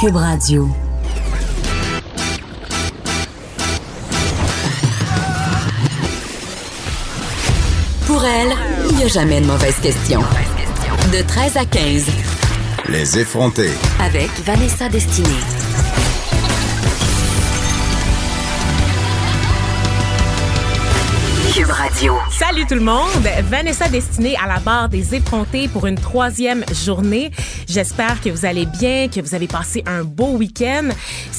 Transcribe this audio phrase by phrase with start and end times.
[0.00, 0.68] Cube Radio.
[8.06, 8.52] Pour elle,
[8.90, 10.20] il n'y a jamais de mauvaise question.
[11.12, 12.06] De 13 à 15.
[12.90, 13.72] Les effrontés.
[13.98, 15.28] Avec Vanessa Destinée.
[21.58, 22.14] Cube Radio.
[22.30, 23.08] Salut tout le monde,
[23.50, 27.32] Vanessa destinée à la barre des effrontés pour une troisième journée.
[27.68, 30.88] J'espère que vous allez bien, que vous avez passé un beau week-end.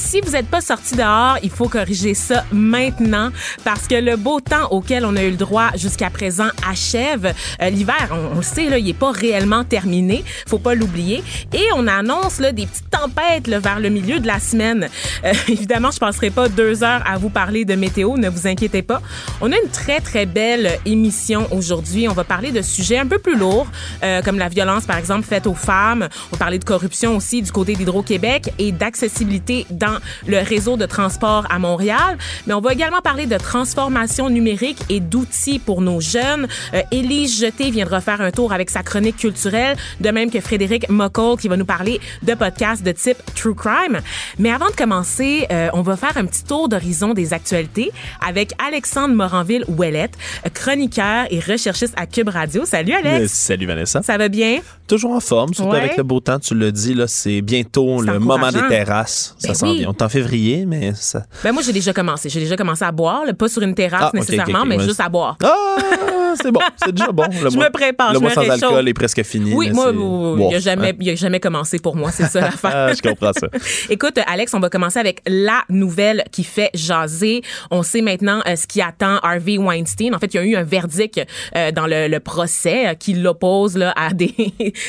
[0.10, 3.30] Si vous n'êtes pas sorti dehors, il faut corriger ça maintenant
[3.64, 7.32] parce que le beau temps auquel on a eu le droit jusqu'à présent achève.
[7.62, 11.24] Euh, L'hiver, on, le sait, là, il est pas réellement terminé, faut pas l'oublier.
[11.54, 14.90] Et on annonce là, des petites tempêtes vers le milieu de la semaine.
[15.26, 18.82] Euh, évidemment, je passerai pas deux heures à vous parler de météo, ne vous inquiétez
[18.82, 19.04] pas.
[19.42, 22.08] On a une très très belle émission aujourd'hui.
[22.10, 23.68] On va parler de sujets un peu plus lourds,
[24.02, 26.10] euh, comme la violence, par exemple, faite aux femmes.
[26.32, 30.86] On va parler de corruption aussi du côté d'Hydro-Québec et d'accessibilité dans le réseau de
[30.86, 32.18] transport à Montréal.
[32.48, 36.48] Mais on va également parler de transformation numérique et d'outils pour nos jeunes.
[36.74, 40.90] Euh, Élise Jeté viendra faire un tour avec sa chronique culturelle, de même que Frédéric
[40.90, 44.00] Muckle qui va nous parler de podcasts de type True Crime.
[44.38, 47.92] Mais avant de commencer, euh, on va faire un petit tour d'horizon des actualités
[48.26, 50.10] avec Alexandre Moranville-Ouellet
[50.54, 52.66] chroniqueur et recherchiste à Cube Radio.
[52.66, 53.32] Salut Alex.
[53.32, 54.02] Salut Vanessa.
[54.02, 54.60] Ça va bien?
[54.88, 55.78] Toujours en forme, surtout Ouais.
[55.80, 59.36] avec le beau temps, tu l'as dit, là, c'est bientôt le moment des terrasses.
[59.44, 59.80] Ben ça s'en oui.
[59.80, 59.89] vient.
[59.90, 61.24] On est en février, mais ça.
[61.44, 62.30] Ben moi j'ai déjà commencé.
[62.30, 65.10] J'ai déjà commencé à boire, là, pas sur une terrasse Ah, nécessairement, mais juste à
[65.10, 65.36] boire.
[65.44, 67.24] Ah, c'est bon, c'est déjà bon.
[67.24, 68.64] Le Je mois- me prépare, Le mois sans réchauffe.
[68.64, 69.52] alcool est presque fini.
[69.54, 70.54] Oui, moi, il Wow.
[70.54, 72.72] a jamais, il a jamais commencé pour moi, c'est ça l'affaire.
[72.74, 73.48] Ah, je comprends ça.
[73.90, 77.42] Écoute, Alex, on va commencer avec la nouvelle qui fait jaser.
[77.72, 80.14] On sait maintenant euh, ce qui attend Harvey Weinstein.
[80.14, 81.20] En fait, il y a eu un verdict
[81.56, 84.36] euh, dans le, le procès euh, qui l'oppose là, à des,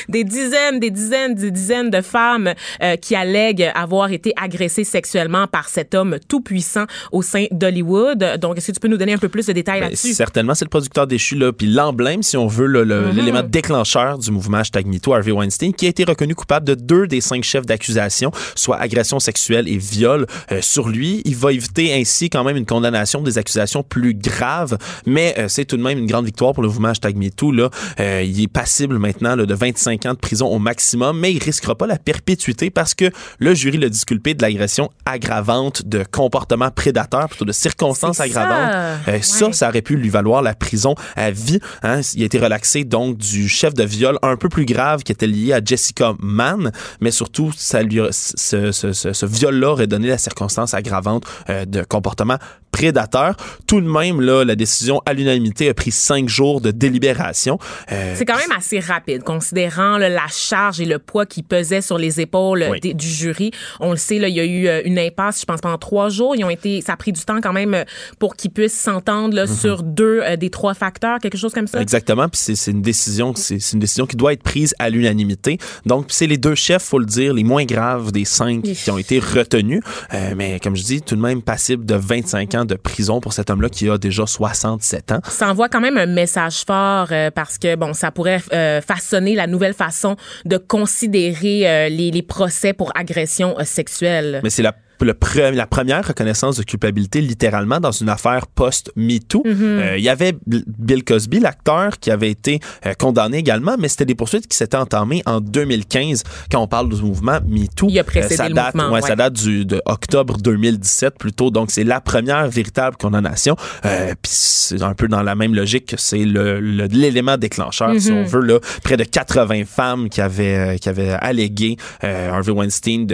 [0.09, 2.53] des dizaines, des dizaines, des dizaines de femmes
[3.01, 8.37] qui allèguent avoir été agressées sexuellement par cet homme tout puissant au sein d'Hollywood.
[8.39, 10.13] Donc, est-ce que tu peux nous donner un peu plus de détails Ben, là-dessus?
[10.13, 13.11] certainement, c'est le producteur déchu, là, puis l'emblème, si on veut, Mm-hmm.
[13.15, 17.07] l'élément déclencheur du mouvement hashtag MeToo, Harvey Weinstein, qui a été reconnu coupable de deux
[17.07, 21.21] des cinq chefs d'accusation, soit agression sexuelle et viol euh, sur lui.
[21.25, 25.65] Il va éviter ainsi quand même une condamnation des accusations plus graves, mais euh, c'est
[25.65, 27.51] tout de même une grande victoire pour le mouvement hashtag MeToo.
[27.51, 27.69] Là.
[27.99, 31.41] Euh, il est passible maintenant là, de 25 ans de prison au maximum, mais il
[31.43, 33.05] risquera pas la perpétuité parce que
[33.39, 38.23] le jury l'a disculpé de l'agression aggravante de comportement prédateur, plutôt de circonstances ça.
[38.23, 38.71] aggravantes.
[39.07, 39.53] Euh, Ça, Ouais.
[39.53, 41.59] ça aurait pu lui valoir la prison à vie.
[41.83, 42.01] Hein.
[42.15, 45.27] Il a été relaxé donc du chef de viol un peu plus grave qui était
[45.27, 46.71] lié à Jessica Mann,
[47.01, 51.23] mais surtout, ça lui a- ce, ce, ce, ce viol-là aurait donné la circonstance aggravante
[51.49, 52.37] euh, de comportement
[52.71, 53.35] prédateur.
[53.67, 57.59] Tout de même, là, la décision à l'unanimité a pris cinq jours de délibération.
[57.91, 61.81] Euh, C'est quand même assez rapide, considérant là, la charge et le poids qui pesait
[61.81, 62.79] sur les épaules Oui.
[62.79, 63.51] des- du jury.
[63.79, 66.09] On le sait, là, il y a eu euh, une impasse, je pense, pendant trois
[66.09, 66.35] jours.
[66.35, 67.83] Ils ont été, ça a pris du temps quand même euh,
[68.19, 71.81] pour qu'ils puissent s'entendre là, sur deux euh, des trois facteurs, quelque chose comme ça.
[71.81, 75.57] Exactement, puis c'est une décision, c'est une décision qui doit être prise à l'unanimité.
[75.85, 78.97] Donc c'est les deux chefs, faut le dire, les moins graves des cinq qui ont
[78.97, 79.81] été retenus.
[80.13, 83.33] Euh, mais comme je dis, tout de même passible de 25 ans de prison pour
[83.33, 85.19] cet homme-là qui a déjà 67 ans.
[85.27, 89.35] Ça envoie quand même un message fort euh, parce que bon, ça pourrait euh, façonner
[89.35, 94.41] la nouvelle façon de considérer euh, les, les procès pour agression sexuelle.
[94.43, 94.75] Mais c'est la
[95.05, 99.43] le pre- la première reconnaissance de culpabilité littéralement dans une affaire post-MeToo.
[99.45, 104.05] Euh, Il y avait Bill Cosby, l'acteur, qui avait été euh, condamné également, mais c'était
[104.05, 107.87] des poursuites qui s'étaient entamées en 2015 quand on parle du mouvement MeToo.
[107.89, 109.07] Il a précédé ça le date, mouvement, ouais, ouais.
[109.09, 113.55] Ça date du, de octobre 2017 plutôt, donc c'est la première véritable condamnation.
[113.85, 117.91] Euh, Puis c'est un peu dans la même logique que c'est le- le- l'élément déclencheur,
[117.99, 122.29] si on veut, là, près de 80 femmes qui avaient, euh, qui avaient allégué euh,
[122.31, 123.05] Harvey Weinstein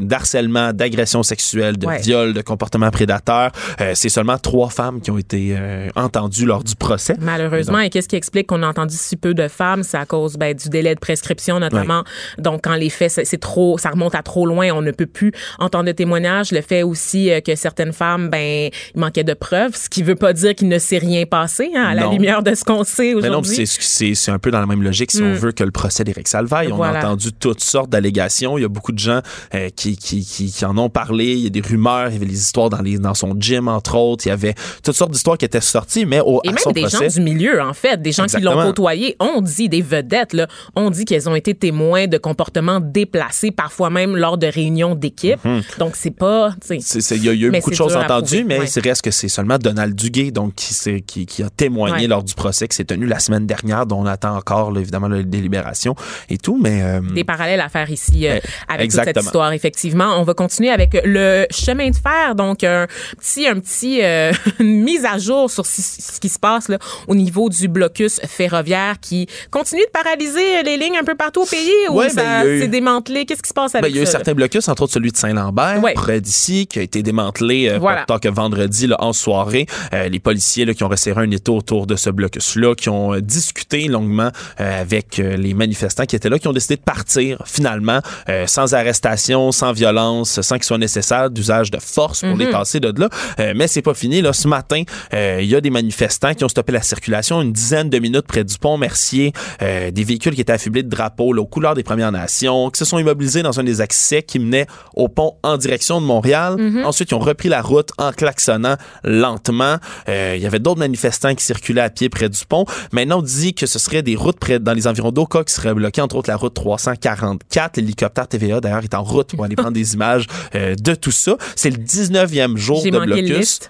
[0.00, 2.00] d'harcèlement, d'agression sexuelle, de Ouais.
[2.00, 3.50] viol, de comportement prédateur.
[3.80, 7.14] Euh, c'est seulement trois femmes qui ont été euh, entendues lors du procès.
[7.20, 9.82] Malheureusement, et qu'est-ce qui explique qu'on a entendu si peu de femmes?
[9.82, 12.02] C'est à cause ben, du délai de prescription, notamment.
[12.38, 15.06] Donc, quand les faits, c'est c'est trop, ça remonte à trop loin, on ne peut
[15.06, 16.52] plus entendre de témoignages.
[16.52, 20.14] Le fait aussi euh, que certaines femmes, ben, il manquait de preuves, ce qui veut
[20.14, 23.14] pas dire qu'il ne s'est rien passé, hein, à la lumière de ce qu'on sait
[23.14, 23.66] Mais non, aujourd'hui.
[23.66, 26.04] c'est- c'est c'est un peu dans la même logique si on veut que le procès
[26.04, 26.70] d'Éric Salvaille.
[26.72, 28.58] On a entendu toutes sortes d'allégations.
[28.58, 29.20] Il y a beaucoup de gens
[29.54, 31.32] euh, qui, qui, qui, qui en ont parlé parlé.
[31.34, 33.68] Il y a des rumeurs, il y avait les histoires dans, les, dans son gym,
[33.68, 34.26] entre autres.
[34.26, 36.70] Il y avait toutes sortes d'histoires qui étaient sorties, mais au, Et à même son
[36.72, 39.82] des procès, gens du milieu, en fait, des gens qui l'ont côtoyé, ont dit, des
[39.82, 44.46] vedettes, là, ont dit qu'elles ont été témoins de comportements déplacés, parfois même lors de
[44.46, 45.38] réunions d'équipe.
[45.78, 46.80] Donc, c'est pas, tu sais, Mhm.
[46.80, 48.66] C'est- c'est- Il y a eu beaucoup de choses entendues, mais ouais.
[48.66, 52.06] il reste que c'est seulement Donald Duguay donc, qui, qui, qui a témoigné Ouais.
[52.06, 55.08] lors du procès qui s'est tenu la semaine dernière, dont on attend encore, là, évidemment,
[55.08, 55.94] la délibération
[56.28, 56.58] et tout.
[56.60, 59.52] Mais euh, des parallèles à faire ici euh, avec toute cette histoire.
[59.52, 62.86] Effectivement, on va continuer avec le chemin de fer, donc un
[63.18, 66.78] petit, un petit euh, une mise à jour sur ce, ce qui se passe là,
[67.08, 71.46] au niveau du blocus ferroviaire qui continue de paralyser les lignes un peu partout au
[71.46, 73.24] pays ou Ouais, ben, ça eu- s'est démantelé?
[73.26, 74.12] Qu'est-ce qui se passe Ben, avec il y a eu ça?
[74.12, 74.18] là?
[74.18, 75.94] certains blocus, entre autres celui de Saint-Lambert, Ouais.
[75.94, 78.04] près d'ici, qui a été démantelé euh, Voilà.
[78.04, 79.66] tard que vendredi là, en soirée.
[79.92, 83.14] Euh, les policiers là, qui ont resserré un étau autour de ce blocus-là, qui ont
[83.14, 87.42] euh, discuté longuement euh, avec les manifestants qui étaient là, qui ont décidé de partir
[87.46, 92.38] finalement euh, sans arrestation, sans violence, sans qu'il soit nécessaire d'usage de force pour Mhm.
[92.38, 93.08] les tasser de là.
[93.40, 94.22] Euh, mais c'est pas fini.
[94.22, 94.82] Là, ce matin,
[95.14, 98.26] euh, il y a des manifestants qui ont stoppé la circulation une dizaine de minutes
[98.26, 101.74] près du pont Mercier, euh, des véhicules qui étaient affublés de drapeaux là, aux couleurs
[101.74, 105.34] des Premières Nations, qui se sont immobilisés dans un des accès qui menait au pont
[105.42, 106.56] en direction de Montréal.
[106.84, 109.76] Ensuite, ils ont repris la route en klaxonnant lentement.
[110.08, 112.64] Euh, il y avait d'autres manifestants qui circulaient à pied près du pont.
[112.92, 115.74] Maintenant, on dit que ce serait des routes près dans les environs d'Oka qui seraient
[115.74, 117.76] bloquées, entre autres la route 344.
[117.76, 121.36] L'hélicoptère TVA, d'ailleurs, est en route pour aller prendre des images euh, de tout ça.
[121.56, 123.60] C'est le 19e jour de blocus.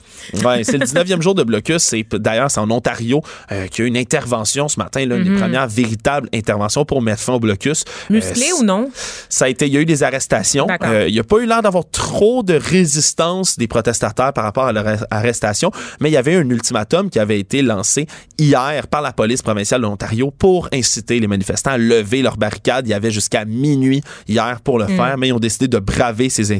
[0.44, 1.82] Ouais, c'est le 19e jour de blocus.
[1.82, 3.22] C'est d'ailleurs c'est en Ontario
[3.52, 6.84] euh, qu'il y a eu une intervention ce matin, là, une des premières véritables interventions
[6.84, 7.84] pour mettre fin au blocus.
[8.10, 8.90] Musclé Euh, ou non?
[9.28, 10.66] ça a été, il y a eu des arrestations.
[10.82, 14.64] Euh, il n'y a pas eu l'air d'avoir trop de résistance des protestataires par rapport
[14.66, 15.70] à leur arre- arrestation,
[16.00, 18.06] mais il y avait un ultimatum qui avait été lancé
[18.38, 22.86] hier par la police provinciale de l'Ontario pour inciter les manifestants à lever leurs barricades.
[22.86, 26.28] Il y avait jusqu'à minuit hier pour le faire, mais ils ont décidé de braver
[26.28, 26.52] ces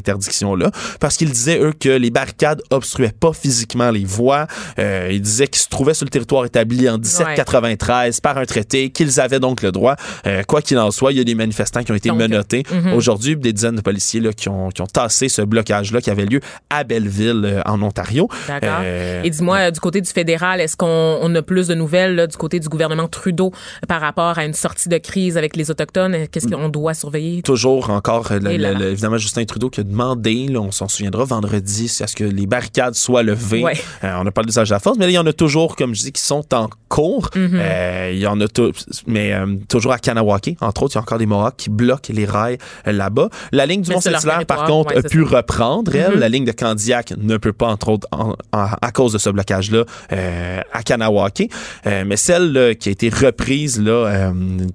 [0.99, 4.47] parce qu'ils disaient, eux, que les barricades obstruaient pas physiquement les voies.
[4.79, 8.89] Euh, ils disaient qu'ils se trouvaient sur le territoire établi en 1793 par un traité,
[8.89, 9.95] qu'ils avaient donc le droit.
[10.25, 12.63] Euh, quoi qu'il en soit, il y a des manifestants qui ont été Donc, menottés
[12.93, 16.09] aujourd'hui, puis des dizaines de policiers là, qui, ont, qui ont tassé ce blocage-là qui
[16.09, 16.39] avait lieu
[16.69, 18.27] à Belleville, euh, en Ontario.
[18.47, 18.81] D'accord.
[19.23, 20.87] Et dis-moi, du côté du fédéral, est-ce qu'on
[21.21, 23.51] on a plus de nouvelles là, du côté du gouvernement Trudeau
[23.87, 26.27] par rapport à une sortie de crise avec les Autochtones?
[26.31, 27.41] Qu'est-ce qu'on doit surveiller?
[27.41, 31.23] toujours encore, le- le- le- évidemment, Justin Trudeau qui a demandé, là, on s'en souviendra
[31.25, 33.63] vendredi, c'est à ce que les barricades soient levées.
[33.63, 33.73] Ouais.
[34.03, 35.75] Euh, on a parlé d'usage de la force, mais là, il y en a toujours,
[35.75, 37.29] comme je dis, qui sont en cours.
[37.35, 37.49] Mm-hmm.
[37.53, 38.45] Euh, il y en a
[39.07, 42.13] mais euh, toujours à Kanawake, entre autres, il y a encore des Mohawks qui bloquent
[42.13, 43.29] les rails là-bas.
[43.51, 45.29] La ligne du Mont-Saint-Hilaire, par contre, ouais, a pu ça.
[45.29, 45.35] Mm-hmm.
[45.35, 46.19] reprendre, elle.
[46.19, 49.29] La ligne de Candiac ne peut pas, entre autres, en- en- à cause de ce
[49.29, 49.83] blocage-là,
[50.73, 51.49] à Kanawake.
[51.85, 54.31] Mais celle là, qui a été reprise, là,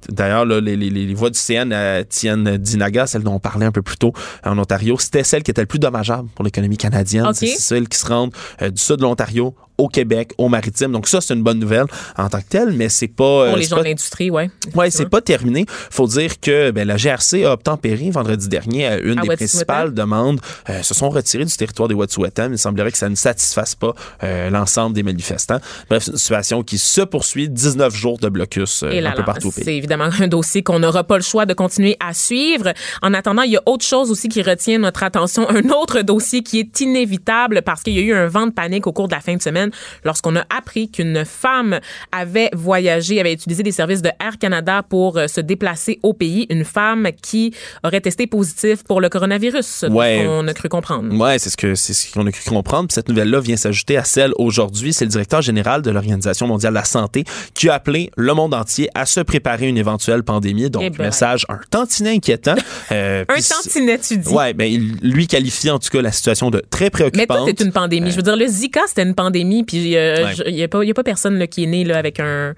[0.09, 3.73] d'ailleurs, les, les, les voies du CN à Tien Dinaga, celle dont on parlait un
[3.73, 4.13] peu plus tôt
[4.45, 7.33] en Ontario, c'était celle qui était le plus dommageable pour l'économie canadienne.
[7.35, 10.93] C'est celle qui se rendent euh, du sud de l'Ontario au Québec, au maritime.
[10.93, 11.87] Donc ça, c'est une bonne nouvelle
[12.17, 13.25] en tant que telle, mais c'est pas...
[13.25, 14.51] euh, Pour les gens pas- de l'industrie, ouais.
[14.75, 15.65] Ouais, c'est pas terminé.
[15.91, 19.95] Faut dire que ben, la GRC a obtempéré vendredi dernier à une À des principales
[19.95, 20.41] demandes.
[20.69, 22.51] Euh, se sont retirés du territoire des Wet'suwet'en.
[22.53, 25.59] Il semblerait que ça ne satisfasse pas euh, l'ensemble des manifestants.
[25.89, 27.49] Bref, une situation qui se poursuit.
[27.49, 29.65] 19 jours de blocus euh, Et là, un peu partout au pays.
[29.65, 32.73] c'est évidemment un dossier qu'on n'aura pas le choix de continuer à suivre.
[33.03, 36.43] En attendant, il y a autre chose aussi qui retient notre attention, un autre dossier
[36.43, 39.15] qui est inévitable parce qu'il y a eu un vent de panique au cours de
[39.15, 39.71] la fin de semaine
[40.05, 41.81] lorsqu'on a appris qu'une femme
[42.13, 46.47] avait voyagé, avait utilisé les services de Air Canada pour euh, se déplacer au pays.
[46.51, 47.55] Une femme qui
[47.85, 50.25] aurait testé positif pour le coronavirus, Ouais.
[50.29, 51.15] on a cru comprendre.
[51.17, 52.89] Ouais, c'est ce que c'est ce qu'on a cru comprendre.
[52.89, 54.93] Puis cette nouvelle-là vient s'ajouter à celle aujourd'hui.
[54.93, 58.55] C'est le directeur général de l'Organisation mondiale de la santé qui a appelé le monde
[58.55, 60.71] entier à se préparer à une éventuelle pandémie.
[60.71, 61.05] Donc, Eh ben.
[61.07, 62.55] message un tantinet inquiétant.
[62.91, 64.29] Euh, Un tantinet, tu dis.
[64.29, 64.71] Ouais, ben
[65.03, 67.27] lui qualifie en tout cas la situation de très Mais préoccupante.
[67.39, 68.11] toi, c'est une pandémie.
[68.11, 70.91] Je veux dire, le Zika, c'était une pandémie, puis euh, il n'y a, pas- y
[70.91, 72.55] a pas personne là, qui est né là, avec un.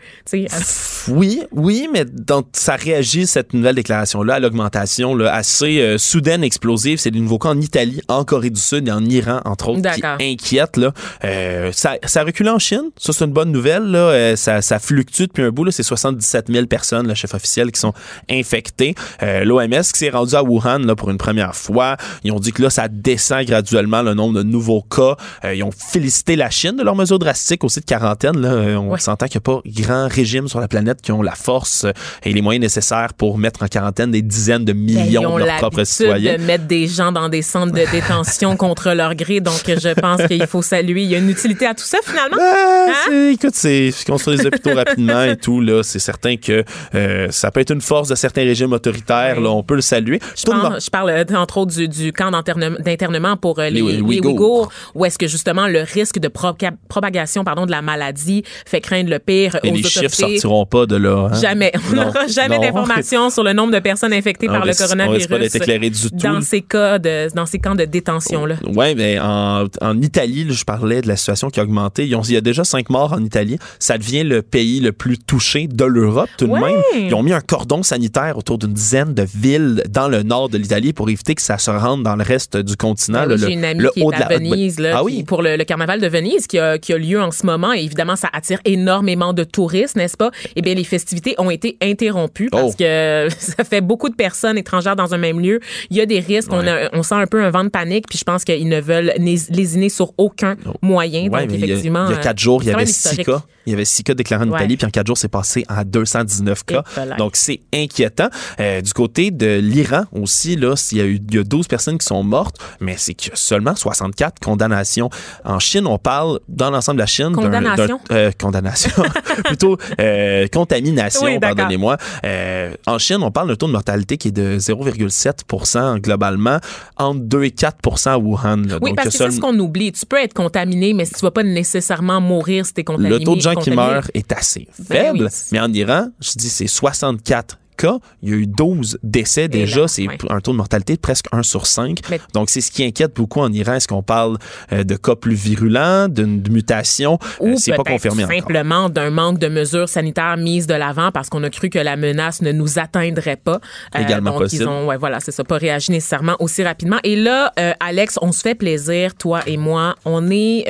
[1.09, 6.43] Oui, oui, mais donc ça réagit cette nouvelle déclaration-là à l'augmentation là, assez euh, soudaine,
[6.43, 6.99] explosive.
[6.99, 9.77] C'est des nouveaux cas en Italie, en Corée du Sud et en Iran, entre autres,
[9.93, 10.17] qui D'accord.
[10.21, 10.77] inquiètent.
[10.79, 10.93] Là.
[11.25, 12.91] Euh, ça, ça a reculé en Chine.
[12.97, 13.83] Ça, c'est une bonne nouvelle.
[13.85, 13.99] Là.
[13.99, 15.65] Euh, ça, ça fluctue depuis un bout.
[15.65, 15.73] là.
[15.73, 17.93] C'est 77 000 personnes, le chef officiel, qui sont
[18.31, 18.95] infectées.
[19.21, 21.97] L'OMS qui s'est rendu à Wuhan là, pour une première fois.
[22.25, 25.17] Ils ont dit que là, ça descend graduellement le nombre de nouveaux cas.
[25.53, 28.39] Ils ont félicité la Chine de leurs mesures drastiques aussi de quarantaine.
[28.41, 28.49] Là.
[28.53, 31.35] Euh, On s'entend qu'il n'y a pas grand régime sur la planète qui ont la
[31.35, 31.87] force
[32.23, 35.39] et les moyens nécessaires pour mettre en quarantaine des dizaines de Ben, millions ils ont
[35.39, 36.37] de leurs propres citoyens.
[36.37, 39.41] de mettre des gens dans des centres de détention contre leur gré.
[39.41, 41.03] Donc, je pense qu'il faut saluer.
[41.05, 42.37] Il y a une utilité à tout ça, finalement.
[42.41, 42.93] Ah, Hein?
[43.09, 46.65] c'est- Écoute, c'est construire des hôpitaux rapidement et tout là, c'est certain que
[46.95, 49.37] euh, ça peut être une force de certains régimes autoritaires.
[49.39, 49.45] Oui.
[49.45, 50.21] Là, on peut le saluer.
[50.37, 54.01] Je, pense- parle euh, entre autres du, du camp d'internement pour euh, les, Les.
[54.01, 58.81] Ouïghours, où est-ce que justement le risque de proca- propagation pardon, de la maladie fait
[58.81, 60.39] craindre le pire Et aux les chiffres autorités.
[60.39, 61.29] sortiront pas de là.
[61.33, 61.41] hein?
[61.41, 61.73] Jamais.
[61.91, 64.97] On n'aura jamais d'informations sur le nombre de personnes infectées On par le risque- on
[64.97, 66.17] pas coronavirus éclairé du tout.
[66.17, 68.57] dans ces cas de dans ces camps de détention là.
[68.67, 72.07] Oui, mais en, en Italie, là, je parlais de la situation qui a augmenté.
[72.07, 73.59] Ils ont- il y a déjà cinq morts en Italie.
[73.79, 76.61] Ça devient le pays le plus touché de l'Europe, tout de Ouais.
[76.61, 76.81] même.
[77.09, 80.59] Ils ont mis un cordon sanitaire autour d'une dizaine de villes dans le nord de
[80.59, 83.27] l'Italie pour éviter que ça se rende dans le reste du continent.
[83.27, 85.23] Ben oui, J'ai une amie le qui est de à Venise là, Ah qui- oui?
[85.25, 87.73] pour le, le carnaval de Venise qui a, qui a lieu en ce moment.
[87.73, 90.31] Et évidemment, ça attire énormément de touristes, n'est-ce pas?
[90.57, 92.77] Eh bien, les festivités ont été interrompues parce Oh.
[92.79, 95.61] que ça fait beaucoup de personnes étrangères dans un même lieu.
[95.91, 96.53] Il y a des risques.
[96.53, 98.07] On, a- on sent un peu un vent de panique.
[98.09, 101.29] Puis je pense qu'ils ne veulent lésiner sur aucun moyen.
[101.29, 102.07] Ouais, Donc, mais il y a- effectivement.
[102.07, 103.43] il y a, euh, quatre jours, il y avait six cas.
[103.67, 104.59] Il y avait six cas déclarés en Ouais.
[104.59, 106.83] Italie, puis en quatre jours, c'est passé à 219 cas.
[106.95, 107.17] Voilà.
[107.17, 108.29] Donc, c'est inquiétant.
[108.61, 111.67] Euh, du côté de l'Iran aussi, là, il y a eu il y a 12
[111.67, 115.09] personnes qui sont mortes, mais c'est que seulement 64 condamnations.
[115.45, 118.01] En Chine, on parle, dans l'ensemble de la Chine, Condamnation?
[118.13, 118.91] euh, condamnation.
[119.45, 121.97] Plutôt euh, contamination, Oui, pardonnez-moi.
[122.25, 126.59] Euh, en Chine, on parle d'un taux de mortalité qui est de 0,7% globalement,
[126.97, 128.57] entre 2 et 4% à Wuhan.
[128.69, 128.79] là.
[128.81, 129.93] Oui, Donc, parce que c'est seul- ce qu'on oublie.
[129.93, 133.19] Tu peux être contaminé, mais si tu vas pas nécessairement mourir si t'es contaminé.
[133.19, 135.25] le taux de gens qui meurent est assez Ben faible.
[135.25, 135.29] oui.
[135.53, 137.99] Mais en Iran, je dis c'est 64 cas.
[138.23, 139.87] Il y a eu 12 décès déjà.
[139.89, 140.17] C'est ouais.
[140.31, 141.99] un taux de mortalité de presque 1 sur 5.
[142.11, 143.75] Mais- Donc, c'est ce qui inquiète beaucoup en Iran.
[143.75, 144.39] Est-ce qu'on parle
[144.73, 147.19] euh, de cas plus virulents, d'une mutation?
[147.41, 148.37] Ou Euh, c'est pas confirmé encore.
[148.39, 151.97] simplement d'un manque de mesures sanitaires mises de l'avant parce qu'on a cru que la
[151.97, 153.61] menace ne nous atteindrait pas.
[153.97, 154.65] Euh, Également donc possible.
[154.65, 156.99] ils ont, ouais, voilà, c'est ça, pas réagi nécessairement aussi rapidement.
[157.05, 159.95] Et là, Alex, on se fait plaisir, toi et moi.
[160.05, 160.65] On est,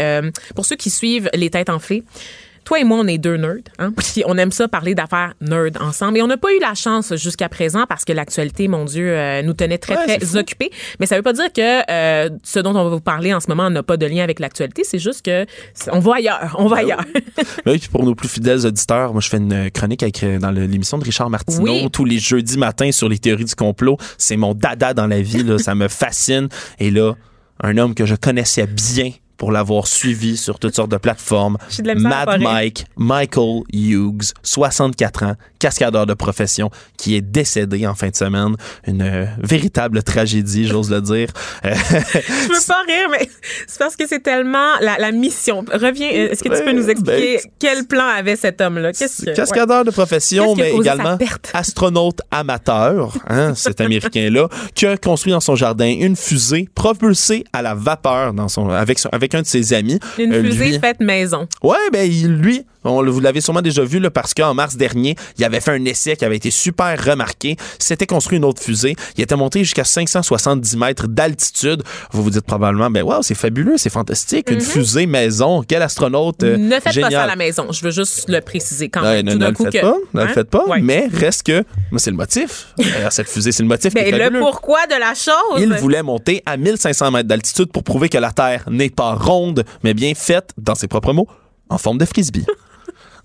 [0.55, 2.03] pour ceux qui suivent les têtes enflées.
[2.65, 3.57] Toi et moi, on est deux nerds.
[3.79, 3.93] Hein?
[3.97, 6.19] Puis on aime ça parler d'affaires nerds ensemble.
[6.19, 9.43] Et on n'a pas eu la chance jusqu'à présent parce que l'actualité, mon Dieu, euh,
[9.43, 10.71] nous tenait très, Ouais, très occupés.
[11.01, 13.49] Mais ça veut pas dire que euh, ce dont on va vous parler en ce
[13.49, 14.83] moment n'a pas de lien avec l'actualité.
[14.85, 15.47] C'est juste que
[15.93, 16.57] on va ailleurs.
[16.59, 17.05] On va ailleurs.
[17.65, 20.39] Ben oui, puis pour nos plus fidèles auditeurs, moi, je fais une chronique avec, euh,
[20.39, 21.91] dans l'émission de Richard Martineau Oui.
[21.91, 23.97] tous les jeudis matins sur les théories du complot.
[24.19, 25.59] C'est mon dada dans la vie, là.
[25.59, 26.49] ça me fascine.
[26.79, 27.15] Et là,
[27.63, 31.93] un homme que je connaissais bien pour l'avoir suivi sur toutes sortes de plateformes, de
[31.95, 32.41] Mad.
[32.41, 38.55] Mike, Michael Hughes, 64 ans, cascadeur de profession, qui est décédé en fin de semaine.
[38.87, 41.29] Une euh, véritable tragédie, j'ose le dire.
[41.65, 43.29] Euh, Je veux pas rire, mais
[43.67, 45.65] c'est parce que c'est tellement la, la mission.
[45.73, 48.91] Reviens, euh, est-ce que tu peux nous expliquer Ben, quel plan avait cet homme-là?
[49.01, 49.33] Ouais.
[49.35, 51.19] Cascadeur de profession, mais également
[51.55, 57.63] astronaute amateur, hein, cet Américain-là, qui a construit dans son jardin une fusée propulsée à
[57.63, 59.99] la vapeur dans son, avec, son- avec un de ses amis.
[60.19, 61.47] Une Euh, fusée lui- faite maison.
[61.63, 65.45] Ouais, ben lui, on, vous l'avez sûrement déjà vu là, parce qu'en mars dernier, il
[65.45, 67.57] avait fait un essai qui avait été super remarqué.
[67.79, 68.97] S'était construit une autre fusée.
[69.17, 71.83] Il était monté jusqu'à 570 mètres d'altitude.
[72.13, 75.63] Vous vous dites probablement, ben wow, c'est fabuleux, c'est fantastique, une fusée maison.
[75.67, 77.11] Quel astronaute euh, ne faites génial.
[77.11, 77.67] pas ça à la maison.
[77.73, 79.25] Je veux juste le préciser quand même.
[79.27, 80.33] ne, Tout ne le faites que- pas, ne le Hein?
[80.35, 80.81] faites pas, Ouais.
[80.81, 81.65] mais reste que,
[81.97, 82.69] c'est le motif.
[83.11, 85.59] Cette fusée, c'est le motif qui Ben, est le pourquoi de la chose.
[85.61, 89.65] Il voulait monter à 1500 mètres d'altitude pour prouver que la Terre n'est pas ronde,
[89.83, 91.29] mais bien faite, dans ses propres mots,
[91.69, 92.45] en forme de frisbee.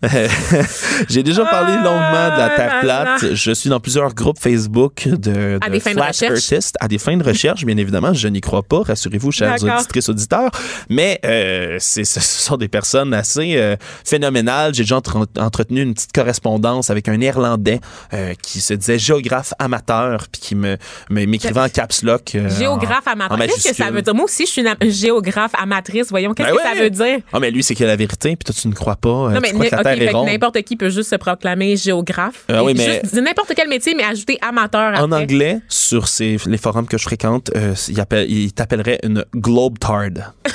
[1.09, 3.33] J'ai déjà parlé Ah longuement de la Terre plate.
[3.33, 6.51] Je suis dans plusieurs groupes Facebook de, À de des fins de flat recherche.
[6.51, 8.13] earthistes, à des fins de recherche, bien évidemment.
[8.13, 10.51] Je n'y crois pas, rassurez-vous, chers auditrices, auditeurs.
[10.89, 13.75] Mais euh, ce sont des personnes assez euh,
[14.05, 14.73] phénoménales.
[14.73, 17.79] J'ai déjà entre- entretenu une petite correspondance avec un Néerlandais
[18.13, 20.77] euh, qui se disait géographe amateur, puis qui me
[21.09, 22.37] m'écrivait en caps lock.
[22.57, 23.37] Géographe en- amateur.
[23.47, 24.15] Qu'est-ce que ça veut dire?
[24.15, 26.07] Moi aussi, je suis une géographe amatrice.
[26.09, 27.19] Voyons, qu'est-ce Ben que ça veut dire?
[27.33, 29.09] Ah, mais lui, c'est qu'il a la vérité, puis toi, tu ne crois pas.
[29.09, 29.51] Non, mais
[29.97, 30.27] Terre est ronde.
[30.27, 32.43] n'importe qui peut juste se proclamer géographe.
[32.49, 35.23] Ah oui, mais- n'importe quel métier, mais ajouter amateur En après.
[35.23, 40.33] anglais, sur ces, les forums que je fréquente, euh, il, appelle- il t'appellerait une globe-tard.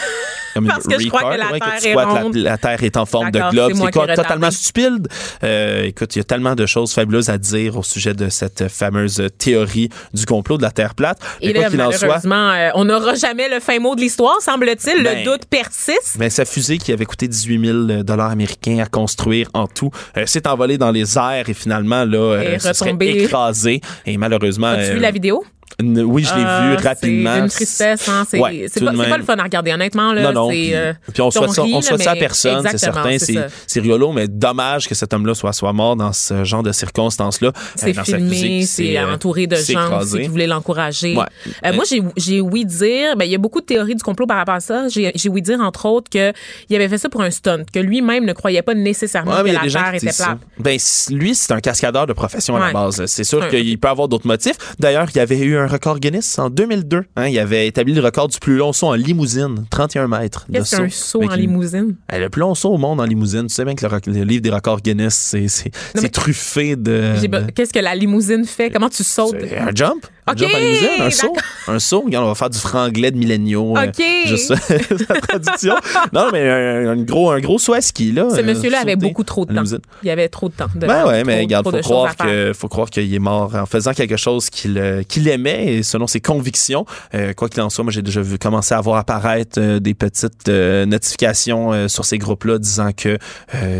[0.54, 2.34] Comme Parce que je crois que la ouais, Terre est crois que la- ronde.
[2.36, 3.72] la, Terre est en forme de globe.
[3.74, 5.08] c'est quoi, totalement stupide?
[5.42, 8.68] Euh, écoute, il y a tellement de choses fabuleuses à dire au sujet de cette
[8.68, 11.18] fameuse théorie du complot de la Terre plate.
[11.42, 14.40] Mais Et quoi là, soit, malheureusement, euh, on n'aura jamais le fin mot de l'histoire,
[14.40, 15.02] semble-t-il.
[15.02, 16.16] Ben, le doute persiste.
[16.18, 20.26] Ben, sa fusée qui avait coûté 18 000 dollars américains à construire en tout euh,
[20.26, 23.80] s'est envolée dans les airs et finalement là, euh, Et se serait écrasée.
[24.06, 25.44] Et malheureusement, As-tu euh, vu la vidéo?
[25.82, 27.32] Oui, je l'ai Ah, vu rapidement.
[27.34, 28.24] C'est une tristesse, hein?
[28.28, 30.12] C'est Ouais, pas, le fun à regarder, honnêtement.
[30.12, 30.48] Là, Non, non.
[30.48, 33.16] Puis, euh, puis on souhaite on souhaite ça à personne, c'est certain.
[33.18, 37.52] c'est rigolo, mais dommage que cet homme-là soit, soit mort dans ce genre de circonstances-là.
[37.74, 41.16] C'est Euh, filmé, c'est euh, entouré de gens aussi qui voulaient l'encourager.
[41.16, 41.24] Ouais.
[41.64, 41.84] Euh, moi,
[42.16, 44.60] j'ai ouï dire, ben, il y a beaucoup de théories du complot par rapport à
[44.60, 44.86] ça.
[44.88, 48.32] J'ai ouï dire, entre autres, qu'il avait fait ça pour un stunt, que lui-même ne
[48.32, 50.38] croyait pas nécessairement Ouais, que la Terre était plate.
[50.58, 50.78] Ben,
[51.10, 53.04] lui, c'est un cascadeur de profession à la base.
[53.06, 54.56] C'est sûr qu'il peut avoir d'autres motifs.
[54.78, 57.04] D'ailleurs, il y avait eu un record Guinness en 2002.
[57.16, 60.76] Hein, il avait établi le record du plus long saut en limousine, 31 mètres Qu'est-ce
[60.76, 61.96] qu'un saut Avec en limousine?
[62.12, 63.46] Eh, Le plus long saut au monde en limousine.
[63.46, 65.14] Tu sais bien que le, livre des records Guinness,
[65.48, 67.12] c'est mais- truffé de...
[67.54, 68.70] Qu'est-ce que la limousine fait?
[68.70, 69.34] Comment tu sautes?
[69.58, 70.06] Un jump?
[70.26, 71.36] Un jump en limousine, un saut?
[71.68, 72.02] Un saut?
[72.02, 73.76] Regarde, on va faire du franglais de milléniaux.
[73.76, 74.02] euh, Ok.
[74.26, 74.50] juste
[75.08, 75.74] la traduction.
[76.12, 78.28] Non, mais un, un gros, un gros saut à ski, là.
[78.30, 79.62] Ce euh, monsieur-là avait beaucoup trop de temps.
[80.02, 80.66] Il avait trop de temps.
[80.74, 83.92] De Ben ouais, mais regarde, faut croire, que, faut croire qu'il est mort en faisant
[83.92, 86.86] quelque chose qu'il euh, qu'il aimait et selon ses convictions.
[87.14, 89.94] Euh, quoi qu'il en soit, moi j'ai déjà vu commencer à voir apparaître euh, des
[89.94, 93.18] petites euh, notifications sur ces groupes-là disant que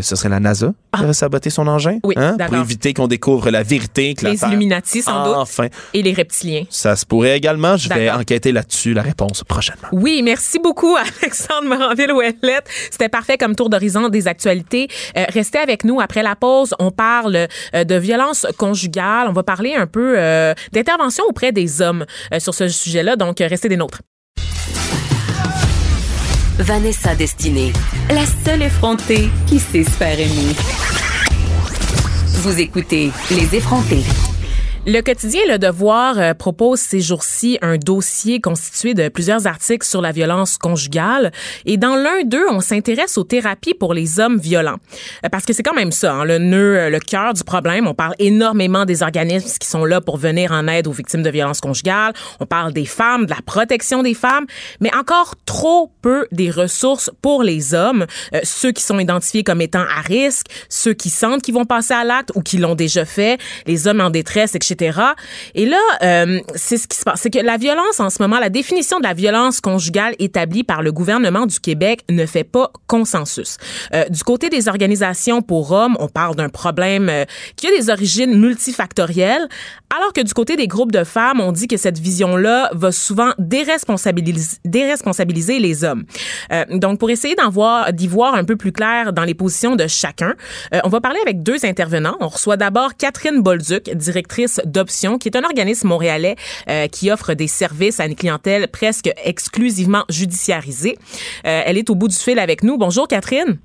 [0.01, 1.95] ce serait la NASA aurait saboté son engin.
[1.97, 1.99] Ah.
[2.07, 2.37] Oui, hein?
[2.47, 4.13] Pour éviter qu'on découvre la vérité.
[4.13, 6.63] Que la Les Terre- Illuminati, sans doute, Enfin, et les reptiliens.
[6.69, 7.77] ça se pourrait également.
[7.77, 9.87] Je vais enquêter là-dessus, la réponse prochainement.
[9.91, 12.67] Oui, merci beaucoup, Alexandre Moranville-Ouellette.
[12.91, 14.87] C'était parfait comme tour d'horizon des actualités.
[15.17, 15.99] Euh, restez avec nous.
[16.01, 19.27] Après la pause, on parle euh, de violence conjugale.
[19.29, 22.05] On va parler un peu euh, d'intervention auprès des hommes
[22.39, 23.15] sur ce sujet-là.
[23.15, 23.99] Donc, restez des nôtres.
[26.59, 27.73] Vanessa Destinée,
[28.09, 30.55] la seule effrontée qui sait se faire aimer.
[32.41, 34.03] Vous écoutez Les effrontés.
[34.87, 39.99] Le quotidien Le Devoir euh, propose ces jours-ci un dossier constitué de plusieurs articles sur
[39.99, 41.31] la violence conjugale.
[41.65, 44.77] Et dans l'un d'eux, on s'intéresse aux thérapies pour les hommes violents.
[45.25, 47.87] Euh, Parce que c'est quand même ça, hein, le nœud, euh, le cœur du problème.
[47.87, 51.31] On parle énormément des organismes qui sont là pour venir en aide aux victimes de
[51.31, 52.13] violences conjugales.
[52.39, 54.45] On parle des femmes, de la protection des femmes,
[54.81, 59.61] mais encore trop peu des ressources pour les hommes, euh, ceux qui sont identifiés comme
[59.61, 63.03] étant à risque, ceux qui sentent qu'ils vont passer à l'acte ou qui l'ont déjà
[63.03, 64.74] fait, les hommes en détresse, etc.
[65.55, 67.21] Et là, euh, c'est ce qui se passe.
[67.21, 70.81] C'est que la violence en ce moment, la définition de la violence conjugale établie par
[70.81, 73.57] le gouvernement du Québec ne fait pas consensus.
[73.93, 77.89] Euh, du côté des organisations pour hommes, on parle d'un problème euh, qui a des
[77.89, 79.47] origines multifactorielles,
[79.95, 83.31] alors que du côté des groupes de femmes, on dit que cette vision-là va souvent
[83.37, 86.03] déresponsabiliser, les hommes.
[86.51, 89.75] Euh, donc, pour essayer d'en voir, d'y voir un peu plus clair dans les positions
[89.75, 90.33] de chacun,
[90.73, 92.17] euh, on va parler avec deux intervenants.
[92.19, 96.35] On reçoit d'abord Catherine Bolduc, directrice d'Option, qui est un organisme montréalais
[96.69, 100.97] euh, qui offre des services à une clientèle presque exclusivement judiciarisée.
[101.45, 102.77] Euh, elle est au bout du fil avec nous.
[102.77, 103.57] Bonjour Catherine.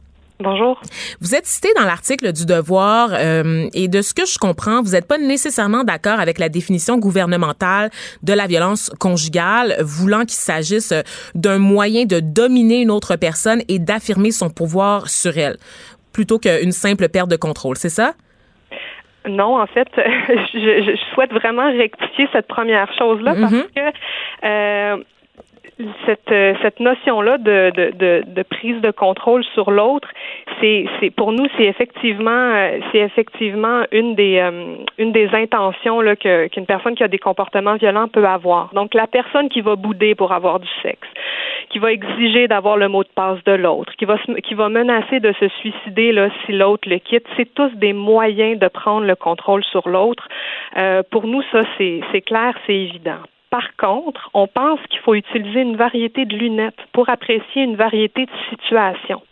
[0.42, 0.80] Bonjour.
[1.20, 4.92] Vous êtes cité dans l'article du Devoir euh, et de ce que je comprends, vous
[4.92, 7.90] n'êtes pas nécessairement d'accord avec la définition gouvernementale
[8.22, 10.94] de la violence conjugale, voulant qu'il s'agisse
[11.34, 15.58] d'un moyen de dominer une autre personne et d'affirmer son pouvoir sur elle,
[16.12, 17.76] plutôt qu'une simple perte de contrôle.
[17.76, 18.14] C'est ça?
[19.28, 23.80] Non, en fait, je, je souhaite vraiment rectifier cette première chose-là parce que
[24.44, 24.96] euh,
[26.06, 30.08] cette, euh, cette notion-là de, de, de, prise de contrôle sur l'autre,
[30.60, 36.00] c'est, c'est pour nous, c'est effectivement, euh, c'est effectivement une des, euh, une des intentions
[36.00, 38.72] là, que, qu'une personne qui a des comportements violents peut avoir.
[38.74, 41.08] Donc, la personne qui va bouder pour avoir du sexe,
[41.70, 45.20] qui va exiger d'avoir le mot de passe de l'autre, qui va qui va menacer
[45.20, 49.14] de se suicider là si l'autre le quitte, c'est tous des moyens de prendre le
[49.16, 50.28] contrôle sur l'autre.
[50.76, 53.20] Euh, pour nous, ça c'est, c'est clair, c'est évident.
[53.50, 58.26] Par contre, on pense qu'il faut utiliser une variété de lunettes pour apprécier une variété
[58.26, 59.22] de situations.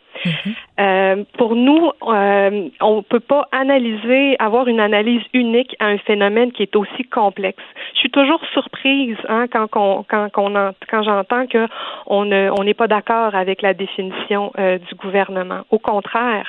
[0.78, 6.52] Euh, pour nous, euh, on peut pas analyser, avoir une analyse unique à un phénomène
[6.52, 7.62] qui est aussi complexe.
[7.94, 11.66] Je suis toujours surprise hein, quand, on, quand, qu'on en- quand j'entends que
[12.06, 15.62] on ne, on n'est pas d'accord avec la définition euh, du gouvernement.
[15.70, 16.46] Au contraire,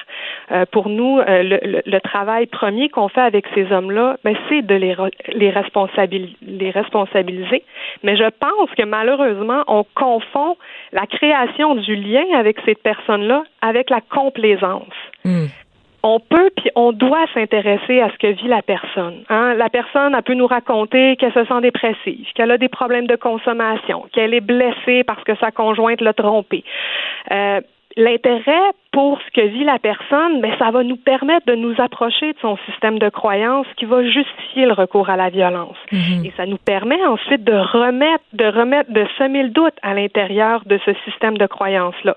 [0.51, 4.35] euh, pour nous, euh, le, le- le travail premier qu'on fait avec ces hommes-là, ben,
[4.47, 4.95] c'est de les,
[5.29, 7.63] les responsabiliser.
[8.03, 10.55] Mais je pense que malheureusement, on confond
[10.93, 14.97] la création du lien avec ces personnes-là avec la complaisance.
[15.23, 15.47] Hmm.
[16.01, 19.23] On peut puis on doit s'intéresser à ce que vit la personne.
[19.29, 19.53] Hein?
[19.55, 23.17] La personne, elle peut nous raconter qu'elle se sent dépressive, qu'elle a des problèmes de
[23.17, 26.63] consommation, qu'elle est blessée parce que sa conjointe l'a trompée.
[27.32, 27.60] Euh,
[27.97, 32.34] L'intérêt pour ce que vit la personne, mais ça va nous permettre de nous approcher
[32.34, 35.75] de son système de croyance qui va justifier le recours à la violence.
[35.91, 36.23] Mhm.
[36.25, 40.63] Et ça nous permet ensuite de remettre, de remettre, de semer le doute à l'intérieur
[40.65, 42.15] de ce système de croyance-là.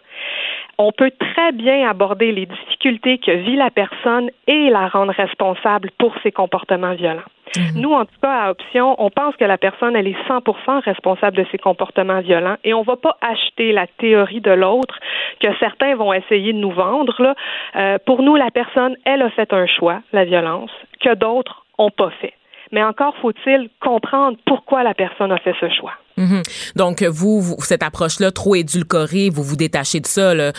[0.84, 5.90] On peut très bien aborder les difficultés que vit la personne et la rendre responsable
[5.96, 7.22] pour ses comportements violents.
[7.56, 7.80] Mhm.
[7.82, 11.36] Nous, en tout cas, à Option, on pense que la personne, elle est 100% responsable
[11.36, 14.98] de ses comportements violents et on ne va pas acheter la théorie de l'autre
[15.38, 17.14] que certains vont essayer de nous vendre.
[17.22, 17.34] Là.
[17.76, 21.90] Euh, pour nous, la personne, elle a fait un choix, la violence, que d'autres n'ont
[21.90, 22.34] pas fait.
[22.72, 25.92] Mais encore faut-il comprendre pourquoi la personne a fait ce choix.
[26.16, 26.42] Mhm.
[26.76, 30.32] Donc, vous, cette approche-là, trop édulcorée, vous vous détachez de ça.
[30.32, 30.52] Euh,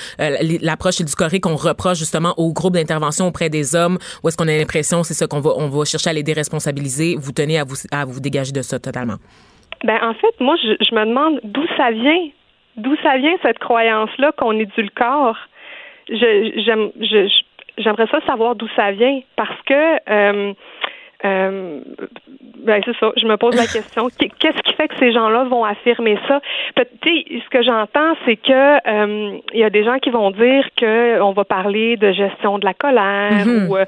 [0.61, 4.57] l'approche édulcorée qu'on reproche justement au groupe d'intervention auprès des hommes, où est-ce qu'on a
[4.57, 7.15] l'impression, c'est ça qu'on va, on va chercher à les déresponsabiliser.
[7.17, 9.17] Vous tenez à vous, à vous dégager de ça totalement?
[9.83, 12.29] Ben, en fait, moi, je, je me demande d'où ça vient.
[12.77, 15.37] D'où ça vient cette croyance-là qu'on édulcore.
[16.09, 16.15] Je,
[16.57, 17.29] je,
[17.77, 20.53] j'aimerais ça savoir d'où ça vient parce que euh,
[21.25, 21.79] euh,
[22.65, 23.11] ben c'est ça.
[23.17, 24.07] Je me pose la question.
[24.17, 26.41] Qu'est-ce qui fait que ces gens-là vont affirmer ça?
[26.75, 28.51] Peut-être, ce que j'entends, c'est que
[28.87, 32.59] euh, il y a des gens qui vont dire que on va parler de gestion
[32.59, 33.45] de la colère.
[33.45, 33.67] Mm-hmm.
[33.67, 33.85] Ou, euh,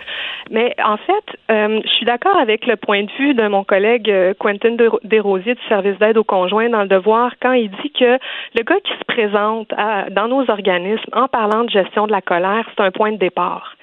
[0.49, 4.75] mais en fait, je suis d'accord avec le point de vue de mon collègue Quentin
[5.03, 8.17] Desrosiers du service d'aide aux conjoints dans le Devoir quand il dit que
[8.55, 9.73] le gars qui se présente
[10.11, 13.75] dans nos organismes en parlant de gestion de la colère, c'est un point de départ.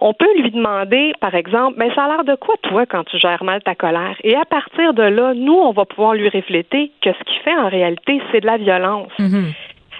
[0.00, 3.18] On peut lui demander, par exemple, mais ça a l'air de quoi toi quand tu
[3.18, 4.16] gères mal ta colère?
[4.22, 7.56] Et à partir de là, nous, on va pouvoir lui refléter que ce qu'il fait
[7.56, 9.12] en réalité, c'est de la violence.
[9.18, 9.52] Mm-hmm.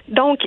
[0.08, 0.40] Donc,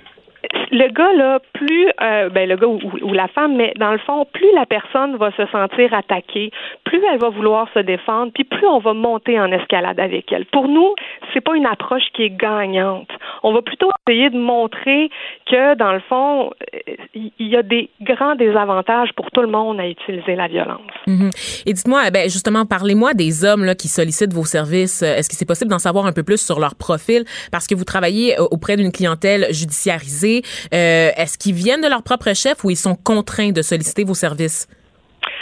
[0.72, 4.26] le gars là, plus euh, ben le gars ou, la femme, mais dans le fond,
[4.32, 6.52] plus la personne va se sentir attaquée,
[6.86, 10.46] plus elle va vouloir se défendre, puis plus on va monter en escalade avec elle.
[10.46, 10.94] Pour nous,
[11.34, 13.10] c'est pas une approche qui est gagnante.
[13.44, 15.10] On va plutôt essayer de montrer
[15.46, 16.52] que dans le fond,
[17.14, 20.80] il y a des grands désavantages pour tout le monde à utiliser la violence.
[21.08, 21.64] Mm-hmm.
[21.66, 25.02] Et dites-moi, ben justement, parlez-moi des hommes là, qui sollicitent vos services.
[25.02, 27.26] Est-ce que c'est possible d'en savoir un peu plus sur leur profil?
[27.52, 30.29] Parce que vous travaillez euh, auprès d'une clientèle judiciarisée?
[30.74, 34.14] Euh, est-ce qu'ils viennent de leur propre chef ou ils sont contraints de solliciter vos
[34.14, 34.68] services?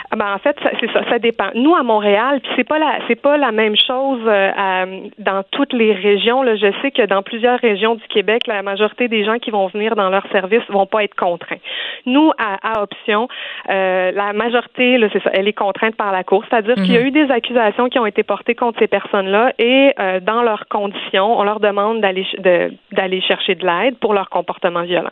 [0.10, 1.50] Ah ben en fait, c'est ça, ça dépend.
[1.54, 4.86] Nous à Montréal, puis c'est pas la c'est pas la même chose euh,
[5.20, 6.44] dans toutes les régions.
[6.44, 6.56] Là.
[6.56, 9.96] Je sais que dans plusieurs régions du Québec, la majorité des gens qui vont venir
[9.98, 11.58] dans leur service vont pas être contraints.
[12.06, 13.28] Nous à, à Option,
[13.70, 16.98] euh, la majorité, là, c'est ça, elle est contrainte par la Cour, c'est-à-dire qu'il y
[16.98, 17.08] a mhm.
[17.08, 21.38] eu des accusations qui ont été portées contre ces personnes-là et euh, dans leurs conditions,
[21.38, 22.26] on leur demande d'aller
[22.92, 25.12] d'aller chercher de l'aide pour leur comportement violent.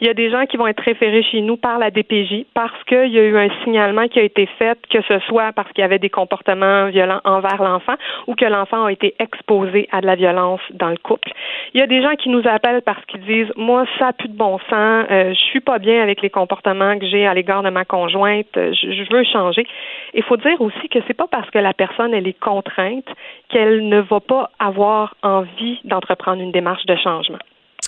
[0.00, 2.84] Il y a des gens qui vont être référés chez nous par la DPJ parce
[2.84, 5.82] qu'il y a eu un signalement qui a été fait, que ce soit parce qu'il
[5.82, 7.94] y avait des comportements violents envers l'enfant
[8.26, 11.32] ou que l'enfant a été exposé à de la violence dans le couple.
[11.74, 14.28] Il y a des gens qui nous appellent parce qu'ils disent moi ça a plus
[14.28, 17.62] de bon sens, euh, je suis pas bien avec les comportements que j'ai à l'égard
[17.62, 19.66] de ma conjointe, je, veux changer.
[20.14, 23.08] Il faut dire aussi que c'est pas parce que la personne elle est contrainte
[23.48, 27.38] qu'elle ne va pas avoir envie d'entreprendre une démarche de changement.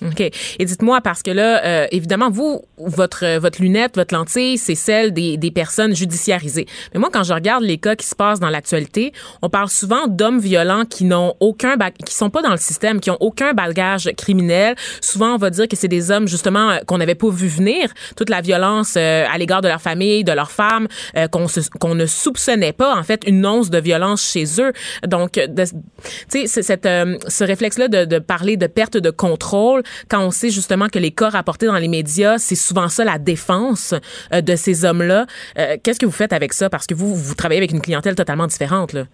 [0.06, 0.20] OK.
[0.20, 5.12] Et dites-moi, parce que là, euh, évidemment, vous, votre, votre lunette, votre lentille, c'est celle
[5.12, 6.66] des, des personnes judiciarisées.
[6.92, 9.12] Mais moi, quand je regarde les cas qui se passent dans l'actualité,
[9.42, 13.10] on parle souvent d'hommes violents qui n'ont aucun, qui sont pas dans le système, qui
[13.10, 14.74] ont aucun bagage criminel.
[15.00, 17.92] Souvent, on va dire que c'est des hommes, justement, euh, qu'on n'avait pas vu venir.
[18.16, 20.88] Toute la violence euh, à l'égard de leur famille, de leurs femmes,
[21.30, 21.46] qu'on
[21.80, 24.72] qu'on ne soupçonnait pas, en fait, une once de violence chez eux.
[25.06, 30.30] Donc, tu sais, cette, ce réflexe-là de, de parler de perte de contrôle, quand on
[30.30, 33.94] sait justement que les cas rapportés dans les médias, c'est souvent ça la défense
[34.32, 35.26] euh, de ces hommes-là.
[35.58, 36.70] Euh, qu'est-ce que vous faites avec ça?
[36.70, 38.92] Parce que vous, vous travaillez avec une clientèle totalement différente.
[38.92, 39.04] Là.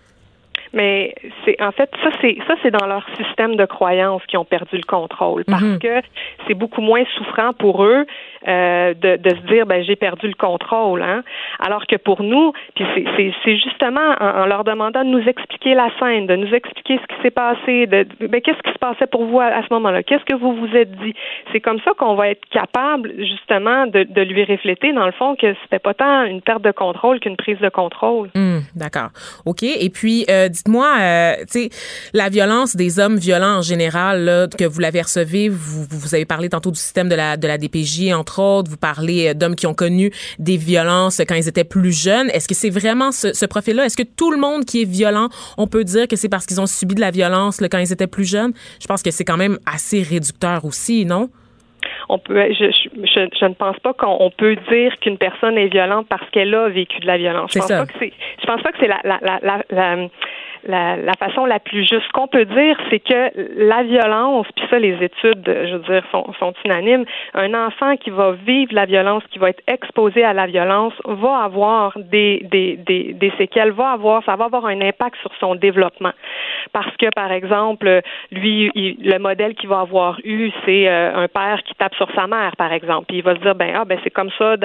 [0.73, 1.15] Mais
[1.45, 4.77] c'est en fait ça c'est ça c'est dans leur système de croyance qui ont perdu
[4.77, 5.79] le contrôle parce mhm.
[5.79, 6.03] que
[6.47, 8.05] c'est beaucoup moins souffrant pour eux
[8.47, 11.23] euh, de, de, se dire ben j'ai perdu le contrôle hein.
[11.59, 12.85] Alors que pour nous puis
[13.45, 17.23] c'est justement en, leur demandant de nous expliquer la scène de nous expliquer ce qui
[17.23, 20.03] s'est passé de ben qu'est-ce qui se passait pour vous à, ce moment-là?
[20.03, 21.15] Qu'est-ce que vous vous êtes dit?
[21.53, 25.35] C'est comme ça qu'on va être capable justement de, de lui refléter dans le fond
[25.37, 28.31] que c'était pas tant une perte de contrôle qu'une prise de contrôle.
[28.35, 29.11] Hmm, d'accord.
[29.47, 29.63] Ok.
[29.63, 31.71] Et puis euh, dites-moi, euh, tu sais,
[32.13, 36.25] la violence des hommes violents en général, là, que vous l'avez recevé, vous, vous avez
[36.25, 39.67] parlé tantôt du système de la, de la DPJ, autres, vous parlez euh, d'hommes qui
[39.67, 42.29] ont connu des violences quand ils étaient plus jeunes.
[42.31, 43.87] Est-ce que c'est vraiment ce, ce profil-là?
[43.87, 46.61] Est-ce que tout le monde qui est violent, on peut dire que c'est parce qu'ils
[46.61, 48.53] ont subi de la violence là, quand ils étaient plus jeunes?
[48.81, 51.31] Je pense que c'est quand même assez réducteur aussi, non?
[52.09, 56.07] on peut, je, je, je ne pense pas qu'on peut dire qu'une personne est violente
[56.09, 57.51] parce qu'elle a vécu de la violence.
[57.53, 60.09] Je pense pas que je pense pas que c'est la, la, la, la
[60.67, 62.11] la, façon la plus juste.
[62.13, 66.33] Qu'on peut dire, c'est que la violence, puis ça, les études, je veux dire, sont,
[66.39, 67.05] sont unanimes.
[67.35, 71.45] Un enfant qui va vivre la violence, qui va être exposé à la violence, va
[71.45, 75.55] avoir des, des, des, des séquelles, va avoir, ça va avoir un impact sur son
[75.55, 76.13] développement.
[76.73, 81.63] Parce que, par exemple, lui, le modèle qu'il va avoir eu, c'est euh, un père
[81.65, 83.07] qui tape sur sa mère, par exemple.
[83.09, 84.57] Puis il va se dire, ben ah, ben c'est comme ça,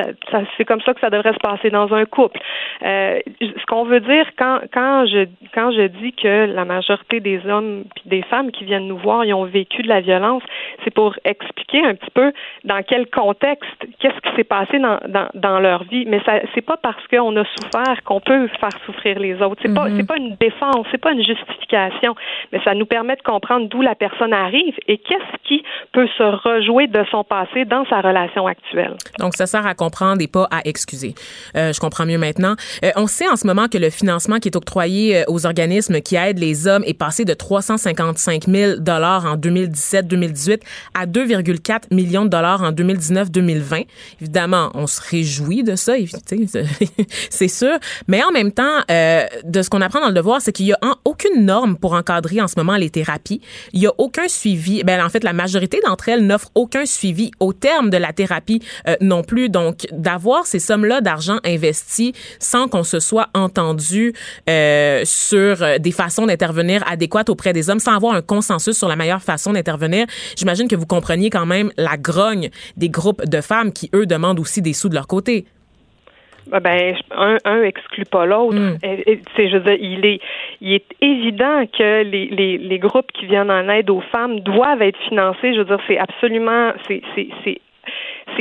[0.58, 2.40] c'est comme ça que ça devrait se passer dans un couple.
[2.84, 7.46] Euh, ce qu'on veut dire quand quand je quand je dis que la majorité des
[7.48, 10.44] hommes puis des femmes qui viennent nous voir, ils ont vécu de la violence,
[10.84, 12.32] c'est pour expliquer un petit peu
[12.64, 13.70] dans quel contexte,
[14.00, 16.06] qu'est-ce qui s'est passé dans, dans, dans, leur vie.
[16.06, 19.62] Mais ça, c'est pas parce qu'on a souffert qu'on peut faire souffrir les autres.
[19.62, 19.98] C'est pas, mm-hmm.
[19.98, 22.16] c'est pas une défense, c'est pas une justification,
[22.52, 26.24] mais ça nous permet de comprendre d'où la personne arrive et qu'est-ce qui peut se
[26.24, 28.96] rejouer de son passé dans sa relation actuelle.
[29.20, 31.14] Donc, ça sert à comprendre et pas à excuser.
[31.56, 32.56] Euh, je comprends mieux maintenant.
[32.84, 35.64] Euh, on sait en ce moment que le financement qui est octroyé euh, aux organismes
[35.82, 40.62] qui aident les hommes est passé de 355 000 dollars en 2017-2018
[40.94, 43.86] à 2,4 millions de dollars en 2019-2020.
[44.22, 45.94] Évidemment, on se réjouit de ça,
[47.30, 47.78] c'est sûr.
[48.08, 50.74] Mais en même temps, euh, de ce qu'on apprend dans le devoir, c'est qu'il y
[50.74, 53.42] a aucune norme pour encadrer en ce moment les thérapies.
[53.74, 54.84] Il y a aucun suivi.
[54.84, 58.62] Ben en fait, la majorité d'entre elles n'offrent aucun suivi au terme de la thérapie
[58.88, 59.50] euh, non plus.
[59.50, 64.14] Donc, d'avoir ces sommes-là d'argent investies sans qu'on se soit entendu
[64.50, 68.96] euh, sur des façons d'intervenir adéquates auprès des hommes, sans avoir un consensus sur la
[68.96, 70.06] meilleure façon d'intervenir,
[70.38, 74.40] j'imagine que vous compreniez quand même la grogne des groupes de femmes qui, eux, demandent
[74.40, 75.46] aussi des sous de leur côté.
[76.52, 78.58] Ah ben, un, un exclut pas l'autre.
[79.36, 80.20] C'est, je veux dire, il est,
[80.60, 84.82] il est évident que les, les, les groupes qui viennent en aide aux femmes doivent
[84.82, 85.54] être financés.
[85.54, 87.62] Je veux dire, c'est absolument, c'est, c'est, c'est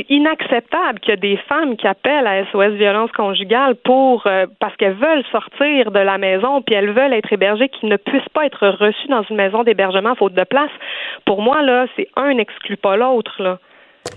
[0.09, 4.93] inacceptable qu'il y des femmes qui appellent à SOS violence conjugale pour euh, parce qu'elles
[4.93, 8.67] veulent sortir de la maison puis elles veulent être hébergées qui ne puissent pas être
[8.67, 10.71] reçues dans une maison d'hébergement faute de place.
[11.25, 13.59] Pour moi là, c'est un n'exclut pas l'autre là.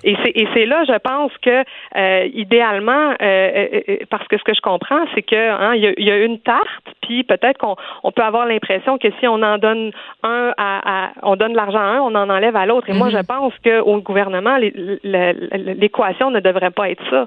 [0.04, 1.64] Et c'est, et c'est là, je pense que
[1.96, 5.82] euh, idéalement, euh, euh, euh, parce que ce que je comprends, c'est que hein, il,
[5.82, 6.66] y a, il y, a, une tarte,
[7.02, 11.10] puis peut-être qu'on on peut avoir l'impression que si on en donne un à, à
[11.22, 12.90] on donne l'argent à un, on en enlève à l'autre.
[12.90, 13.26] Et moi, je mm-hmm.
[13.26, 17.26] pense qu'au gouvernement, l'équation ne devrait pas être ça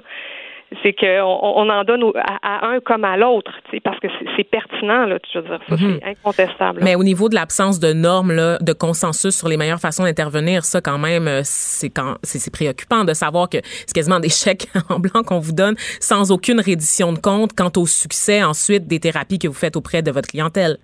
[0.82, 3.52] c'est qu'on on en donne à, un comme à l'autre,
[3.82, 5.98] parce que c'est pertinent, là, je veux dire, ça, mhm.
[5.98, 6.80] c'est incontestable.
[6.82, 10.64] Mais au niveau de l'absence de normes, là, de consensus sur les meilleures façons d'intervenir,
[10.64, 14.68] ça, quand même, euh, c'est quand c'est préoccupant de savoir que c'est quasiment des chèques
[14.88, 19.00] en blanc qu'on vous donne sans aucune reddition de compte quant au succès ensuite des
[19.00, 20.78] thérapies que vous faites auprès de votre clientèle.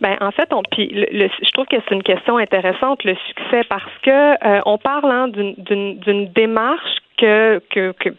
[0.00, 3.62] Ben en fait, on, puis le, je trouve que c'est une question intéressante le succès
[3.68, 8.10] parce que euh, on parle hein, d'une démarche que, que, que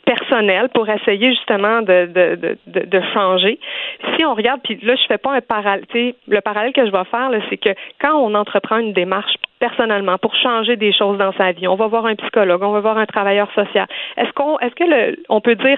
[0.74, 3.60] pour essayer justement de, de, de, de, changer.
[4.16, 5.86] Si on regarde, puis là, je fais pas un parallèle,
[6.28, 10.36] le parallèle que je vais faire, c'est que quand on entreprend une démarche personnellement pour
[10.36, 13.06] changer des choses dans sa vie, on va voir un psychologue, on va voir un
[13.06, 13.88] travailleur social.
[14.18, 15.78] Est-ce qu'on, est-ce que le, on peut dire,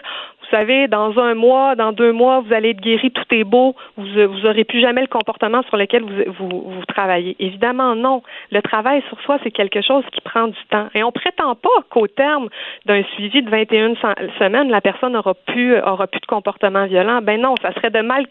[0.54, 4.06] savez, dans un mois, dans deux mois, vous allez être guéri, tout est beau, vous,
[4.06, 7.36] vous aurez plus jamais le comportement sur lequel vous, vous, vous travaillez.
[7.40, 8.22] Évidemment, non.
[8.52, 10.88] Le travail sur soi, c'est quelque chose qui prend du temps.
[10.94, 12.50] Et on prétend pas qu'au terme
[12.86, 13.96] d'un suivi de 21
[14.40, 17.22] semaines, la personne plus, aura plus de comportement violent.
[17.22, 18.26] Ben non, ça serait de mal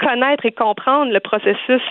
[0.00, 1.82] connaître et comprendre le processus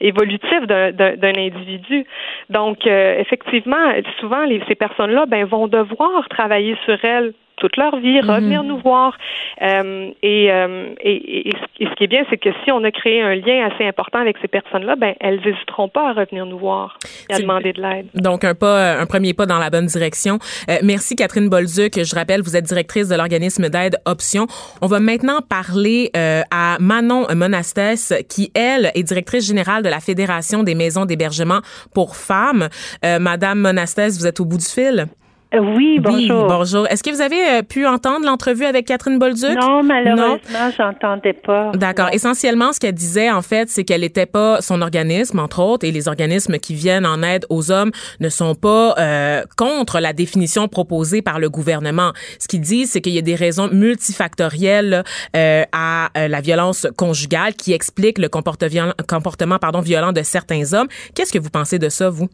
[0.00, 2.04] évolutif d'un individu.
[2.48, 8.20] Donc, euh, effectivement, souvent, ces personnes-là ben, vont devoir travailler sur elles toute leur vie,
[8.20, 8.30] mhm.
[8.30, 9.16] revenir nous voir.
[9.62, 13.22] Euh, et, euh, et, et, ce qui est bien, c'est que si on a créé
[13.22, 16.98] un lien assez important avec ces personnes-là, ben elles n'hésiteront pas à revenir nous voir
[17.28, 18.06] et à demander de l'aide.
[18.14, 20.38] Donc un pas, un premier pas dans la bonne direction.
[20.68, 22.02] Euh, merci Catherine Bolduc.
[22.02, 24.46] Je rappelle, vous êtes directrice de l'organisme d'aide Option.
[24.80, 30.62] On va maintenant parler à Manon Monastès, qui elle est directrice générale de la Fédération
[30.62, 31.60] des maisons d'hébergement
[31.94, 32.68] pour femmes.
[33.02, 35.06] Madame Monastès, vous êtes au bout du fil?
[35.52, 36.46] Euh, oui, bonjour.
[36.46, 36.86] bonjour.
[36.86, 39.58] Est-ce que vous avez euh, pu entendre l'entrevue avec Catherine Bolduc?
[39.60, 41.72] Non, malheureusement, j'entendais pas.
[41.74, 42.08] D'accord.
[42.12, 45.90] Essentiellement, ce qu'elle disait, en fait, c'est qu'elle n'était pas son organisme, entre autres, et
[45.90, 50.68] les organismes qui viennent en aide aux hommes ne sont pas euh, contre la définition
[50.68, 52.12] proposée par le gouvernement.
[52.38, 55.02] Ce qu'ils disent, c'est qu'il y a des raisons multifactorielles
[55.36, 60.88] euh, à la violence conjugale qui expliquent le comportement, comportement pardon, violent de certains hommes.
[61.14, 62.28] Qu'est-ce que vous pensez de ça, vous?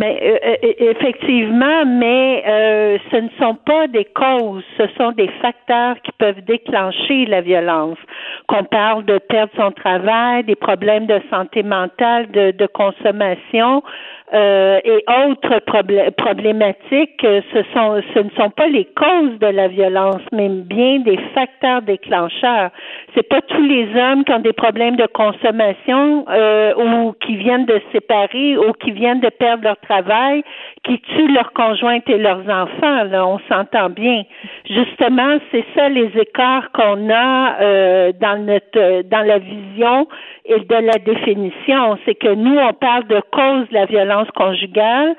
[0.00, 5.28] Mais euh, euh, effectivement, mais euh, ce ne sont pas des causes, ce sont des
[5.42, 7.98] facteurs qui peuvent déclencher la violence.
[8.48, 13.82] Qu'on parle de perdre son travail, des problèmes de santé mentale, de consommation,
[14.32, 15.58] euh, et autres
[16.16, 21.00] problématiques, euh, ce, sont, ce ne sont pas les causes de la violence, mais bien
[21.00, 22.70] des facteurs déclencheurs.
[23.14, 27.66] C'est pas tous les hommes qui ont des problèmes de consommation euh, ou qui viennent
[27.66, 30.44] de se séparer ou qui viennent de perdre leur travail
[30.84, 33.04] qui tuent leurs conjointes et leurs enfants.
[33.04, 34.22] Là, on s'entend bien.
[34.68, 40.08] Justement, c'est ça les écarts qu'on a euh, dans notre dans la vision
[40.46, 41.98] et de la définition.
[42.04, 45.14] C'est que nous, on parle de cause de la violence conjugale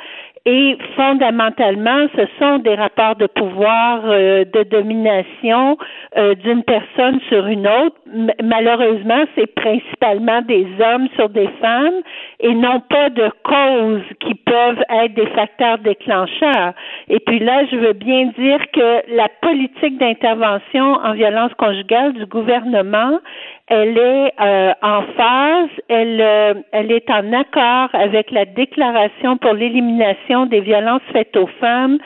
[0.45, 5.77] et fondamentalement, ce sont des rapports de pouvoir, euh, de domination
[6.17, 7.95] euh, d'une personne sur une autre.
[8.43, 12.01] malheureusement, c'est principalement des hommes sur des femmes
[12.41, 16.73] et non pas de causes qui peuvent être des facteurs déclencheurs.
[17.07, 22.25] Et puis là, je veux bien dire que la politique d'intervention en violence conjugale du
[22.25, 23.19] gouvernement,
[23.67, 29.53] elle est euh, en phase, elle, euh, elle est en accord avec la déclaration pour
[29.53, 31.99] l'élimination des violences faites aux femmes,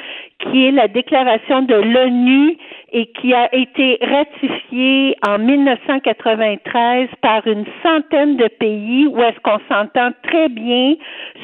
[0.51, 2.57] qui est la déclaration de l'ONU
[2.91, 9.59] et qui a été ratifiée en 1993 par une centaine de pays où est-ce qu'on
[9.69, 10.95] s'entend très bien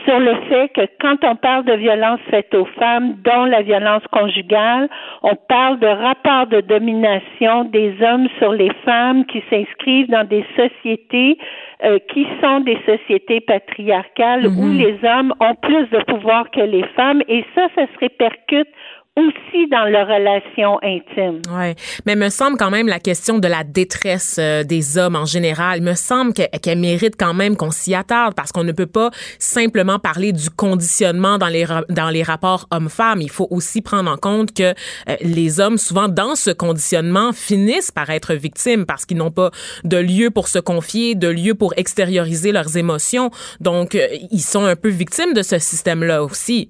[0.06, 4.04] sur le fait que quand on parle de violences faites aux femmes, dont la violence
[4.12, 4.88] conjugale,
[5.24, 10.46] on parle de rapports de domination des hommes sur les femmes qui s'inscrivent dans des
[10.56, 11.38] sociétés
[11.84, 14.78] euh, qui sont des sociétés patriarcales où mhm.
[14.78, 18.68] les hommes ont plus de pouvoir que les femmes et ça, ça se répercute
[19.18, 21.42] aussi dans leurs relations intimes.
[21.54, 25.26] Ouais, mais me semble quand même la question de la détresse euh, des hommes en
[25.26, 29.12] général, me semble qu'elle mérite quand même qu'on s'y attarde parce qu'on ne peut pas
[29.38, 33.22] simplement parler du conditionnement dans les dans les rapports hommes-femmes.
[33.22, 34.72] Il faut aussi prendre en compte que
[35.10, 39.52] euh, les hommes souvent dans ce conditionnement finissent par être victimes parce qu'ils n'ont pas
[39.84, 43.30] de lieu pour se confier, de lieu pour extérioriser leurs émotions.
[43.60, 46.70] Donc euh, ils sont un peu victimes de ce système-là aussi.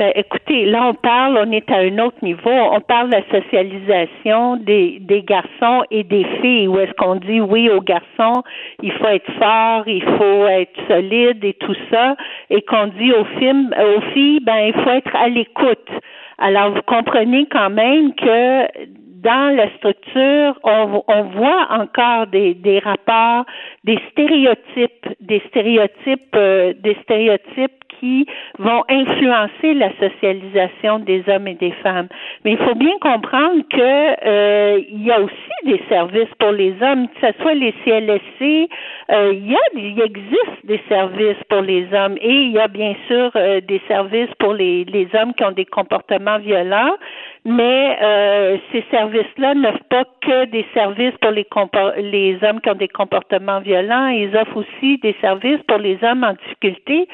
[0.00, 2.48] Ben, écoutez, là, on parle, on est à un autre niveau.
[2.48, 6.68] On parle de la socialisation des, des garçons et des filles.
[6.68, 8.42] Où est-ce qu'on dit oui aux garçons,
[8.82, 12.16] il faut être fort, il faut être solide et tout ça,
[12.48, 15.90] et qu'on dit aux filles, aux filles, ben, il faut être à l'écoute.
[16.38, 18.68] Alors, vous comprenez quand même que
[19.22, 23.44] dans la structure, on, on voit encore des, des rapports,
[23.84, 28.26] des stéréotypes, des stéréotypes, euh, des stéréotypes qui
[28.58, 32.08] vont influencer la socialisation des hommes et des femmes.
[32.44, 35.34] Mais il faut bien comprendre que euh, il y a aussi
[35.64, 38.68] des services pour les hommes, que ce soit les CLSC,
[39.10, 42.68] euh, il y a il existe des services pour les hommes et il y a
[42.68, 46.96] bien sûr euh, des services pour les, les hommes qui ont des comportements violents
[47.44, 51.46] mais euh, ces services-là n'offrent pas que des services pour les,
[52.02, 56.22] les hommes qui ont des comportements violents, ils offrent aussi des services pour les hommes
[56.22, 57.08] en difficulté.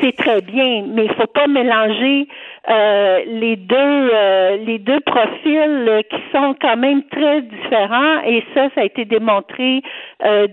[0.00, 2.28] C'est très bien, mais il faut pas mélanger
[2.70, 8.68] euh, les deux euh, les deux profils qui sont quand même très différents et ça,
[8.74, 9.82] ça a été démontré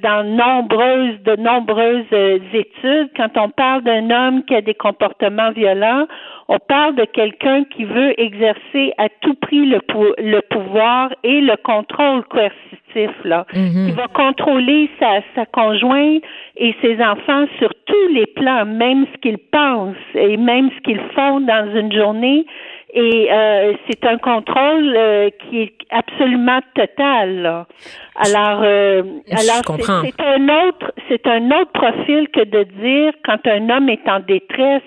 [0.02, 2.12] dans nombreuses de nombreuses
[2.54, 3.12] études.
[3.16, 6.08] Quand on parle d'un homme qui a des comportements violents,
[6.50, 9.80] on parle de quelqu'un qui veut exercer à tout prix le,
[10.18, 13.46] le pouvoir et le contrôle coercitif, là.
[13.54, 13.86] Mm-hmm.
[13.86, 16.24] Qui va contrôler sa, sa conjointe
[16.58, 21.02] et ses enfants sur tous les plans, même ce qu'ils pensent et même ce qu'ils
[21.16, 22.48] font dans une journée.
[22.96, 27.44] Et euh, c'est un contrôle euh, qui est absolument total.
[27.44, 27.68] Là.
[28.16, 33.70] Alors, euh, alors c'est un autre, c'est un autre profil que de dire quand un
[33.70, 34.82] homme est en détresse,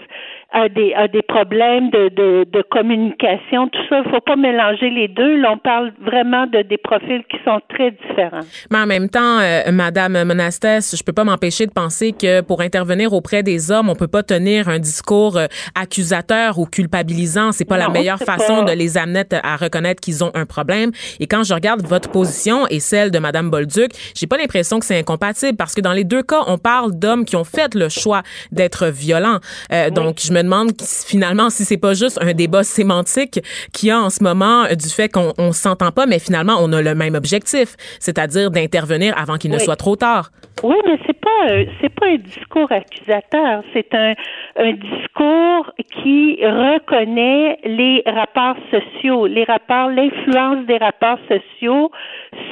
[0.53, 4.03] a des, a des problèmes de, de, de communication, tout ça.
[4.05, 5.41] Il faut pas mélanger les deux.
[5.41, 8.41] Là, on parle vraiment de des profils qui sont très différents.
[8.71, 12.61] Mais en même temps, euh, Madame Monastès, je peux pas m'empêcher de penser que pour
[12.61, 17.53] intervenir auprès des hommes, on peut pas tenir un discours euh, accusateur ou culpabilisant.
[17.53, 20.91] C'est pas la meilleure façon de les amener à reconnaître qu'ils ont un problème.
[21.21, 24.87] Et quand je regarde votre position et celle de Madame Bolduc, j'ai pas l'impression que
[24.87, 27.89] c'est incompatible parce que dans les deux cas, on parle d'hommes qui ont fait le
[27.89, 29.39] choix d'être violents.
[29.73, 33.41] Euh, Donc, je me demande finalement si c'est pas juste un débat sémantique
[33.73, 36.57] qu'il y a en ce moment euh, du fait qu'on on s'entend pas, mais finalement
[36.61, 40.31] on a le même objectif, c'est-à-dire d'intervenir avant qu'il ne soit trop tard.
[40.63, 44.15] Oui, mais c'est pas euh, c'est pas un discours accusateur, c'est un,
[44.57, 51.91] un discours qui reconnaît les rapports sociaux, les rapports, l'influence des rapports sociaux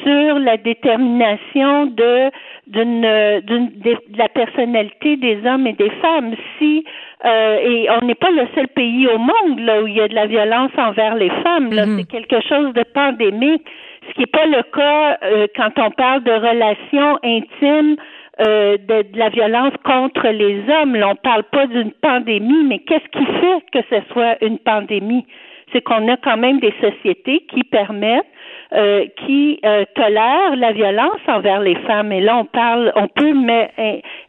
[0.03, 2.31] sur la détermination de
[2.67, 6.35] d'une de la personnalité des hommes et des femmes.
[6.59, 6.85] Si
[7.25, 10.09] euh, et on n'est pas le seul pays au monde là où il y a
[10.09, 11.73] de la violence envers les femmes.
[11.73, 11.99] Là, mm-hmm.
[11.99, 13.67] c'est quelque chose de pandémique.
[14.09, 17.97] Ce qui n'est pas le cas euh, quand on parle de relations intimes
[18.41, 20.95] euh, de, la violence contre les hommes.
[20.95, 25.27] Là, on parle pas d'une pandémie, mais qu'est-ce qui fait que ce soit une pandémie?
[25.73, 28.25] C'est qu'on a quand même des sociétés qui permettent
[28.73, 32.13] euh, qui euh, tolèrent la violence envers les femmes.
[32.13, 33.35] Et là, on parle, on peut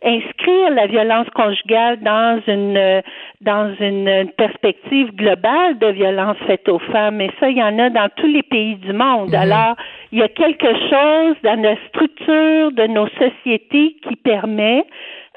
[0.04, 3.02] inscrire la violence conjugale dans une euh,
[3.42, 7.22] dans une perspective globale de violence faite aux femmes.
[7.22, 9.30] Et ça, il y en a dans tous les pays du monde.
[9.30, 9.36] Mhm.
[9.36, 9.76] Alors,
[10.12, 14.86] il y a quelque chose dans la structure de nos sociétés qui permet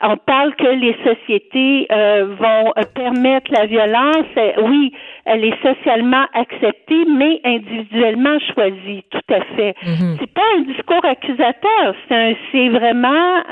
[0.06, 4.26] on parle que les sociétés euh, vont euh, permettre la violence.
[4.36, 4.92] Euh, oui,
[5.24, 9.02] elle est socialement acceptée, mais individuellement choisie.
[9.10, 9.74] Tout à fait.
[9.82, 10.16] Mhm.
[10.20, 11.94] C'est pas un discours accusateur.
[12.08, 13.42] C'est vraiment,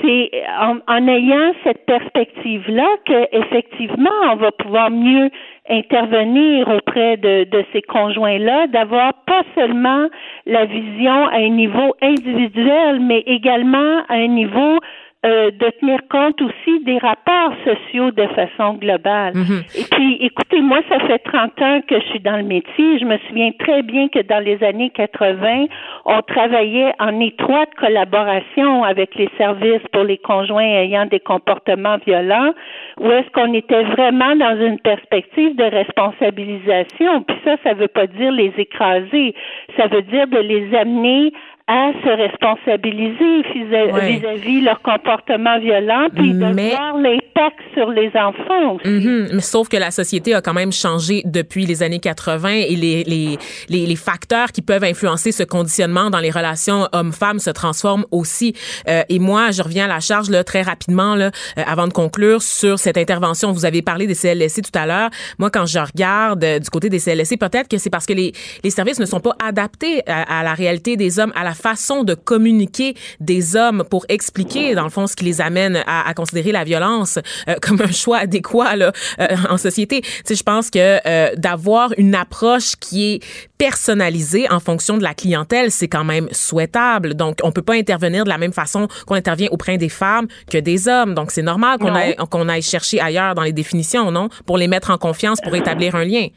[0.00, 5.30] c'est en, en, ayant cette perspective-là que effectivement, on va pouvoir mieux
[5.68, 10.06] intervenir auprès de, de ces conjoints-là, d'avoir pas seulement
[10.46, 14.78] la vision à un niveau individuel, mais également à un niveau
[15.26, 19.34] euh, de tenir compte aussi des rapports sociaux de façon globale.
[19.34, 19.62] Mhm.
[19.74, 22.98] Et puis, écoutez, moi, ça fait 30 ans que je suis dans le métier.
[23.00, 25.66] Je me souviens très bien que dans les années 80,
[26.04, 32.52] on travaillait en étroite collaboration avec les services pour les conjoints ayant des comportements violents,
[33.00, 37.22] où est-ce qu'on était vraiment dans une perspective de responsabilisation.
[37.22, 39.34] Puis ça, ça veut pas dire les écraser.
[39.76, 41.32] Ça veut dire de les amener
[41.68, 48.86] à se responsabiliser vis-à-vis leur comportement violent, puis de voir l'impact sur les enfants aussi.
[48.86, 49.34] Mm-hmm.
[49.34, 53.02] Mais sauf que la société a quand même changé depuis les années 80 et les,
[53.02, 53.36] les,
[53.68, 58.54] les, les facteurs qui peuvent influencer ce conditionnement dans les relations hommes-femmes se transforment aussi.
[58.88, 61.92] Euh, et moi, je reviens à la charge là, très rapidement là, euh, avant de
[61.92, 63.50] conclure sur cette intervention.
[63.50, 65.10] Vous avez parlé des CLSC tout à l'heure.
[65.40, 68.32] Moi, quand je regarde euh, du côté des CLSC, peut-être que c'est parce que les,
[68.62, 72.04] les services ne sont pas adaptés à, à la réalité des hommes, à la façon
[72.04, 76.14] de communiquer des hommes pour expliquer, dans le fond, ce qui les amène à, à
[76.14, 80.02] considérer la violence euh, comme un choix adéquat là, euh, en société.
[80.02, 83.24] Tu sais, je pense que euh, d'avoir une approche qui est
[83.58, 87.14] personnalisée en fonction de la clientèle, c'est quand même souhaitable.
[87.14, 90.58] Donc, on peut pas intervenir de la même façon qu'on intervient auprès des femmes que
[90.58, 91.14] des hommes.
[91.14, 94.28] Donc, c'est normal qu'on aille, qu'on aille chercher ailleurs dans les définitions, non?
[94.44, 96.28] Pour les mettre en confiance, pour établir un lien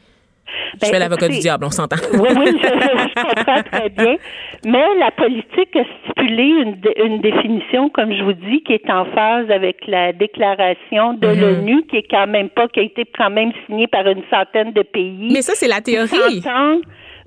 [0.74, 1.96] je fais ben, l'avocat du diable, on s'entend.
[2.14, 4.16] oui, oui, je, comprends très bien.
[4.64, 9.04] Mais la politique a stipulé une, une, définition, comme je vous dis, qui est en
[9.06, 11.40] phase avec la déclaration de mm-hmm.
[11.40, 14.72] l'ONU, qui est quand même pas, qui a été quand même signée par une centaine
[14.72, 15.30] de pays.
[15.32, 16.42] Mais ça, c'est la théorie.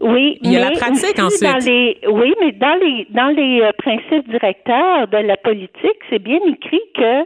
[0.04, 1.50] Oui, il y a la pratique ensuite.
[1.50, 6.20] Dans les, oui, mais dans les dans les euh, principes directeurs de la politique, c'est
[6.20, 7.24] bien écrit que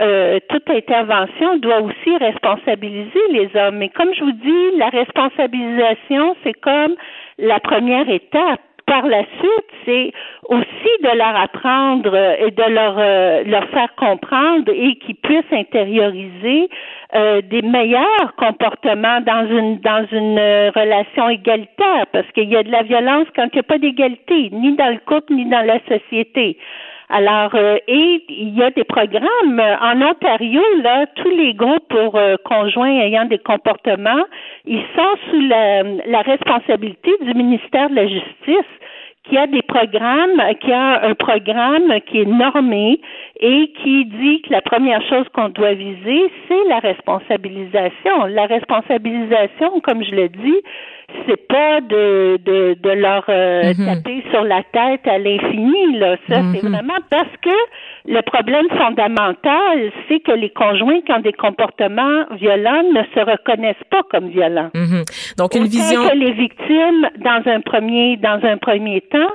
[0.00, 3.78] euh, toute intervention doit aussi responsabiliser les hommes.
[3.78, 6.94] Mais comme je vous dis, la responsabilisation, c'est comme
[7.38, 8.60] la première étape.
[8.86, 10.12] Par la suite, c'est
[10.48, 16.70] aussi de leur apprendre et de leur euh, leur faire comprendre et qu'ils puissent intérioriser
[17.14, 20.38] euh, des meilleurs comportements dans une dans une
[20.74, 24.48] relation égalitaire parce qu'il y a de la violence quand il n'y a pas d'égalité
[24.52, 26.56] ni dans le couple ni dans la société.
[27.10, 32.16] Alors, euh, et il y a des programmes en Ontario, là, tous les groupes pour
[32.16, 34.24] euh, conjoints ayant des comportements,
[34.66, 38.68] ils sont sous la, la responsabilité du ministère de la Justice
[39.24, 43.00] qui a des programmes, qui a un programme qui est normé
[43.40, 48.24] et qui dit que la première chose qu'on doit viser, c'est la responsabilisation.
[48.30, 50.62] La responsabilisation, comme je le dis,
[51.26, 53.86] c'est pas de, de, de leur euh, mhm.
[53.86, 56.16] taper sur la tête à l'infini, là.
[56.28, 56.72] Ça, c'est mhm.
[56.72, 57.50] vraiment parce que
[58.06, 63.76] le problème fondamental, c'est que les conjoints qui ont des comportements violents ne se reconnaissent
[63.90, 64.70] pas comme violents.
[64.74, 65.04] Mhm.
[65.38, 69.32] Donc une vision que les victimes, dans un premier, dans un premier temps,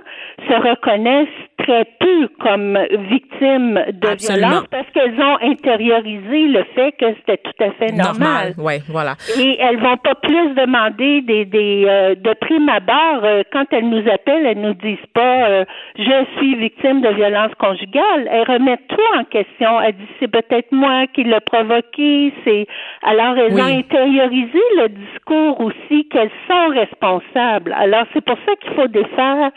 [0.47, 1.27] se reconnaissent
[1.57, 2.77] très peu comme
[3.09, 8.53] victimes de violence parce qu'elles ont intériorisé le fait que c'était tout à fait normal.
[8.57, 9.15] Ouais, voilà.
[9.39, 13.89] Et elles vont pas plus demander des, des euh, de prime abord euh, quand elles
[13.89, 15.65] nous appellent, elles nous disent pas euh,
[15.97, 18.27] je suis victime de violence conjugale.
[18.29, 19.79] Elles remettent tout en question.
[19.81, 22.33] Elles disent c'est peut-être moi qui l'ai provoqué.
[22.43, 22.67] C'est
[23.03, 27.73] alors elles ont intériorisé le discours aussi qu'elles sont responsables.
[27.77, 29.51] Alors c'est pour ça qu'il faut défaire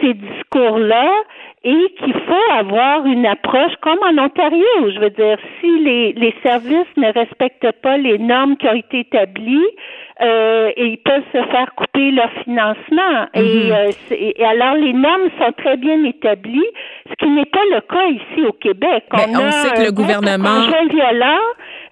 [0.00, 1.10] ces discours-là
[1.64, 4.66] et qu'il faut avoir une approche comme en Ontario.
[4.82, 9.00] Je veux dire, si les, les services ne respectent pas les normes qui ont été
[9.00, 9.70] établies,
[10.20, 13.26] euh, et ils peuvent se faire couper leur financement.
[13.34, 13.72] et, mhm.
[13.72, 16.66] euh, et, alors, les normes sont très bien établies,
[17.08, 19.04] ce qui n'est pas le cas ici au Québec.
[19.10, 20.60] Ben, on, sait que le gouvernement...
[20.88, 21.40] violent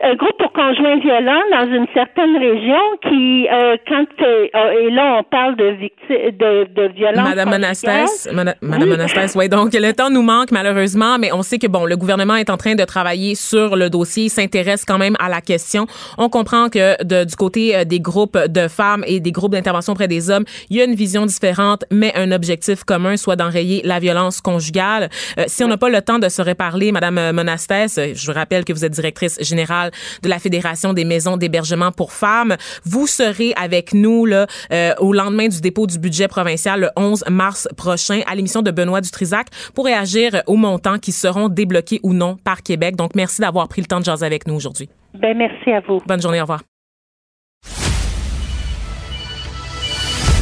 [0.03, 5.23] un groupe pour conjoints violents dans une certaine région qui, euh, quand et là on
[5.23, 7.29] parle de victimes de, de violence.
[7.29, 9.49] Madame Monastès, Madame, Monastès, oui.
[9.49, 12.57] Donc le temps nous manque malheureusement, mais on sait que bon, le gouvernement est en
[12.57, 15.87] train de travailler sur le dossier, s'intéresse quand même à la question.
[16.19, 20.09] On comprend que de, du côté des groupes de femmes et des groupes d'intervention auprès
[20.09, 24.01] des hommes, il y a une vision différente, mais un objectif commun, soit d'enrayer la
[24.01, 25.11] violence conjugale.
[25.39, 28.65] Euh, si on n'a pas le temps de se réparler, Madame Monastès, je vous rappelle
[28.65, 29.92] que vous êtes directrice générale
[30.23, 32.57] de la Fédération des maisons d'hébergement pour femmes.
[32.85, 37.25] Vous serez avec nous là, euh, au lendemain du dépôt du budget provincial le 11
[37.31, 42.13] mars prochain à l'émission de Benoît Dutrisac pour réagir aux montants qui seront débloqués ou
[42.13, 42.97] non par Québec.
[42.97, 44.89] Donc, merci d'avoir pris le temps de jaser avec nous aujourd'hui.
[45.15, 46.01] Ben, merci à vous.
[46.07, 46.63] Bonne journée, au revoir.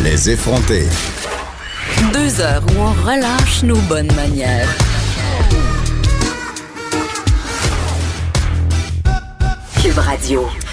[0.03, 0.84] Les effronter.
[2.12, 4.68] Deux heures où on relâche nos bonnes manières.
[9.81, 10.70] Cube Radio.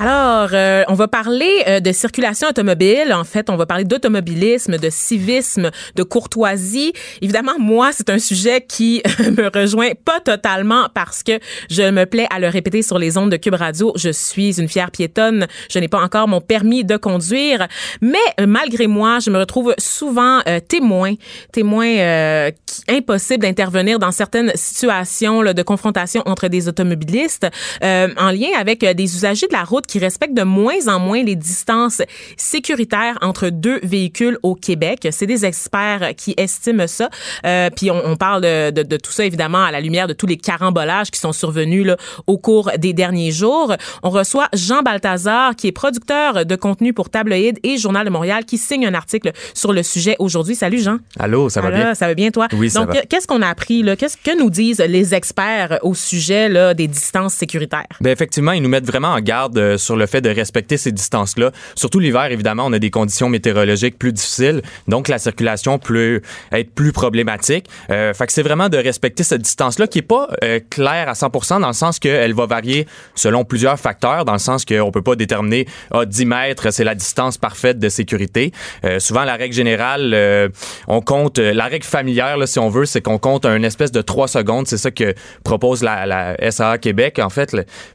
[0.00, 3.12] Alors, euh, on va parler euh, de circulation automobile.
[3.12, 6.92] En fait, on va parler d'automobilisme, de civisme, de courtoisie.
[7.20, 9.02] Évidemment, moi, c'est un sujet qui
[9.36, 13.32] me rejoint pas totalement parce que je me plais à le répéter sur les ondes
[13.32, 13.92] de Cube Radio.
[13.96, 15.48] Je suis une fière piétonne.
[15.68, 17.66] Je n'ai pas encore mon permis de conduire,
[18.00, 21.14] mais euh, malgré moi, je me retrouve souvent témoin,
[21.52, 22.50] témoin
[22.88, 27.46] impossible d'intervenir dans certaines situations là, de confrontation entre des automobilistes
[27.82, 31.34] en lien avec des usagers de la route qui respectent de moins en moins les
[31.34, 32.02] distances
[32.36, 35.08] sécuritaires entre deux véhicules au Québec.
[35.10, 37.10] C'est des experts qui estiment ça.
[37.44, 40.12] Euh, puis on, on parle de, de, de, tout ça évidemment à la lumière de
[40.12, 43.74] tous les carambolages qui sont survenus là, au cours des derniers jours.
[44.02, 48.44] On reçoit Jean Balthazar qui est producteur de contenu pour Tabloïd et Journal de Montréal
[48.44, 50.54] qui signe un article sur le sujet aujourd'hui.
[50.54, 50.98] Salut Jean.
[51.18, 51.94] Allô, ça va bien?
[51.94, 52.48] Ça va bien toi?
[52.52, 53.96] Oui, ça Donc, qu'est-ce qu'on a appris là?
[53.96, 57.86] Qu'est-ce que nous disent les experts au sujet là, des distances sécuritaires?
[58.00, 60.92] Ben effectivement, ils nous mettent vraiment en garde euh, sur le fait de respecter ces
[60.92, 61.52] distances-là.
[61.74, 66.20] Surtout l'hiver, évidemment, on a des conditions météorologiques plus difficiles, donc la circulation peut
[66.52, 67.66] être plus problématique.
[67.90, 71.12] Euh, fait que c'est vraiment de respecter cette distance-là qui est pas euh, claire à
[71.12, 75.02] 100% dans le sens qu'elle va varier selon plusieurs facteurs, dans le sens qu'on peut
[75.02, 78.52] pas déterminer à ah, 10 mètres, c'est la distance parfaite de sécurité.
[78.84, 80.48] Euh, souvent, la règle générale, euh,
[80.86, 84.02] on compte, la règle familière, là, si on veut, c'est qu'on compte un espèce de
[84.02, 84.66] 3 secondes.
[84.66, 85.14] C'est ça que
[85.44, 87.54] propose la, la SAA Québec, en fait.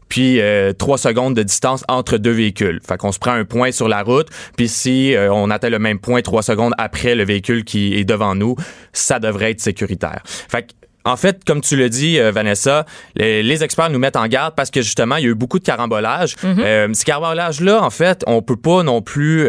[0.09, 0.39] Puis
[0.77, 2.79] 3 secondes de distance entre deux véhicules.
[2.87, 5.79] Fait qu'on se prend un point sur la route, puis si euh, on atteint le
[5.79, 8.55] même point trois secondes après le véhicule qui est devant nous,
[8.91, 10.21] ça devrait être sécuritaire.
[10.25, 10.67] Fait
[11.05, 14.71] en fait, comme tu le dis, euh, Vanessa, les, experts nous mettent en garde parce
[14.71, 16.35] que justement, il y a eu beaucoup de carambolages.
[16.41, 16.93] Mm -hmm.
[16.93, 19.45] ces carambolages-là, en fait, on peut pas non plus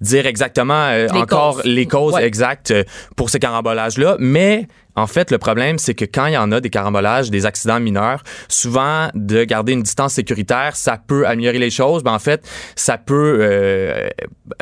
[0.00, 2.74] dire exactement encore les causes exactes
[3.16, 4.66] pour ces carambolages-là, mais
[4.96, 7.78] en fait, le problème, c'est que quand il y en a des carambolages, des accidents
[7.78, 12.48] mineurs, souvent, de garder une distance sécuritaire, ça peut améliorer les choses, mais en fait,
[12.76, 14.08] ça peut euh,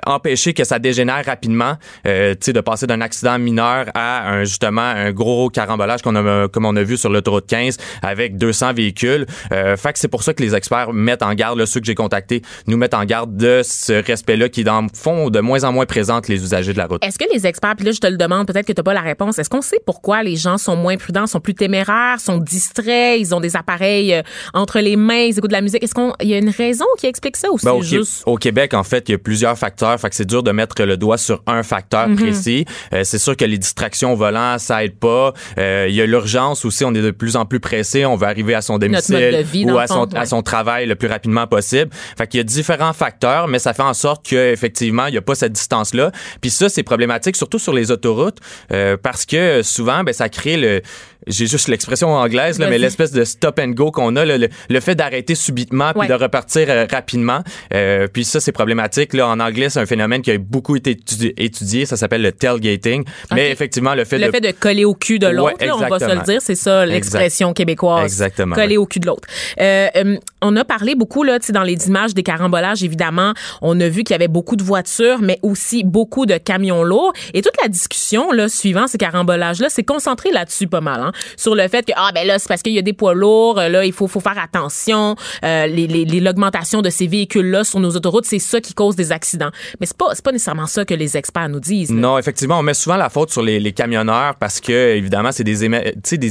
[0.07, 1.75] empêcher que ça dégénère rapidement,
[2.07, 6.17] euh, tu sais, de passer d'un accident mineur à un, justement un gros carambolage qu'on
[6.17, 9.27] a, comme on a vu sur l'autoroute 15 avec 200 véhicules.
[9.53, 11.87] Euh, fait que c'est pour ça que les experts mettent en garde, là, ceux que
[11.87, 15.65] j'ai contactés, nous mettent en garde de ce respect-là qui, dans le fond, de moins
[15.65, 17.05] en moins présente les usagers de la route?
[17.05, 18.95] Est-ce que les experts, puis là, je te le demande, peut-être que tu n'as pas
[18.95, 22.39] la réponse, est-ce qu'on sait pourquoi les gens sont moins prudents, sont plus téméraires, sont
[22.39, 24.23] distraits, ils ont des appareils euh,
[24.53, 25.83] entre les mains, ils écoutent de la musique?
[25.83, 28.23] Est-ce qu'il y a une raison qui explique ça ou c'est ben, juste...
[28.27, 29.99] Au Québec, en fait, il y a plusieurs facteurs.
[30.01, 32.17] Fait que c'est dur de mettre le doigt sur un facteur Mhm.
[32.17, 32.65] précis.
[32.93, 35.33] Euh, c'est sûr que les distractions au volant, ça aide pas.
[35.59, 36.85] Euh, il y a l'urgence aussi.
[36.85, 38.05] On est de plus en plus pressé.
[38.07, 40.95] On veut arriver à son domicile vie, ou à son, fond, à son travail le
[40.95, 41.91] plus rapidement possible.
[42.17, 45.23] Fait qu'il y a différents facteurs, mais ça fait en sorte qu'effectivement, il n'y a
[45.23, 46.11] pas cette distance-là.
[46.41, 48.39] Puis ça, c'est problématique, surtout sur les autoroutes,
[48.73, 50.83] euh, parce que souvent, ben, ça crée le
[51.27, 54.49] j'ai juste l'expression anglaise, là, mais l'espèce de stop and go qu'on a, là, le,
[54.69, 56.07] le fait d'arrêter subitement puis Ouais.
[56.07, 57.43] de repartir euh, rapidement.
[57.73, 59.15] Euh, puis ça, c'est problématique.
[59.15, 61.87] Là, en anglais, c'est un phénomène qui a beaucoup été étudi- étudié.
[61.87, 63.05] Ça s'appelle le tailgating.
[63.33, 65.79] Mais effectivement, le fait Le de fait de coller au cul de l'autre, Ouais, on
[65.79, 68.05] va se le dire, c'est ça l'expression québécoise.
[68.05, 69.27] Exactement, Coller au cul de l'autre.
[69.63, 73.81] Euh, on a parlé beaucoup là, tu sais, dans les images des carambolages, évidemment, on
[73.81, 77.13] a vu qu'il y avait beaucoup de voitures, mais aussi beaucoup de camions lourds.
[77.33, 81.55] Et toute la discussion là, suivant ces carambolages-là, c'est concentré là-dessus pas mal, hein, sur
[81.55, 83.69] le fait que ah ben là c'est parce qu'il y a des poids lourds, euh,
[83.69, 85.87] là il faut faut faire attention, euh, les,
[86.21, 89.51] l'augmentation de ces véhicules-là sur nos autoroutes, c'est ça qui cause des accidents.
[89.81, 91.91] Mais c'est pas pas nécessairement ça que les experts nous disent.
[91.91, 95.65] Non, effectivement, on met souvent la faute sur les, camionneurs parce que, évidemment, c'est des,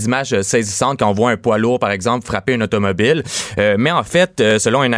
[0.05, 3.24] images saisissantes quand on voit un poids lourd, par exemple, frapper une automobile.
[3.59, 4.93] Euh, mais en fait, selon une,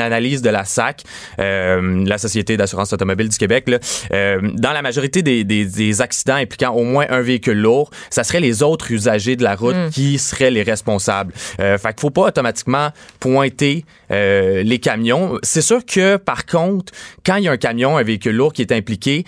[0.00, 1.02] analyse de la SAC,
[1.38, 3.78] la Société d'assurance automobile du Québec, là,
[4.12, 8.24] euh, dans la majorité des, des, des, accidents impliquant au moins un véhicule lourd, ça
[8.24, 9.90] serait les autres usagers de la route mm.
[9.90, 11.32] qui seraient les responsables.
[11.60, 12.90] Euh, fait qu'il faut pas automatiquement
[13.20, 15.38] pointer euh, les camions.
[15.42, 16.92] C'est sûr que, par contre,
[17.24, 19.24] quand il y a un camion, un véhicule lourd qui est impliqué,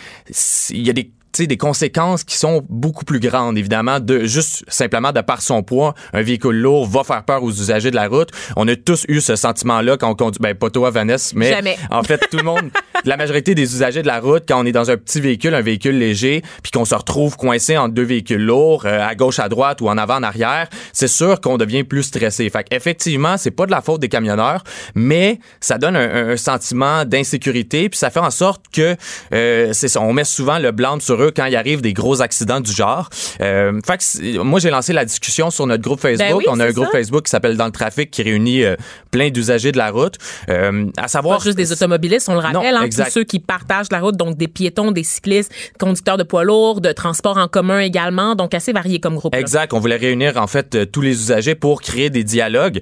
[0.70, 5.12] il y a des des conséquences qui sont beaucoup plus grandes, évidemment, de juste simplement
[5.12, 8.31] de par son poids, un véhicule lourd va faire peur aux usagers de la route.
[8.57, 12.03] On a tous eu ce sentiment-là quand on conduit, ben pas toi, Vanessa, mais en
[12.03, 12.70] fait, tout le monde,
[13.05, 15.61] la majorité des usagers de la route, quand on est dans un petit véhicule, un
[15.61, 19.49] véhicule léger, puis qu'on se retrouve coincé entre deux véhicules lourds, euh, à gauche, à
[19.49, 22.51] droite ou en avant, en arrière, c'est sûr qu'on devient plus stressé.
[22.51, 24.64] Fait effectivement, c'est pas de la faute des camionneurs,
[24.95, 28.97] mais ça donne un, sentiment d'insécurité, puis ça fait en sorte que
[29.33, 32.73] euh, c'est on met souvent le blâme sur quand il arrive des gros accidents du
[32.73, 33.09] genre.
[33.41, 34.01] Euh, fait
[34.39, 36.45] moi, j'ai lancé la discussion sur notre groupe Facebook.
[36.45, 38.77] Ben on a un groupe Facebook qui s'appelle Dans le trafic qui réunit euh,
[39.11, 40.16] plein d'usagers de la route.
[40.49, 41.39] Euh, à savoir.
[41.39, 44.37] Pas juste des automobilistes, on le rappelle, hein, tous ceux qui partagent la route, donc
[44.37, 48.73] des piétons, des cyclistes, conducteurs de poids lourds, de transport en commun également, donc assez
[48.73, 49.35] varié comme groupe.
[49.35, 49.73] Exact.
[49.73, 52.81] On voulait réunir en fait tous les usagers pour créer des dialogues.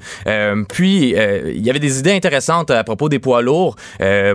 [0.69, 3.77] Puis il y avait des idées intéressantes à propos des poids lourds.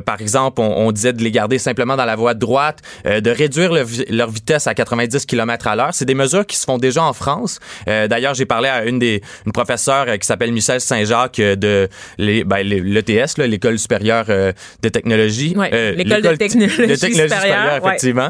[0.06, 3.30] par exemple, on, on, disait de les garder simplement dans la voie de droite, de
[3.30, 5.94] réduire le, leur vitesse à 90 km à l'heure.
[5.94, 7.60] C'est des mesures qui se font déjà en France.
[7.88, 11.56] Euh, D'ailleurs, j'ai parlé à une des une professeure euh, qui s'appelle Michel Saint-Jacques euh,
[11.56, 15.56] de l'ETS, ben, l'École supérieure de technologie.
[15.56, 18.30] Ouais, L'école de technologie, de technologie supérieure, effectivement.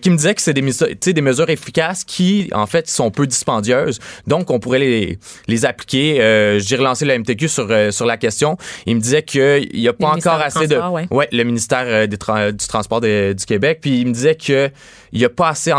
[0.00, 3.98] qui me disait que c'est des, des mesures efficaces qui, en fait, sont peu dispendieuses.
[4.26, 5.18] Donc, on pourrait les,
[5.48, 6.58] les appliquer.
[6.58, 8.56] j'ai relancé le MTQ sur, sur la question.
[8.86, 10.76] Il me disait qu'il n'y a pas encore assez de...
[10.76, 11.06] Ouais.
[11.10, 11.28] ouais.
[11.32, 13.78] le ministère du Transport du Québec.
[13.80, 14.70] Puis il me disait que
[15.12, 15.72] il n'y a pas assez,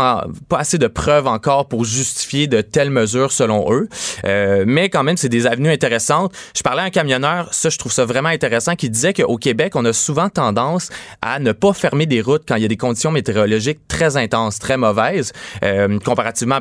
[0.48, 3.88] pas assez de preuves encore pour justifier de telles mesures selon eux.
[4.24, 6.32] Euh, mais quand même, c'est des avenues intéressantes.
[6.56, 9.76] Je parlais à un camionneur, ça, je trouve ça vraiment intéressant, qui disait qu'au Québec,
[9.76, 10.90] on a souvent tendance
[11.22, 14.58] à ne pas fermer des routes quand il y a des conditions météorologiques très intenses,
[14.58, 15.32] très mauvaises,
[15.62, 16.58] euh, comparativement,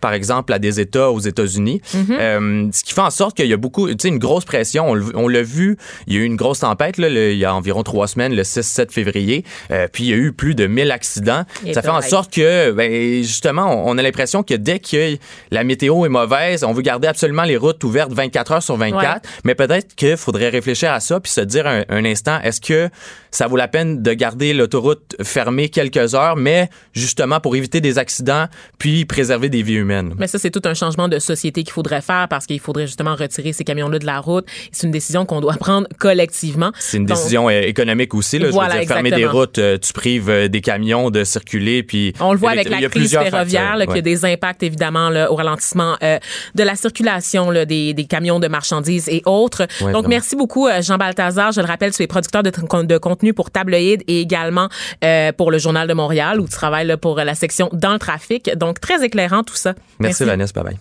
[0.00, 1.80] par, exemple, à des États aux États-Unis.
[1.94, 2.12] Mm-hmm.
[2.18, 4.94] euh, ce qui fait en sorte qu'il y a beaucoup, tu sais, une grosse pression.
[5.14, 5.76] On, l'a vu,
[6.06, 8.42] il y a eu une grosse tempête, là, il y a environ trois semaines, le
[8.42, 11.44] 6-7 février, euh, puis il y a eu plus de 1000 accidents.
[11.72, 15.16] ça fait en sorte que, ben, justement, on a l'impression que dès que
[15.50, 19.28] la météo est mauvaise, on veut garder absolument les routes ouvertes 24 heures sur 24.
[19.44, 22.90] Mais peut-être qu'il faudrait réfléchir à ça puis se dire un, un instant, est-ce que
[23.30, 27.98] ça vaut la peine de garder l'autoroute fermée quelques heures, mais justement pour éviter des
[27.98, 28.46] accidents
[28.78, 30.14] puis préserver des vies humaines?
[30.18, 33.14] Mais ça, c'est tout un changement de société qu'il faudrait faire parce qu'il faudrait justement
[33.14, 34.46] retirer ces camions-là de la route.
[34.72, 36.72] C'est une décision qu'on doit prendre collectivement.
[36.78, 38.38] C'est une décision euh, économique aussi.
[38.38, 38.50] Là.
[38.50, 41.75] Voilà, Je veux dire, fermer des routes, euh, tu prives euh, des camions de circuler.
[41.82, 45.30] Puis On le voit avec la crise ferroviaire, qu'il y a des impacts évidemment là,
[45.30, 46.18] au ralentissement euh,
[46.54, 49.66] de la circulation là, des, des, camions de marchandises et autres.
[49.92, 51.52] Donc, merci beaucoup, Jean Balthazar.
[51.52, 54.68] Je le rappelle, tu es producteur de, de contenu pour Tabloïd et également
[55.04, 57.98] euh, pour le Journal de Montréal où tu travailles là, pour la section dans le
[57.98, 58.50] trafic.
[58.56, 59.74] Donc, très éclairant tout ça.
[59.98, 60.24] Merci, Merci.
[60.24, 60.52] Vanessa.
[60.54, 60.76] Bye bye.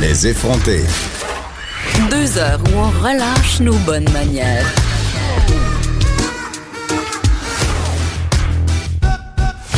[0.00, 0.84] Les effrontés.
[2.10, 4.66] Deux heures où on relâche nos bonnes manières.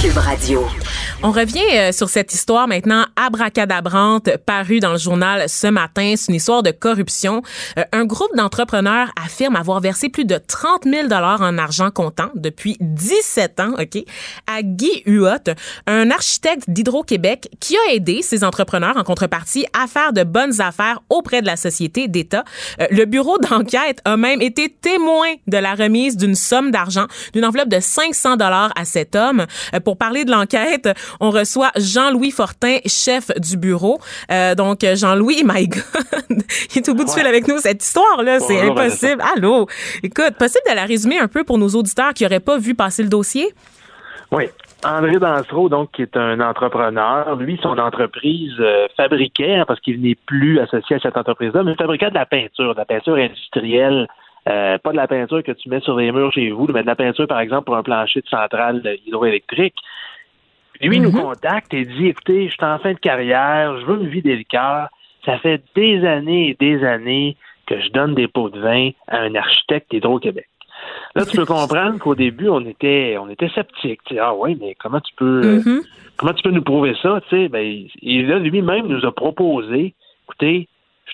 [0.00, 0.89] Cube Radio.
[1.22, 6.14] On revient euh, sur cette histoire maintenant abracadabrante parue dans le journal ce matin.
[6.16, 7.42] C'est une histoire de corruption.
[7.78, 12.30] Euh, un groupe d'entrepreneurs affirme avoir versé plus de 30 000 dollars en argent comptant
[12.34, 14.02] depuis 17 ans, ok,
[14.46, 15.52] à Guy Huot,
[15.86, 21.00] un architecte d'Hydro-Québec qui a aidé ces entrepreneurs en contrepartie à faire de bonnes affaires
[21.10, 22.44] auprès de la société d'État.
[22.80, 27.44] Euh, le bureau d'enquête a même été témoin de la remise d'une somme d'argent, d'une
[27.44, 29.44] enveloppe de 500 dollars à cet homme.
[29.84, 30.88] pour parler de l'enquête,
[31.18, 33.98] on reçoit Jean-Louis Fortin, chef du bureau.
[34.30, 36.42] Euh, donc, Jean-Louis, my God,
[36.74, 37.58] il est au bout du fil avec nous.
[37.58, 39.22] Cette histoire-là, c'est impossible.
[39.36, 39.66] Allô?
[40.02, 43.02] Écoute, possible de la résumer un peu pour nos auditeurs qui n'auraient pas vu passer
[43.02, 43.52] le dossier?
[44.32, 44.44] Oui.
[44.84, 50.00] André Dansereau, donc, qui est un entrepreneur, lui, son entreprise euh, fabriquait, hein, parce qu'il
[50.00, 54.06] n'est plus associé à cette entreprise-là, mais fabriquait de la peinture, de la peinture industrielle,
[54.48, 56.86] euh, pas de la peinture que tu mets sur les murs chez vous, mais de
[56.86, 59.74] la peinture, par exemple, pour un plancher de centrale hydroélectrique.
[60.80, 61.20] Lui, nous Mhm.
[61.20, 64.44] contacte et dit Écoutez, je suis en fin de carrière, je veux me vider le
[64.44, 64.88] cœur.
[65.26, 69.18] Ça fait des années et des années que je donne des pots de vin à
[69.18, 70.46] un architecte d'Hydro-Québec.
[71.14, 74.00] Là, tu peux comprendre qu'au début, on était, on était sceptiques.
[74.06, 75.82] Tu sais, ah oui, mais comment tu peux, Mhm.
[76.16, 77.20] comment tu peux nous prouver ça?
[77.28, 80.68] Tu sais, ben, et là, lui-même nous a proposé, écoutez,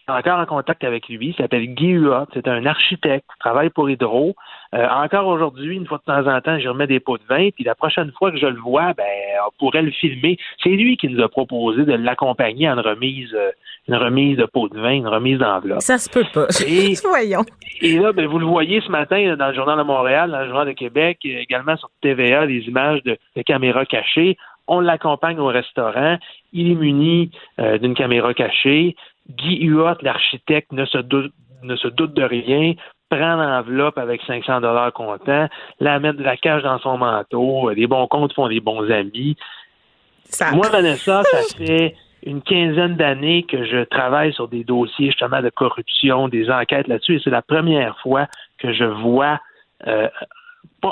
[0.09, 1.29] encore en contact avec lui.
[1.29, 2.27] Il s'appelle Guy Huot.
[2.33, 4.35] C'est un architecte qui travaille pour Hydro.
[4.75, 7.51] Euh, encore aujourd'hui, une fois de temps en temps, je remets des pots de vin.
[7.51, 9.05] Puis la prochaine fois que je le vois, ben,
[9.47, 10.39] on pourrait le filmer.
[10.63, 13.51] C'est lui qui nous a proposé de l'accompagner à une remise, euh,
[13.89, 15.81] une remise de pots de vin, une remise d'enveloppe.
[15.81, 16.47] Ça se peut pas.
[16.67, 17.45] Et, Voyons.
[17.81, 20.47] Et là, ben, vous le voyez ce matin dans le Journal de Montréal, dans le
[20.47, 24.37] Journal de Québec, également sur TVA, des images de, caméras cachées.
[24.69, 26.17] On l'accompagne au restaurant.
[26.53, 27.31] Il est muni
[27.61, 28.97] euh, d'une caméra cachée.
[29.31, 32.75] Guy Huot, l'architecte, ne se doute ne se doute de rien,
[33.09, 35.49] prend l'enveloppe avec 500 dollars comptant,
[35.81, 37.71] la mettre de la cage dans son manteau.
[37.71, 39.37] Les bons comptes font des bons amis.
[40.53, 45.51] Moi, Vanessa, ça fait une quinzaine d'années que je travaille sur des dossiers justement de
[45.51, 48.27] corruption, des enquêtes là-dessus, et c'est la première fois
[48.59, 49.41] que je vois,
[49.87, 50.09] euh,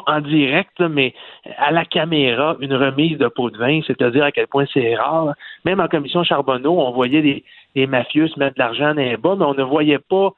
[0.03, 1.15] pas en direct, mais
[1.59, 5.35] à la caméra, une remise de pot de vin, c'est-à-dire à quel point c'est rare.
[5.65, 9.17] Même en commission Charbonneau, on voyait les, les mafieux se mettre de l'argent dans les
[9.17, 10.33] bas, mais on ne voyait pas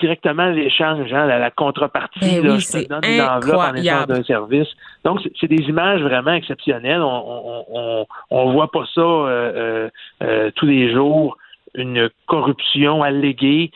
[0.00, 2.20] directement l'échange, hein, la, contrepartie.
[2.20, 4.68] Ben là, je te donne une enveloppe en échange d'un service.
[5.04, 7.00] Donc, c'est des images vraiment exceptionnelles.
[7.00, 9.88] On on, on, voit pas ça euh, euh,
[10.22, 11.36] euh, tous les jours.
[11.74, 13.72] Une corruption alléguée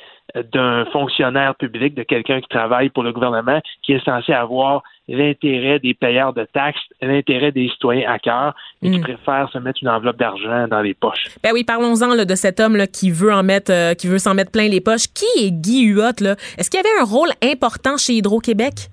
[0.53, 5.79] d'un fonctionnaire public, de quelqu'un qui travaille pour le gouvernement, qui est censé avoir l'intérêt
[5.79, 9.03] des payeurs de taxes, l'intérêt des citoyens à cœur, mais qui hmm.
[9.03, 11.29] préfèrent se mettre une enveloppe d'argent dans les poches.
[11.43, 14.35] Ben oui, parlons-en de cet homme là, qui veut en mettre, euh, qui veut s'en
[14.35, 15.07] mettre plein les poches.
[15.14, 16.37] Qui est Guy Huot là?
[16.59, 18.91] Est-ce qu'il y avait un rôle important chez Hydro-Québec?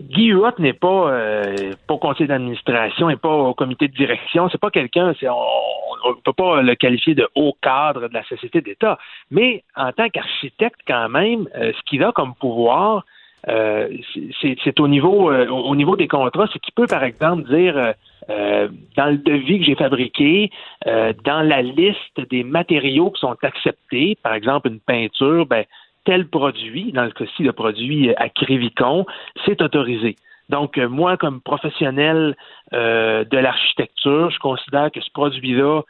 [0.00, 4.48] Guy Huot n'est pas euh, pas au conseil d'administration, n'est pas au comité de direction.
[4.48, 8.60] C'est pas quelqu'un, on ne peut pas le qualifier de haut cadre de la société
[8.60, 8.98] d'État.
[9.30, 13.04] Mais en tant qu'architecte, quand même, euh, ce qu'il a comme pouvoir,
[13.48, 13.88] euh,
[14.42, 17.94] c'est au niveau euh, au niveau des contrats, c'est qu'il peut, par exemple, dire
[18.28, 20.50] euh, dans le devis que j'ai fabriqué,
[20.86, 25.64] dans la liste des matériaux qui sont acceptés, par exemple une peinture, ben,
[26.04, 29.06] tel produit, dans le cas-ci le produit Crivicon,
[29.44, 30.16] c'est autorisé.
[30.48, 32.36] Donc, moi, comme professionnel
[32.72, 35.82] de l'architecture, je considère que ce produit-là,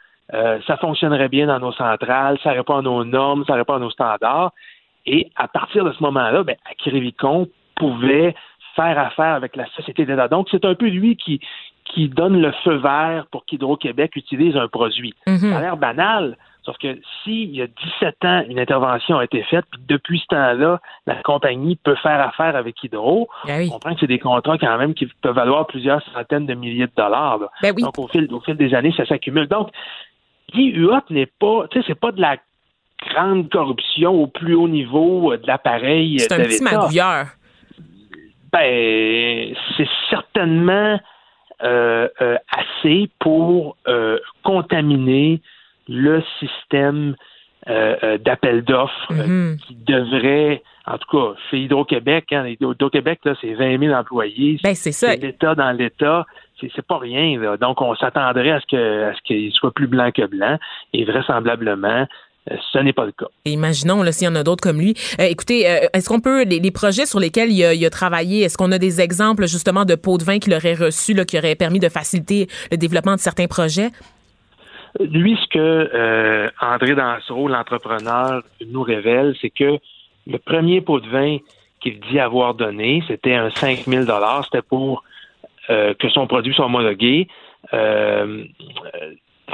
[0.67, 3.89] ça fonctionnerait bien dans nos centrales, ça répond à nos normes, ça répond à nos
[3.89, 4.51] standards.
[5.05, 8.35] Et à partir de ce moment-là, ben, Acrivicon pouvait
[8.75, 10.27] faire affaire avec la société d'État.
[10.27, 11.39] Donc, c'est un peu lui qui,
[11.85, 15.13] qui donne le feu vert pour qu'Hydro-Québec utilise un produit.
[15.27, 15.37] Mhm.
[15.37, 19.43] Ça a l'air banal, sauf que s'il y a 17 ans, une intervention a été
[19.43, 23.93] faite, puis depuis ce temps-là, la compagnie peut faire affaire avec Hydro, ben on comprend
[23.93, 27.39] que c'est des contrats quand même qui peuvent valoir plusieurs centaines de milliers de dollars.
[27.61, 29.47] Ben Donc, au fil, au fil des années, ça s'accumule.
[29.47, 29.69] Donc,
[30.53, 32.37] Huot n'est pas, tu sais, c'est pas de la
[33.09, 37.27] grande corruption au plus haut niveau de l'appareil C'est un petit magouilleur.
[38.51, 40.99] Ben, c'est certainement
[41.63, 45.41] euh, euh, assez pour euh, contaminer
[45.91, 47.15] le système
[47.67, 49.57] d'appel d'offres mm-hmm.
[49.59, 54.57] qui devrait, en tout cas, chez Hydro-Québec, hein, Hydro-Québec, c'est 20 000 employés.
[54.63, 55.15] Ben, c'est ça.
[55.15, 56.25] L'État dans l'État
[56.75, 57.39] c'est pas rien.
[57.39, 57.57] Là.
[57.57, 60.57] Donc, on s'attendrait à ce que à ce qu'il soit plus blanc que blanc.
[60.93, 62.05] Et vraisemblablement,
[62.49, 63.27] euh, ce n'est pas le cas.
[63.45, 64.95] imaginons s'il y en a d'autres comme lui.
[65.19, 68.71] Euh, écoutez, euh, est-ce qu'on peut les, projets sur lesquels il a, travaillé, est-ce qu'on
[68.71, 71.89] a des exemples justement de pots de vin qu'il aurait reçus, qui auraient permis de
[71.89, 73.89] faciliter le développement de certains projets?
[74.99, 79.77] Lui, ce que André Dansereau, l'entrepreneur, nous révèle, c'est que
[80.27, 81.37] le premier pot de vin
[81.79, 84.03] qu'il dit avoir donné, c'était un 5 000
[84.43, 85.03] C'était pour
[85.67, 87.27] que son produit soit homologué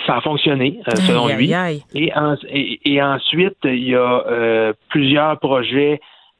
[0.05, 1.51] ça a fonctionné, euh, selon lui.
[1.93, 2.11] Et,
[2.85, 5.99] et, ensuite, il y a euh, plusieurs projets.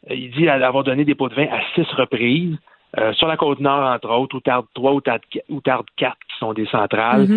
[0.10, 2.56] Il dit avoir donné des pots de vin à six reprises.
[2.98, 5.20] Euh, sur la côte nord, entre autres, ou Tard 3 ou Tard,
[5.98, 7.28] 4, qui sont des centrales.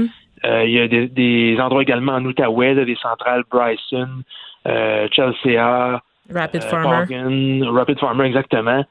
[0.45, 0.67] Mm-hmm.
[0.67, 4.23] il y a des, endroits également en Outaouais, des centrales Bryson,
[4.65, 6.01] Chelsea,
[6.33, 7.65] Rapid Farmer.
[7.65, 8.85] Rapid Farmer, exactement.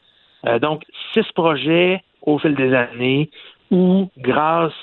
[0.61, 0.83] donc,
[1.13, 3.29] six projets au fil des années
[3.71, 4.73] où, grâce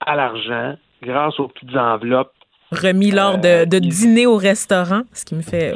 [0.00, 2.32] à l'argent, grâce aux petites enveloppes.
[2.72, 5.74] Remis lors de, euh, dîner au restaurant, ce qui me fait.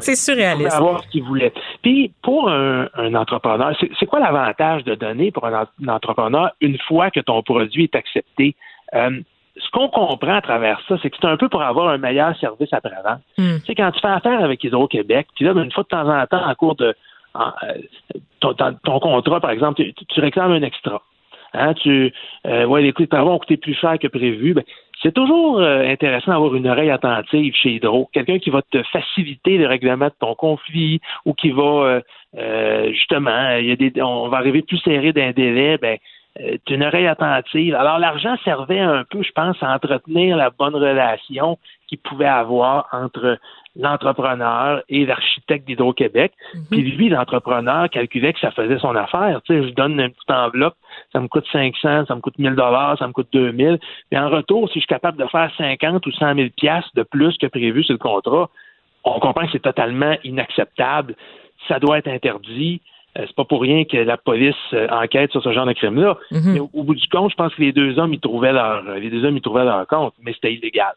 [0.00, 0.74] C'est surréaliste.
[0.74, 1.52] avoir ce qu'il voulait.
[1.82, 7.20] Puis, pour un, entrepreneur, c'est quoi l'avantage de donner pour un, entrepreneur une fois que
[7.20, 8.56] ton produit est accepté?
[8.94, 9.20] Euh,
[9.56, 12.36] ce qu'on comprend à travers ça, c'est que c'est un peu pour avoir un meilleur
[12.38, 13.20] service après-vente.
[13.38, 13.58] Hmm.
[13.60, 16.26] Tu sais, quand tu fais affaire avec Hydro-Québec, puis là, une fois de temps en
[16.26, 16.94] temps, en cours de
[17.36, 17.42] euh,
[18.40, 21.02] ton, contrat, par exemple, tu réclames un extra.
[21.52, 22.12] Hein, tu,
[22.46, 24.54] euh, ouais, les travaux ont coûté plus cher que prévu.
[24.54, 24.64] Ben,
[25.02, 28.08] c'est toujours euh, intéressant d'avoir une oreille attentive chez Hydro.
[28.12, 32.00] Quelqu'un qui va te faciliter le règlement de ton conflit ou qui va,
[32.36, 35.98] euh justement, il y a des, on va arriver plus serré d'un délai, ben,
[36.36, 37.74] est une oreille attentive.
[37.74, 42.88] Alors, l'argent servait un peu, je pense, à entretenir la bonne relation qu'il pouvait avoir
[42.92, 43.38] entre
[43.76, 46.32] l'entrepreneur et l'architecte d'Hydro-Québec.
[46.54, 46.62] Mhm.
[46.70, 49.40] Puis lui, l'entrepreneur, calculait que ça faisait son affaire.
[49.44, 50.76] Tu sais, je donne une petite enveloppe,
[51.12, 53.78] ça me coûte 500, ça me coûte 1000 dollars, ça me coûte 2000.
[54.12, 57.02] Mais en retour, si je suis capable de faire 50 ou 100 000 pièces de
[57.02, 58.48] plus que prévu sur le contrat,
[59.04, 61.14] on comprend que c'est totalement inacceptable.
[61.68, 62.80] Ça doit être interdit.
[63.16, 66.18] Euh, c'est pas pour rien que la police euh, enquête sur ce genre de crime-là.
[66.32, 66.52] Mhm.
[66.52, 68.98] Mais au, bout du compte, je pense que les deux hommes, ils trouvaient leur, euh,
[68.98, 70.94] les deux hommes, ils trouvaient leur compte, mais c'était illégal.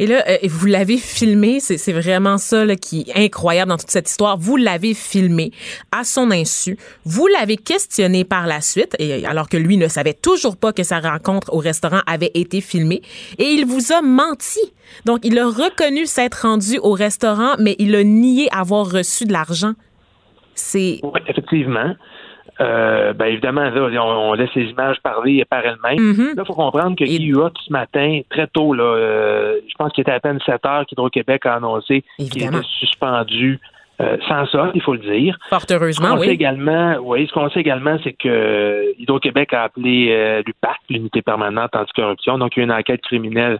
[0.00, 4.36] Et là, vous l'avez filmé, c'est vraiment ça qui est incroyable dans toute cette histoire.
[4.36, 5.52] Vous l'avez filmé
[5.92, 6.76] à son insu.
[7.04, 10.82] Vous l'avez questionné par la suite, et alors que lui ne savait toujours pas que
[10.82, 13.02] sa rencontre au restaurant avait été filmée,
[13.38, 14.60] et il vous a menti.
[15.04, 19.32] Donc, il a reconnu s'être rendu au restaurant, mais il a nié avoir reçu de
[19.32, 19.74] l'argent.
[21.02, 21.94] Oui, effectivement.
[22.60, 26.12] Euh, ben évidemment, on, laisse les images parler par elles-mêmes.
[26.12, 26.36] Mm-hmm.
[26.36, 29.92] Là, il faut comprendre que Guy Huot, ce matin, très tôt, là, euh, je pense
[29.92, 33.60] qu'il était à peine 7 heures qu'Hydro-Québec a annoncé qu'il était suspendu
[34.02, 35.38] euh, sans ça, il faut le dire.
[35.48, 36.28] Fort heureusement, oui.
[36.28, 42.38] également, oui, ce qu'on sait également, c'est que Hydro-Québec a appelé l'UPAC, l'unité permanente anticorruption,
[42.38, 43.58] donc il y a une enquête criminelle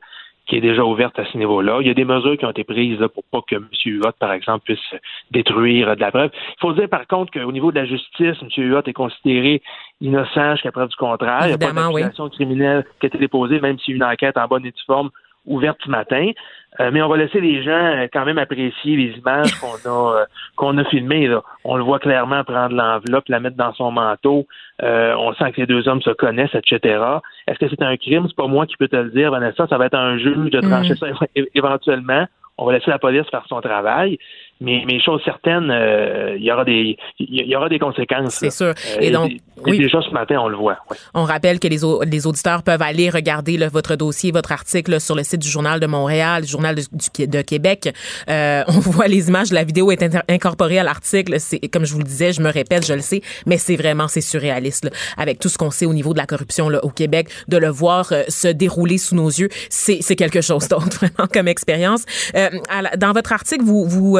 [0.51, 1.79] qui est déjà ouverte à ce niveau-là.
[1.81, 3.69] Il y a des mesures qui ont été prises pour pas que M.
[3.87, 6.31] Huot, par exemple, puisse détruire de la preuve.
[6.35, 8.49] Il faut dire, par contre, qu'au niveau de la justice, M.
[8.57, 9.63] Huot est considéré
[10.01, 11.43] innocent jusqu'à preuve du contraire.
[11.43, 14.49] il n'y a pas d'accusation criminelle qui a été déposée, même a une enquête en
[14.49, 15.11] bonne et due forme
[15.47, 16.31] ouverte ce matin.
[16.79, 20.21] Euh, mais on va laisser les gens euh, quand même apprécier les images qu'on a
[20.21, 20.25] euh,
[20.55, 21.27] qu'on a filmées.
[21.27, 21.43] Là.
[21.65, 24.47] On le voit clairement prendre l'enveloppe, la mettre dans son manteau.
[24.81, 27.03] on sent que les deux hommes se connaissent, etc.
[27.49, 28.27] Est-ce que c'est un crime?
[28.29, 29.67] C'est pas moi qui peux te le dire, Vanessa.
[29.67, 30.97] Ça va être un juge de trancher mm.
[30.97, 31.07] ça
[31.55, 32.27] éventuellement.
[32.57, 34.19] On va laisser la police faire son travail.
[34.63, 38.35] Mais, mais chose certaine, euh, il y aura des il y aura des conséquences.
[38.35, 38.67] C'est sûr.
[38.67, 39.33] Euh, et donc,
[39.67, 39.79] oui.
[39.79, 40.77] déjà ce matin, on le voit.
[41.15, 45.23] On rappelle que les, les auditeurs peuvent aller regarder votre dossier, votre article sur le
[45.23, 47.95] site du Journal de Montréal, du Journal de, de Québec.
[48.29, 51.41] Euh, on voit les images, la vidéo est incorporée à l'article.
[51.41, 54.09] C'est comme je vous le disais, je me répète, je le sais, mais c'est vraiment
[54.09, 57.29] c'est surréaliste avec tout ce qu'on sait au niveau de la corruption là, au Québec,
[57.49, 62.05] de le voir se dérouler sous nos yeux, c'est quelque chose d'autre vraiment comme expérience.
[62.35, 64.19] dans votre article, vous vous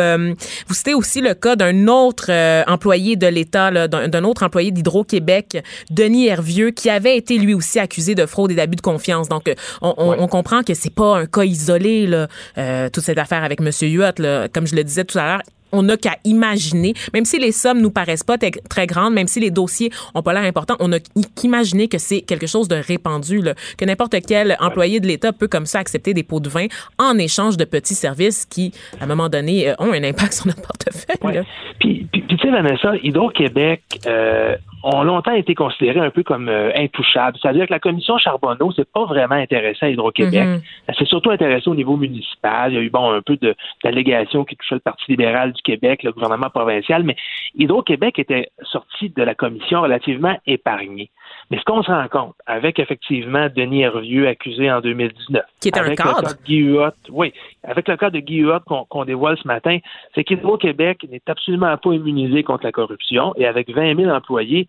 [0.67, 5.63] vous citez aussi le cas d'un autre euh, employé de l'État, d'un autre employé d'Hydro-Québec,
[5.91, 9.29] Denis Hervieux, qui avait été lui aussi accusé de fraude et d'abus de confiance.
[9.29, 12.29] Donc, euh, on, comprend que c'est pas un cas isolé, là,
[12.59, 13.71] euh, toute cette affaire avec M.
[13.83, 14.49] Huot.
[14.53, 15.43] Comme je le disais tout à l'heure,
[15.73, 18.37] on n'a qu'à imaginer, même si les sommes nous paraissent pas
[18.69, 20.99] très grandes, même si les dossiers ont pas l'air importants, on n'a
[21.37, 23.41] qu'imaginer que c'est quelque chose de répandu,
[23.79, 26.67] que n'importe quel employé de l'État peut comme ça accepter des pots de vin
[26.99, 30.47] en échange de petits services qui, à un moment donné, euh, ont un impact sur
[30.47, 31.43] notre portefeuille.
[31.79, 36.71] Puis, puis, tu sais, Vanessa, Hydro-Québec, euh, ont longtemps été considérés un peu comme euh,
[36.75, 37.37] intouchables.
[37.41, 40.43] C'est-à-dire que la commission Charbonneau s'est pas vraiment intéressée à Hydro-Québec.
[40.43, 40.61] Mm-hmm.
[40.87, 42.73] Elle s'est surtout intéressée au niveau municipal.
[42.73, 43.39] Il y a eu bon un peu
[43.85, 47.17] d'allégations qui touchaient le Parti libéral du Québec, le gouvernement provincial, mais
[47.57, 51.11] Hydro-Québec était sorti de la commission relativement épargné.
[51.51, 55.79] Mais ce qu'on se rend compte, avec effectivement Denis Hervieux accusé en 2019, qui est
[55.79, 56.21] un cadre.
[56.21, 57.33] Le cas de Guy Huot, oui,
[57.65, 59.79] avec le cas de Guy Huot qu'on dévoile ce matin,
[60.15, 64.69] c'est qu'Hydro-Québec n'est absolument pas immunisé contre la corruption et avec 20 000 employés,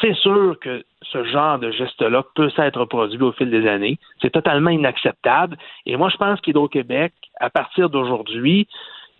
[0.00, 3.98] c'est sûr que ce genre de geste-là peut s'être produit au fil des années.
[4.20, 5.56] C'est totalement inacceptable.
[5.86, 8.66] Et moi, je pense qu'Hydro-Québec, à partir d'aujourd'hui,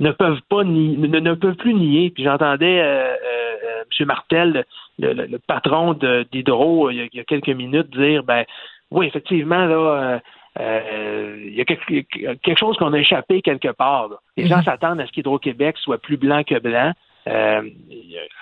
[0.01, 2.11] ne peuvent pas ni, ne, peuvent plus nier.
[2.11, 4.07] Puis j'entendais euh, euh, M.
[4.07, 4.65] Martel,
[4.99, 5.95] le, patron
[6.33, 8.45] d'Hydro, il, y a quelques minutes, dire ben
[8.91, 10.21] oui, effectivement, là,
[10.61, 14.11] euh, il y a quelque, chose qu'on a échappé quelque part.
[14.37, 14.65] Les gens mhm.
[14.65, 16.93] s'attendent à ce qu'Hydro-Québec soit plus blanc que blanc.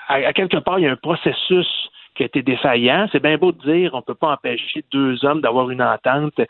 [0.09, 1.69] à, quelque part, il y a un processus
[2.15, 3.09] qui a été défaillant.
[3.13, 6.41] C'est bien beau de dire on ne peut pas empêcher deux hommes d'avoir une entente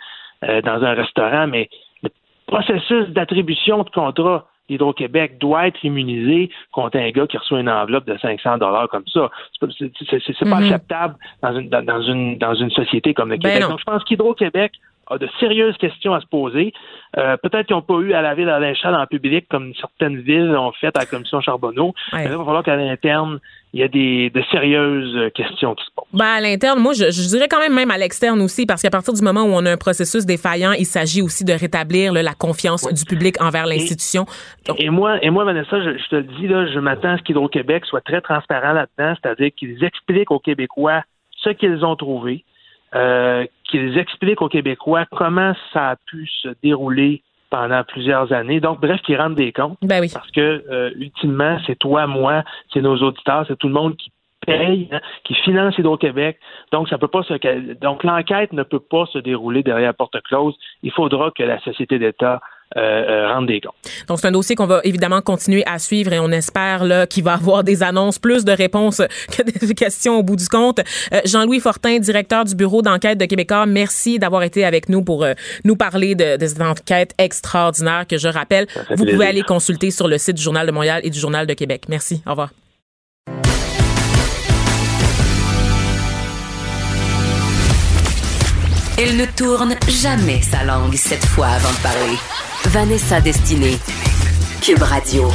[0.42, 1.68] euh, dans un restaurant, mais
[2.02, 2.10] le
[2.46, 8.06] processus d'attribution de contrat d'Hydro-Québec doit être immunisé contre un gars qui reçoit une enveloppe
[8.06, 9.30] de 500 dollars comme ça.
[9.52, 10.64] C'est pas mm-hmm.
[10.64, 13.68] acceptable dans une, dans, une, dans une société comme le ben Québec.
[13.68, 14.72] Donc, je pense qu'Hydro-Québec
[15.06, 16.72] a de sérieuses questions à se poser.
[17.16, 20.54] Euh, peut-être qu'ils n'ont pas eu à laver la linchade en public comme certaines villes
[20.56, 21.94] ont fait à la commission Charbonneau.
[22.12, 23.40] Mais il va falloir qu'à l'interne,
[23.72, 26.06] il y a des, de sérieuses questions qui se posent.
[26.12, 29.14] Ben, à l'interne, moi, je, dirais quand même même à l'externe aussi, parce qu'à partir
[29.14, 32.86] du moment où on a un processus défaillant, il s'agit aussi de rétablir la confiance
[32.92, 34.26] du public envers l'institution.
[34.78, 37.84] Et, moi, et moi, Vanessa, je, te le dis, là, je m'attends à ce qu'Hydro-Québec
[37.86, 41.02] soit très transparent là-dedans, c'est-à-dire qu'ils expliquent aux Québécois
[41.42, 42.44] ce qu'ils ont trouvé,
[42.94, 48.60] euh, qu'ils expliquent aux Québécois comment ça a pu se dérouler pendant plusieurs années.
[48.60, 49.78] Donc, bref, qu'ils rendent des comptes.
[49.82, 50.10] Ben oui.
[50.12, 52.42] Parce que, euh, ultimement, c'est toi, moi,
[52.72, 54.10] c'est nos auditeurs, c'est tout le monde qui
[54.44, 56.38] paye, hein, qui finance Hydro-Québec.
[56.72, 60.54] Donc, ça peut pas se, donc l'enquête ne peut pas se dérouler derrière porte close.
[60.82, 62.40] Il faudra que la société d'État
[62.76, 63.74] euh, euh, rendre des comptes.
[64.08, 67.24] Donc, c'est un dossier qu'on va évidemment continuer à suivre et on espère là, qu'il
[67.24, 69.00] va avoir des annonces, plus de réponses
[69.30, 70.80] que des questions au bout du compte.
[71.12, 75.26] Euh, Jean-Louis Fortin, directeur du bureau d'enquête de Québécois, merci d'avoir été avec nous pour
[75.64, 78.66] nous parler de, de, cette enquête extraordinaire que je rappelle,
[78.96, 81.54] vous pouvez aller consulter sur le site du Journal de Montréal et du Journal de
[81.54, 81.84] Québec.
[81.88, 82.22] Merci.
[82.26, 82.50] Au revoir.
[88.96, 92.16] Elle ne tourne jamais sa langue cette fois avant de parler.
[92.66, 93.76] Vanessa Destinée.
[94.60, 95.28] Cube Radio.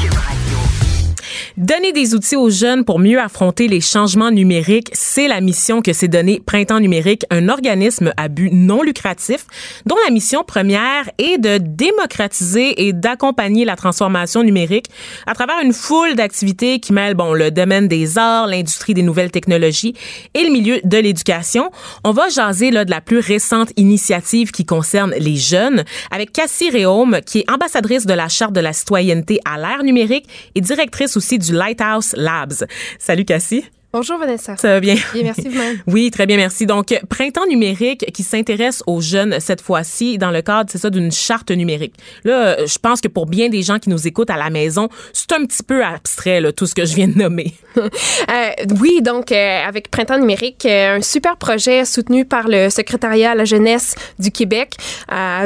[1.58, 5.94] Donner des outils aux jeunes pour mieux affronter les changements numériques, c'est la mission que
[5.94, 9.46] s'est donnée Printemps numérique, un organisme à but non lucratif
[9.86, 14.88] dont la mission première est de démocratiser et d'accompagner la transformation numérique
[15.28, 19.32] à travers une foule d'activités qui mêlent bon le domaine des arts, l'industrie des nouvelles
[19.32, 19.94] technologies
[20.34, 21.72] et le milieu de l'éducation.
[22.04, 26.70] On va jaser là de la plus récente initiative qui concerne les jeunes avec Cassie
[26.70, 31.18] Réaume qui est ambassadrice de la charte de la citoyenneté à l'ère numérique et directrice
[31.18, 32.66] aussi du Lighthouse Labs.
[32.98, 33.66] Salut Cassie.
[33.92, 34.56] Bonjour Vanessa.
[34.56, 34.94] Ça va bien?
[35.14, 35.80] Bien, merci vous-même.
[35.88, 36.68] oui, très bien, merci.
[36.68, 41.12] Donc, Printemps numérique qui s'intéresse aux jeunes cette fois-ci dans le cadre, c'est ça, d'une
[41.12, 41.96] charte numérique.
[42.24, 45.32] Là, je pense que pour bien des gens qui nous écoutent à la maison, c'est
[45.32, 47.56] un petit peu abstrait, là, tout ce que je viens de nommer.
[47.78, 53.32] euh, oui, donc, euh, avec Printemps numérique, euh, un super projet soutenu par le secrétariat
[53.32, 54.76] à la jeunesse du Québec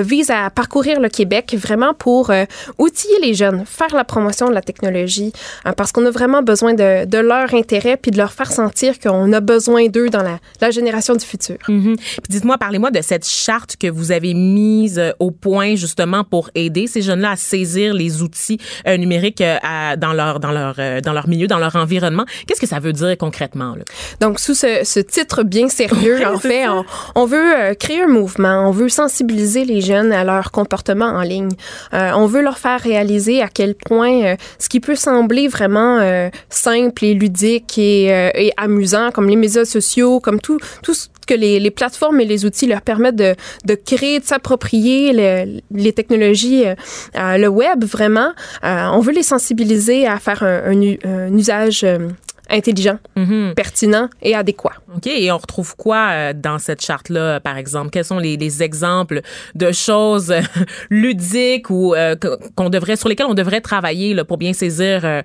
[0.02, 2.32] vise à parcourir le Québec vraiment pour
[2.78, 5.32] outiller les jeunes, faire la promotion de la technologie,
[5.78, 9.32] parce qu'on a vraiment besoin de, de leur intérêt puis de leur faire sentir qu'on
[9.34, 11.58] a besoin d'eux dans la, la, génération du futur.
[11.68, 11.96] Mm -hmm.
[11.96, 16.88] Puis dites-moi, parlez-moi de cette charte que vous avez mise au point justement pour aider
[16.88, 21.02] ces jeunes-là à saisir les outils euh, numériques euh, à, dans leur dans leur euh,
[21.02, 22.26] dans leur milieu, dans leur environnement.
[22.46, 23.84] Qu'est-ce que ça veut dire concrètement là?
[24.20, 26.84] Donc sous ce, ce titre bien sérieux, en fait, on,
[27.16, 31.52] on, veut créer un mouvement, on veut sensibiliser les jeunes à leur comportement en ligne.
[31.92, 37.14] on veut leur faire réaliser à quel point ce qui peut sembler vraiment simple et
[37.14, 41.72] ludique et et amusant, comme les médias sociaux, comme tout, tout ce que les, les
[41.72, 47.38] plateformes et les outils leur permettent de, de créer, de s'approprier les, les, technologies, euh,
[47.38, 48.32] le web, vraiment.
[48.64, 52.10] Euh, on veut les sensibiliser à faire un, un, un usage euh,
[52.50, 53.54] intelligent, mm -hmm.
[53.54, 54.74] pertinent et adéquat.
[54.96, 55.08] OK.
[55.08, 57.90] Et on retrouve quoi euh, dans cette charte-là, par exemple?
[57.90, 59.22] Quels sont les, les exemples
[59.56, 60.42] de choses euh,
[60.90, 62.16] ludiques ou euh,
[62.56, 65.22] qu'on devrait, sur lesquelles on devrait travailler là, pour bien saisir euh,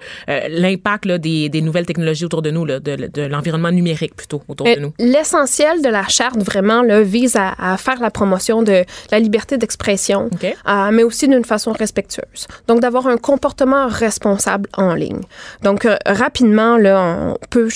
[0.48, 4.66] l'impact des, des, nouvelles technologies autour de nous, là, de, de l'environnement numérique plutôt autour
[4.66, 4.92] de nous?
[4.98, 9.56] L'essentiel de la charte, vraiment, là, vise à, à, faire la promotion de la liberté
[9.58, 10.54] d'expression, okay.
[10.92, 12.46] mais aussi d'une façon respectueuse.
[12.66, 15.20] Donc, d'avoir un comportement responsable en ligne.
[15.62, 17.07] Donc, rapidement, là, on
[17.50, 17.68] peut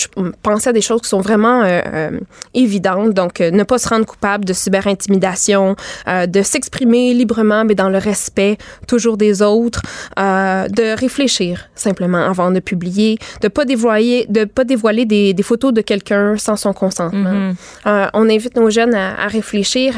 [0.42, 2.20] penser à des choses qui sont vraiment euh, euh,
[2.54, 3.12] évidentes.
[3.14, 5.76] Donc, euh, ne pas se rendre coupable de cyberintimidation,
[6.08, 8.56] euh, de s'exprimer librement, mais dans le respect
[8.86, 9.82] toujours des autres,
[10.16, 15.72] de réfléchir simplement avant de publier, de pas dévoiler, de pas dévoiler des, des photos
[15.72, 17.34] de quelqu'un sans son consentement.
[17.38, 17.54] Mm
[17.84, 18.10] -hmm.
[18.20, 19.88] on invite nos jeunes à, à réfléchir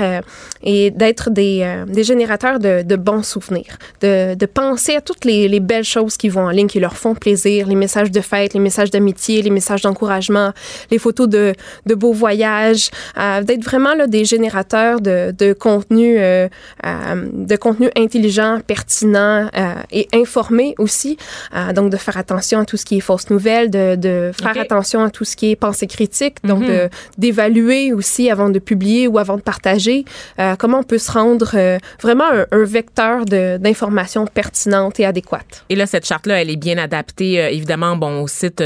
[0.73, 1.57] et d'être des,
[1.97, 3.75] des générateurs de, de, bons souvenirs,
[4.05, 4.13] de,
[4.43, 7.15] de penser à toutes les, les belles choses qui vont en ligne, qui leur font
[7.25, 10.53] plaisir, les messages de fête, les messages d'amitié, les messages d'encouragement,
[10.91, 11.53] les photos de,
[11.87, 16.49] de beaux voyages, euh, d'être vraiment là, des générateurs de, de contenu, euh,
[16.87, 19.49] euh, de contenu intelligent, pertinent
[19.91, 21.17] et informé aussi.
[21.75, 24.61] donc, de faire attention à tout ce qui est fausse nouvelle, de, de faire okay.
[24.61, 26.91] attention à tout ce qui est pensée critique, donc mm -hmm.
[27.19, 29.99] d'évaluer aussi avant de publier ou avant de partager
[30.61, 31.51] comment on peut se rendre
[32.05, 33.17] vraiment un, un vecteur
[33.65, 35.53] d'information pertinente et adéquate.
[35.71, 38.61] Et là, cette charte-là, elle est bien adaptée, évidemment, bon, au site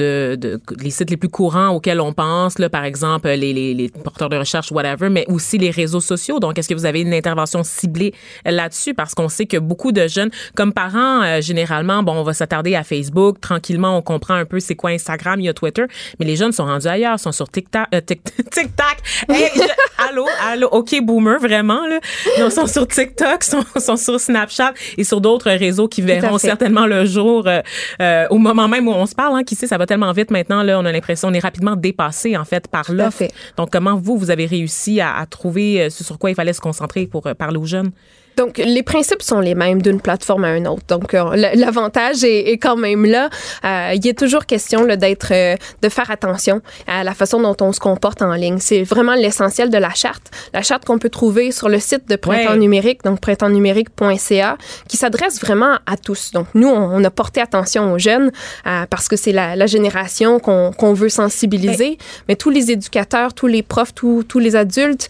[0.01, 3.89] de, les sites les plus courants auxquels on pense, là, par exemple, les, les, les,
[3.89, 6.39] porteurs de recherche, whatever, mais aussi les réseaux sociaux.
[6.39, 8.13] Donc, est-ce que vous avez une intervention ciblée
[8.45, 8.93] là-dessus?
[8.93, 12.75] Parce qu'on sait que beaucoup de jeunes, comme parents, euh, généralement, bon, on va s'attarder
[12.75, 13.39] à Facebook.
[13.41, 15.83] Tranquillement, on comprend un peu c'est quoi Instagram, il y a Twitter.
[16.19, 17.87] Mais les jeunes sont rendus ailleurs, sont sur TikTok.
[17.93, 18.97] Euh, TikTok.
[19.29, 19.61] Hey, je,
[20.09, 21.99] allô, allô, OK, boomer, vraiment, là.
[22.37, 26.85] Ils sont sur TikTok, sont, sont sur Snapchat et sur d'autres réseaux qui verront certainement
[26.85, 27.61] le jour euh,
[28.01, 30.31] euh, au moment même où on se parle, hein, qui sait, ça va tellement vite
[30.31, 33.27] maintenant, là, on a l'impression, on est rapidement dépassé, en fait, par l'offre.
[33.57, 36.61] Donc, comment vous, vous avez réussi à, à trouver ce sur quoi il fallait se
[36.61, 37.91] concentrer pour parler aux jeunes?
[38.37, 40.83] Donc, les principes sont les mêmes d'une plateforme à une autre.
[40.87, 43.29] Donc, euh, l'avantage est, est, quand même là.
[43.65, 47.73] Euh, il est toujours question d'être, euh, de faire attention à la façon dont on
[47.73, 48.59] se comporte en ligne.
[48.59, 50.31] C'est vraiment l'essentiel de la charte.
[50.53, 54.57] La charte qu'on peut trouver sur le site de Printemps numérique, donc printemps-numérique.ca,
[54.87, 56.31] qui s'adresse vraiment à tous.
[56.31, 58.31] Donc, nous, on, a porté attention aux jeunes
[58.63, 61.97] parce que c'est la, la, génération qu'on, qu'on veut sensibiliser.
[62.27, 65.09] Mais tous les éducateurs, tous les profs, tous, tous les adultes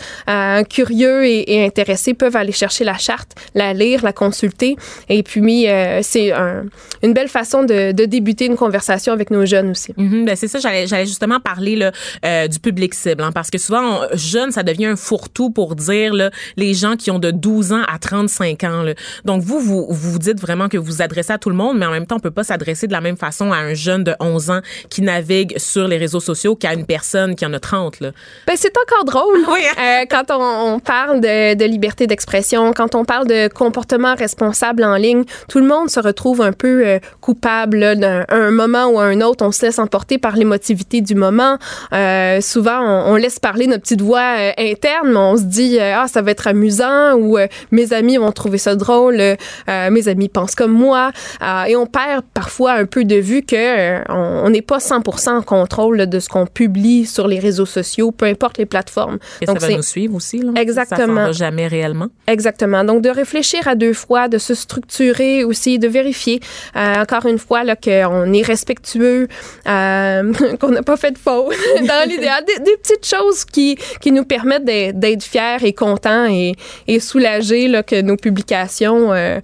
[0.70, 3.11] curieux et, et intéressés peuvent aller chercher la charte
[3.56, 4.76] la lire, la consulter.
[5.10, 6.32] Et puis, euh, c'est
[7.04, 9.94] une belle façon de, débuter une conversation avec nos jeunes aussi.
[9.94, 10.26] Mm-hmm.
[10.26, 11.92] ben c'est ça, j'allais, justement parler là,
[12.26, 16.14] euh, du public cible, hein, parce que souvent, jeune, ça devient un fourre-tout pour dire
[16.14, 18.84] là, les gens qui ont de 12 ans à 35 ans.
[18.84, 18.94] Là.
[19.26, 21.86] Donc, vous, vous vous dites vraiment que vous vous adressez à tout le monde, mais
[21.86, 24.16] en même temps, on peut pas s'adresser de la même façon à un jeune de
[24.20, 28.00] 11 ans qui navigue sur les réseaux sociaux qu'à une personne qui en a 30.
[28.00, 28.12] Là.
[28.48, 29.40] Ben, c'est encore drôle.
[29.52, 29.60] Oui.
[29.78, 34.96] Euh, quand on, parle de, de liberté d'expression, quand on parle de comportement responsable en
[34.96, 39.22] ligne, tout le monde se retrouve un peu euh, coupable d'un un moment ou un
[39.22, 39.46] autre.
[39.46, 41.58] On se laisse emporter par l'émotivité du moment.
[41.94, 46.08] Euh, souvent, on, laisse parler notre petite voix euh, interne, mais on se dit ah
[46.08, 47.38] ça va être amusant ou
[47.72, 49.22] mes amis vont trouver ça drôle,
[49.68, 51.12] mes amis pensent comme moi,
[51.68, 56.08] et on perd parfois un peu de vue que on n'est pas 100% en contrôle
[56.08, 59.20] de ce qu'on publie sur les réseaux sociaux, peu importe les plateformes.
[59.42, 60.40] Et Donc, ça va nous suivre aussi.
[60.40, 60.52] Là.
[60.56, 61.28] Exactement.
[61.28, 62.08] Ça jamais réellement.
[62.28, 62.84] Exactement.
[62.84, 66.40] Donc de réfléchir à deux fois, de se structurer aussi, de vérifier
[66.76, 69.28] euh, encore une fois qu'on est respectueux,
[69.68, 71.56] euh, qu'on n'a pas fait de faute
[71.88, 76.54] dans l'idéal, des, petites choses qui qui nous permettent d'être fiers et contents et,
[76.88, 79.40] et soulagés là que nos publications euh,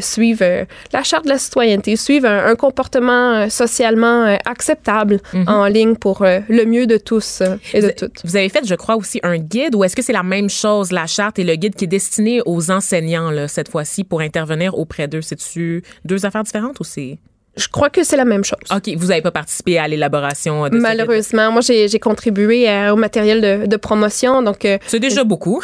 [0.00, 5.48] suivent la charte de la citoyenneté, suivent un, comportement socialement acceptable mm-hmm.
[5.48, 7.42] en ligne pour le mieux de tous
[7.72, 8.20] et de toutes.
[8.24, 10.92] Vous avez fait, je crois, aussi un guide ou est-ce que c'est la même chose,
[10.92, 14.76] la charte et le guide qui est destiné aux enseignants là, cette fois-ci pour intervenir
[14.76, 15.22] auprès d'eux?
[15.22, 17.18] C'est-tu deux affaires différentes ou c'est...
[17.56, 18.58] Je crois que c'est la même chose.
[18.70, 18.94] OK.
[18.96, 21.50] Vous n'avez pas participé à l'élaboration de Malheureusement.
[21.50, 24.42] Moi, j'ai contribué au matériel de, de promotion.
[24.42, 25.60] Donc, euh, c'est déjà beaucoup.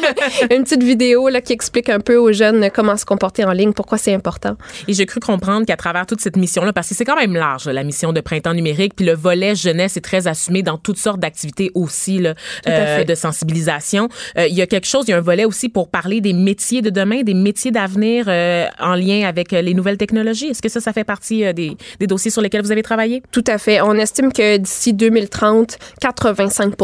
[0.50, 3.72] une petite vidéo là, qui explique un peu aux jeunes comment se comporter en ligne,
[3.72, 4.56] pourquoi c'est important.
[4.86, 7.68] Et j'ai cru comprendre qu'à travers toute cette mission-là, parce que c'est quand même large,
[7.68, 11.20] la mission de printemps numérique, puis le volet jeunesse est très assumé dans toutes sortes
[11.20, 12.34] d'activités aussi là,
[12.66, 14.08] euh, de sensibilisation.
[14.36, 16.34] Euh, il y a quelque chose, il y a un volet aussi pour parler des
[16.34, 20.48] métiers de demain, des métiers d'avenir en lien avec les nouvelles technologies.
[20.48, 21.76] Est-ce que ça, ça fait partie euh, des,
[22.06, 23.22] dossiers sur lesquels vous avez travaillé?
[23.30, 23.80] Tout à fait.
[23.80, 26.74] On estime que d'ici 2030, 85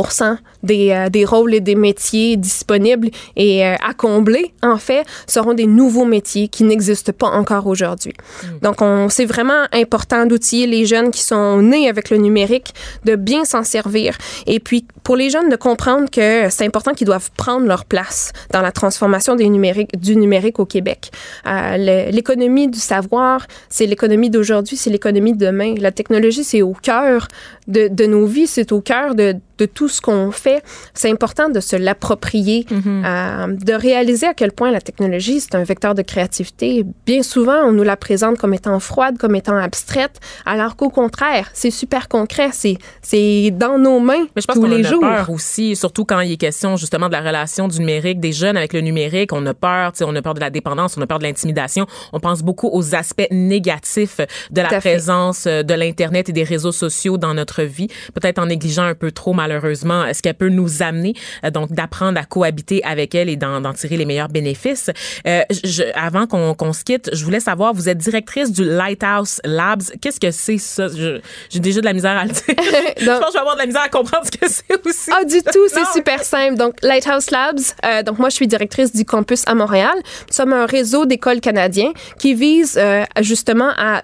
[0.62, 5.55] des, euh, des rôles et des métiers disponibles et euh, à combler, en fait, seront
[5.55, 8.12] des nouveaux métiers qui n'existent pas encore aujourd'hui.
[8.42, 8.59] Hmm.
[8.62, 12.74] Donc, on, c'est vraiment important d'outiller les jeunes qui sont nés avec le numérique,
[13.05, 14.16] de bien s'en servir.
[14.47, 18.32] Et puis, pour les jeunes, de comprendre que c'est important qu'ils doivent prendre leur place
[18.53, 21.11] dans la transformation des numériques, du numérique au Québec.
[21.76, 25.74] l'économie du savoir, c'est l'économie d'aujourd'hui, c'est l'économie de demain.
[25.78, 27.28] La technologie, c'est au cœur
[27.68, 30.62] de, de nos vies, c'est au cœur de, de tout ce qu'on fait.
[30.95, 33.05] C'est important de se l'approprier, mm-hmm.
[33.05, 36.84] euh, de réaliser à quel point la technologie, c'est un vecteur de créativité.
[37.07, 41.49] Bien souvent, on nous la présente comme étant froide, comme étant abstraite, alors qu'au contraire,
[41.53, 45.01] c'est super concret, c'est, dans nos mains Mais je pense tous les a jours.
[45.01, 48.57] peur aussi, surtout quand il est question justement de la relation du numérique, des jeunes
[48.57, 49.32] avec le numérique.
[49.32, 51.87] On a peur, on a peur de la dépendance, on a peur de l'intimidation.
[52.12, 54.20] On pense beaucoup aux aspects négatifs
[54.51, 58.47] de la présence euh, de l'Internet et des réseaux sociaux dans notre vie, peut-être en
[58.47, 61.14] négligeant un peu trop malheureusement ce qu'elle peut nous amener,
[61.45, 64.91] euh, donc d'apprendre à cohabiter avec elle et d'en tirer les meilleurs bénéfices.
[65.27, 69.83] Euh, je, avant qu'on se quitte, je voulais savoir, vous êtes directrice du Lighthouse Labs.
[70.01, 70.89] Qu'est-ce que c'est ça?
[71.51, 72.43] J'ai déjà de la misère à le dire.
[72.49, 75.11] je pense que je vais avoir de la misère à comprendre ce que c'est aussi.
[75.12, 76.57] Ah, du tout, c'est super simple.
[76.57, 79.95] Donc, Lighthouse Labs, euh, donc moi, je suis directrice du campus à Montréal.
[79.97, 82.81] Nous sommes un réseau d'écoles canadiens qui vise
[83.20, 84.01] justement à,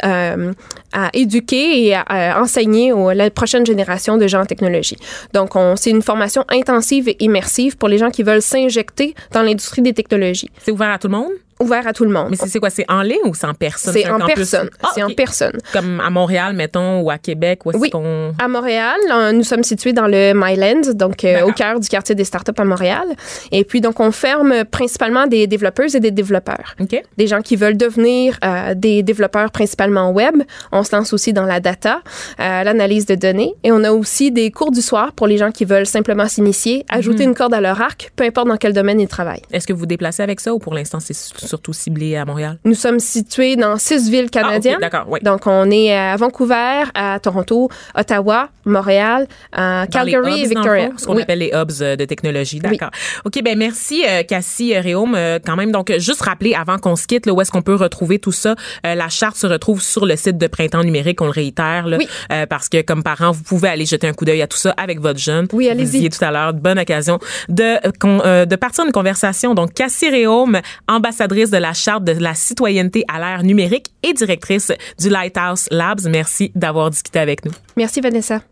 [0.93, 4.97] à éduquer et à, enseigner aux, la prochaine génération de gens en technologie.
[5.33, 9.83] Donc, c'est une formation intensive et immersive pour les gens qui veulent s'injecter dans l'industrie
[9.83, 10.51] des technologies.
[10.63, 11.33] C'est ouvert à tout le monde?
[11.63, 12.29] Ouvert à tout le monde.
[12.31, 12.71] Mais c'est quoi?
[12.71, 13.95] C'est en ligne ou c'est en personne?
[13.95, 14.69] C'est en personne.
[14.83, 15.59] Ah, c'est en personne.
[15.73, 17.61] Comme à Montréal, mettons, ou à Québec?
[17.65, 17.91] oui.
[18.39, 18.99] À Montréal,
[19.35, 22.65] nous sommes situés dans le Myland, donc euh, au cœur du quartier des startups à
[22.65, 23.05] Montréal.
[23.51, 26.75] Et puis, donc, on ferme principalement des développeuses et des développeurs.
[27.17, 30.43] Des gens qui veulent devenir euh, des développeurs principalement web.
[30.73, 32.01] On se lance aussi dans la data,
[32.41, 33.55] euh, l'analyse de données.
[33.65, 36.85] Et on a aussi des cours du soir pour les gens qui veulent simplement s'initier,
[36.89, 37.31] ajouter mhm.
[37.31, 39.43] une corde à leur arc, peu importe dans quel domaine ils travaillent.
[39.53, 41.15] Est-ce que vous vous déplacez avec ça ou pour l'instant, c'est
[41.53, 42.59] surtout ciblés à Montréal?
[42.65, 44.77] Nous sommes situés dans six villes Ah, canadiennes.
[44.77, 45.21] ok, d'accord, oui.
[45.23, 50.87] Donc, on est à Vancouver, à Toronto, Ottawa, Montréal, à Calgary et hubs, Victoria.
[50.87, 51.23] fond, ce qu'on Oui.
[51.23, 52.59] appelle les hubs euh, de technologie.
[52.61, 52.91] D'accord.
[53.27, 55.19] OK, ben merci, euh, Cassie euh, Réaume.
[55.45, 58.19] Quand même, donc, juste rappeler avant qu'on se quitte, là, où est-ce qu'on peut retrouver
[58.19, 58.55] tout ça.
[58.85, 61.99] La charte se retrouve sur le site de Printemps numérique, on le réitère, là,
[62.47, 65.01] parce que comme parent, vous pouvez aller jeter un coup d'œil à tout ça avec
[65.01, 65.47] votre jeune.
[65.53, 66.09] Oui, allez-y.
[66.09, 69.55] Tout à l'heure, bonne occasion de, de partir une conversation.
[69.55, 74.73] Donc, Cassie Réaume, ambassadrice de la charte de la citoyenneté à l'ère numérique et directrice
[74.99, 76.07] du Lighthouse Labs.
[76.09, 77.53] Merci d'avoir discuté avec nous.
[77.77, 78.43] Merci, Vanessa.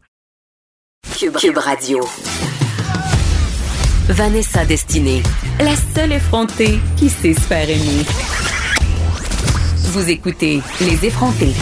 [1.18, 2.07] Cube, Cube Radio.
[4.09, 5.22] Vanessa Destinée,
[5.61, 8.05] la seule effrontée qui sait se faire aimer.
[9.93, 11.55] Vous écoutez Les effrontés.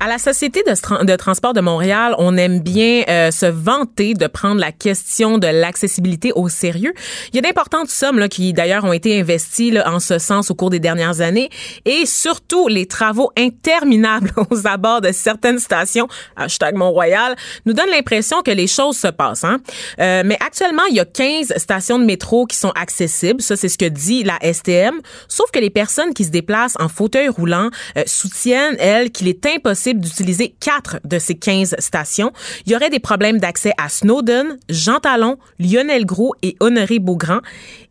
[0.00, 4.60] À la Société de, transport de Montréal, on aime bien euh, se vanter de prendre
[4.60, 6.92] la question de l'accessibilité au sérieux.
[7.32, 10.52] Il y a d'importantes sommes là, qui d'ailleurs ont été investies là, en ce sens
[10.52, 11.50] au cours des dernières années
[11.84, 17.34] et surtout les travaux interminables aux abords de certaines stations, hashtag Mont-Royal,
[17.66, 19.42] nous donnent l'impression que les choses se passent.
[19.42, 19.58] Hein?
[19.98, 23.42] Euh, mais actuellement, il y a 15 stations de métro qui sont accessibles.
[23.42, 25.00] Ça, c'est ce que dit la STM.
[25.26, 29.44] Sauf que les personnes qui se déplacent en fauteuil roulant euh, soutiennent, elles, qu'il est
[29.44, 32.32] impossible d'utiliser quatre de ces 15 stations.
[32.66, 37.40] Il y aurait des problèmes d'accès à Snowden, Jean Talon, Lionel Gros et Honoré Beaugrand.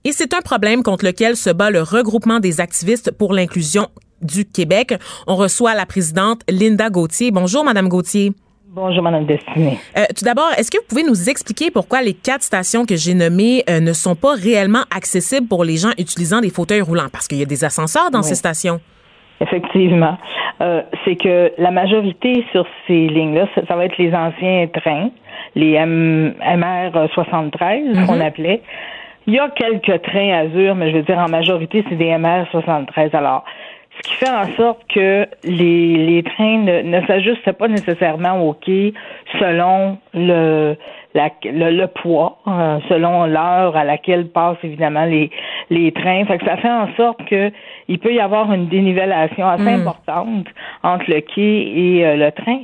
[0.03, 3.87] Et c'est un problème contre lequel se bat le regroupement des activistes pour l'inclusion
[4.21, 4.93] du Québec.
[5.27, 7.31] On reçoit la présidente Linda Gauthier.
[7.31, 8.33] Bonjour, Madame Gauthier.
[8.69, 9.79] Bonjour, Madame Destinée.
[9.97, 13.15] Euh, tout d'abord, est-ce que vous pouvez nous expliquer pourquoi les quatre stations que j'ai
[13.15, 17.09] nommées euh, ne sont pas réellement accessibles pour les gens utilisant des fauteuils roulants?
[17.11, 18.27] Parce qu'il y a des ascenseurs dans Oui.
[18.27, 18.79] ces stations.
[19.39, 20.17] Effectivement.
[20.61, 25.09] Euh, c'est que la majorité sur ces lignes-là, ça, ça va être les anciens trains,
[25.55, 28.07] les M- MR 73 Mhm.
[28.07, 28.61] qu'on appelait.
[29.27, 32.45] Il y a quelques trains Azur, mais je veux dire, en majorité, c'est des MR
[32.49, 33.13] 73.
[33.13, 33.43] Alors,
[33.97, 38.53] ce qui fait en sorte que les, les trains ne, ne s'ajustent pas nécessairement au
[38.53, 38.93] quai
[39.39, 40.75] selon le,
[41.17, 45.29] la- le, le poids, euh, selon l'heure à laquelle passent évidemment les,
[45.69, 46.23] les trains.
[46.25, 47.51] Fait que ça fait en sorte que
[47.87, 49.79] il peut y avoir une dénivellation assez Mm.
[49.81, 50.47] importante
[50.83, 52.59] entre le quai et euh, le train,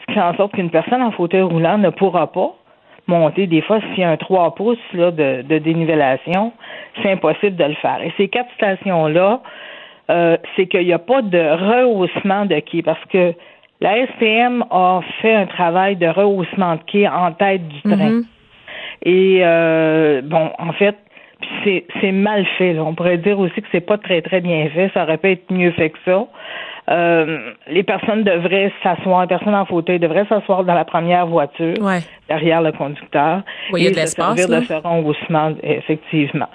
[0.00, 2.50] ce qui fait en sorte qu'une personne en fauteuil roulant ne pourra pas
[3.06, 3.46] monter.
[3.46, 6.52] Des fois, s'il y a un 3 pouces là, de, de dénivellation,
[7.02, 7.98] c'est impossible de le faire.
[8.02, 9.40] Et ces quatre stations-là,
[10.10, 13.34] euh, c'est qu'il n'y a pas de rehaussement de quai parce que
[13.80, 18.10] la STM a fait un travail de rehaussement de quai en tête du train.
[18.10, 18.24] Mhm.
[19.04, 20.96] Et euh, bon, en fait,
[21.64, 22.72] c'est mal fait.
[22.72, 22.82] Là.
[22.82, 24.90] On pourrait dire aussi que c'est pas très très bien fait.
[24.94, 26.26] Ça aurait pu être mieux fait que ça.
[26.90, 31.74] Euh, les personnes devraient s'asseoir, les personnes en fauteuil devraient s'asseoir dans la première voiture,
[31.82, 32.00] Ouais.
[32.28, 33.42] derrière le conducteur.
[33.72, 36.48] Oui, et de se servir de ce rehaussement, effectivement.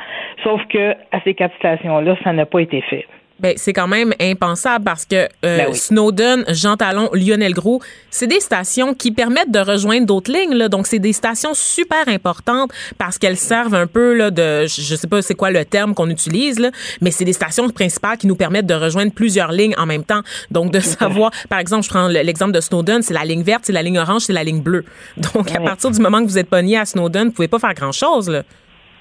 [0.44, 3.06] Sauf que à ces quatre stations-là, ça n'a pas été fait.
[3.44, 5.76] Ben, c'est quand même impensable parce que euh, Ben oui.
[5.76, 10.54] Snowden, Jean Talon, Lionel Gros, c'est des stations qui permettent de rejoindre d'autres lignes.
[10.56, 10.70] Là.
[10.70, 15.08] Donc, c'est des stations super importantes parce qu'elles servent un peu là, de, je sais
[15.08, 16.72] pas c'est quoi le terme qu'on utilise, là,
[17.02, 20.22] mais c'est des stations principales qui nous permettent de rejoindre plusieurs lignes en même temps.
[20.50, 23.64] Donc, de savoir, par exemple, je prends le- l'exemple de Snowden, c'est la ligne verte,
[23.66, 24.86] c'est la ligne orange, c'est la ligne bleue.
[25.18, 25.66] Donc, à Oui.
[25.66, 28.42] partir du moment que vous êtes pogné à Snowden, vous pouvez pas faire grand-chose.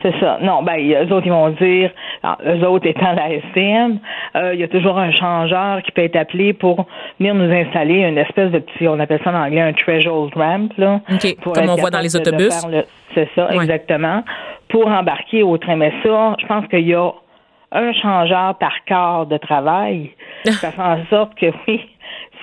[0.03, 0.39] C'est ça.
[0.43, 1.91] Non, ben, eux autres, ils vont dire,
[2.23, 3.99] alors, eux autres étant la STM,
[4.37, 6.87] euh, il y a toujours un changeur qui peut être appelé pour
[7.21, 10.69] venir nous installer une espèce de petit, on appelle ça en anglais un threshold ramp,
[10.77, 11.01] là.
[11.13, 12.67] OK, pour comme on voit dans les autobus.
[12.71, 12.85] le-
[13.15, 13.57] C'est ça, Ouais.
[13.57, 14.25] exactement.
[14.69, 15.77] Pour embarquer au train.
[15.77, 17.11] Mais ça, je pense qu'il y a
[17.73, 20.11] un changeur par quart de travail.
[20.45, 21.81] ça fait en sorte que, oui,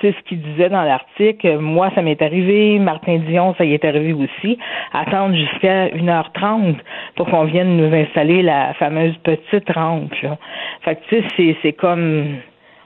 [0.00, 1.58] c'est ce qu'il disait dans l'article.
[1.58, 2.78] Moi, ça m'est arrivé.
[2.78, 4.58] Martin Dion, ça y est arrivé aussi.
[4.92, 6.76] Attendre jusqu'à 1h30
[7.16, 10.14] pour qu'on vienne nous installer la fameuse petite rampe.
[10.22, 10.38] Là.
[10.82, 12.38] Fait que, tu sais, c'est, comme...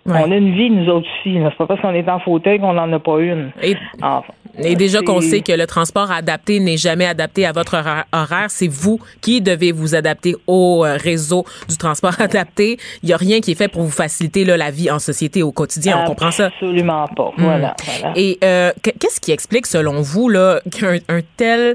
[0.06, 0.20] Ouais.
[0.26, 1.38] On a une vie, nous autres aussi.
[1.42, 3.52] C'est pas parce qu'on est en fauteuil qu'on n'en a pas une.
[3.62, 7.74] Et, Enfin, et déjà qu'on sait que le transport adapté n'est jamais adapté à votre
[7.76, 12.78] hora- horaire, c'est vous qui devez vous adapter au euh, réseau du transport adapté.
[13.02, 15.42] Il n'y a rien qui est fait pour vous faciliter là, la vie en société
[15.42, 16.00] au quotidien.
[16.02, 16.46] On comprend ça.
[16.46, 17.30] Absolument pas.
[17.36, 17.74] Voilà.
[17.84, 18.12] voilà.
[18.16, 21.74] Et euh, qu- qu'est-ce qui explique, selon vous, là, qu'un un tel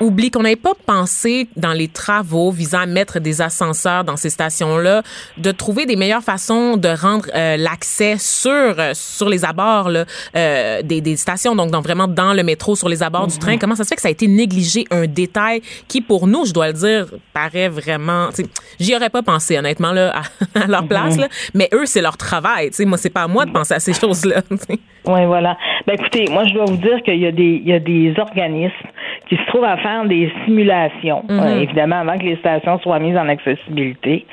[0.00, 4.30] oubli qu'on n'ait pas pensé dans les travaux visant à mettre des ascenseurs dans ces
[4.30, 5.02] stations-là,
[5.36, 10.04] de trouver des meilleures façons de rendre euh, l'accès sur euh, sur les abords là,
[10.36, 13.56] euh, des, des stations, donc dans, vraiment dans le métro, sur les abords du train.
[13.58, 16.52] Comment ça se fait que ça a été négligé, un détail qui, pour nous, je
[16.52, 18.28] dois le dire, paraît vraiment...
[18.78, 20.14] J'y aurais pas pensé, honnêtement, là,
[20.54, 21.28] à, à leur place, là.
[21.54, 22.70] mais eux, c'est leur travail.
[22.70, 22.84] tu sais.
[22.84, 24.42] Moi, c'est pas à moi de penser à ces choses-là.
[24.42, 24.78] tu sais.
[25.08, 25.56] Oui, voilà.
[25.86, 28.12] Ben écoutez, moi je dois vous dire qu'il y a des il y a des
[28.18, 28.88] organismes
[29.28, 31.40] qui se trouvent à faire des simulations, Mhm.
[31.40, 34.26] euh, évidemment avant que les stations soient mises en accessibilité.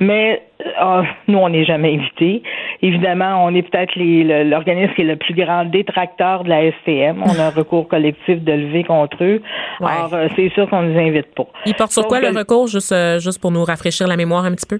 [0.00, 0.42] Mais
[0.82, 2.42] euh, nous, on n'est jamais invités.
[2.82, 7.22] Évidemment, on est peut-être l'organisme qui est le plus grand détracteur de la STM.
[7.22, 9.42] On a un recours collectif de lever contre eux.
[9.80, 9.86] Ouais.
[9.90, 11.46] Alors, euh, c'est sûr qu'on ne nous invite pas.
[11.64, 14.52] Il porte sur Donc, quoi le recours, juste, juste pour nous rafraîchir la mémoire un
[14.52, 14.78] petit peu?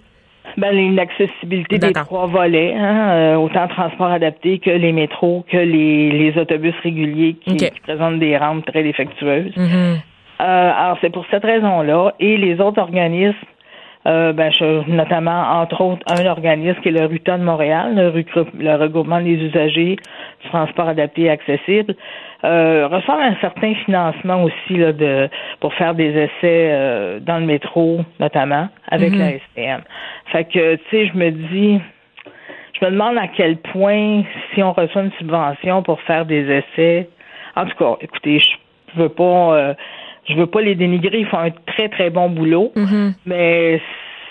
[0.57, 6.11] Ben, l'inaccessibilité des trois volets, hein, euh, autant transport adapté que les métros, que les,
[6.11, 9.55] les autobus réguliers qui, présentent des rampes très défectueuses.
[9.57, 9.98] Mhm.
[10.39, 12.13] Alors, c'est pour cette raison-là.
[12.21, 13.37] Et les autres organismes,
[14.07, 18.25] euh, ben, je- notamment, entre autres, un organisme qui est le RUTA de Montréal, le,
[18.59, 19.97] le regroupement des usagers
[20.43, 21.95] du transport adapté et accessible,
[22.45, 25.29] euh, reçoit un certain financement aussi là, de,
[25.61, 29.19] pour faire des essais euh, dans le métro, notamment, avec Mhm.
[29.19, 29.81] la STM.
[30.27, 31.81] Fait que, tu sais, je me dis,
[32.81, 34.23] je me demande à quel point,
[34.55, 37.09] si on reçoit une subvention pour faire des essais,
[37.57, 39.25] en tout cas, écoutez, je veux pas,
[39.57, 39.75] euh,
[40.28, 43.15] je veux pas les dénigrer, ils font un très très bon boulot, Mhm.
[43.27, 43.81] mais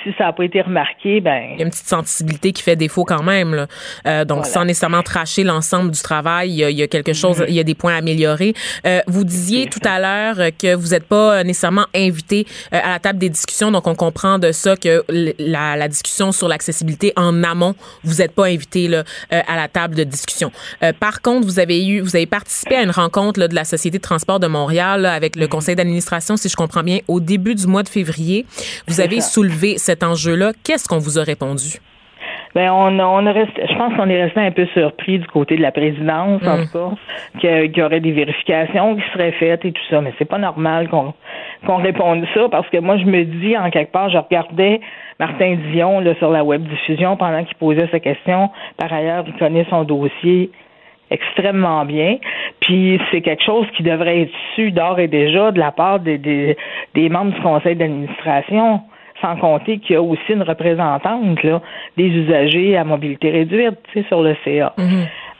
[0.06, 2.76] si ça n'a pas été remarqué, ben, Il y a une petite sensibilité qui fait
[2.76, 3.54] défaut quand même.
[3.56, 3.68] là.
[4.08, 4.54] Euh, donc, Voilà.
[4.54, 7.46] sans nécessairement tracher l'ensemble du travail, il y, a, il y a quelque chose, Mhm.
[7.50, 8.54] il y a des points à améliorer.
[8.86, 13.00] Euh, vous disiez tout à l'heure que vous n'êtes pas nécessairement invité euh, à la
[13.00, 17.44] table des discussions, donc on comprend de ça que la, la discussion sur l'accessibilité en
[17.44, 17.74] amont,
[18.04, 20.52] vous n'êtes pas invité là, à la table de discussion.
[20.84, 23.64] Euh, par contre, vous avez eu, vous avez participé à une rencontre là, de la
[23.66, 27.20] Société de transport de Montréal là, avec le conseil d'administration, si je comprends bien, au
[27.20, 28.46] début du mois de février.
[28.88, 30.52] Vous avez soulevé cet enjeu-là.
[30.66, 31.80] Qu'est-ce qu'on vous a répondu?
[32.54, 35.28] Ben on, a- on a resté, je pense qu'on est resté un peu surpris du
[35.28, 36.66] côté de la présidence, en Mm.
[36.72, 36.96] tout
[37.40, 40.00] cas, qu'il y aurait des vérifications qui seraient faites et tout ça.
[40.02, 41.14] Mais c'est pas normal qu'on
[41.66, 44.80] qu'on réponde ça parce que moi je me dis en quelque part, je regardais
[45.20, 48.50] Martin Dion là, sur la web diffusion pendant qu'il posait sa question.
[48.78, 50.52] Par ailleurs, il connaît son dossier
[51.12, 52.18] extrêmement bien.
[52.62, 56.18] Puis c'est quelque chose qui devrait être su d'ores et déjà de la part des,
[56.18, 56.56] des,
[56.94, 58.82] des membres du conseil d'administration,
[59.26, 61.62] sans compter qu'il y a aussi une représentante là,
[61.98, 64.74] des usagers à mobilité réduite sur le CA.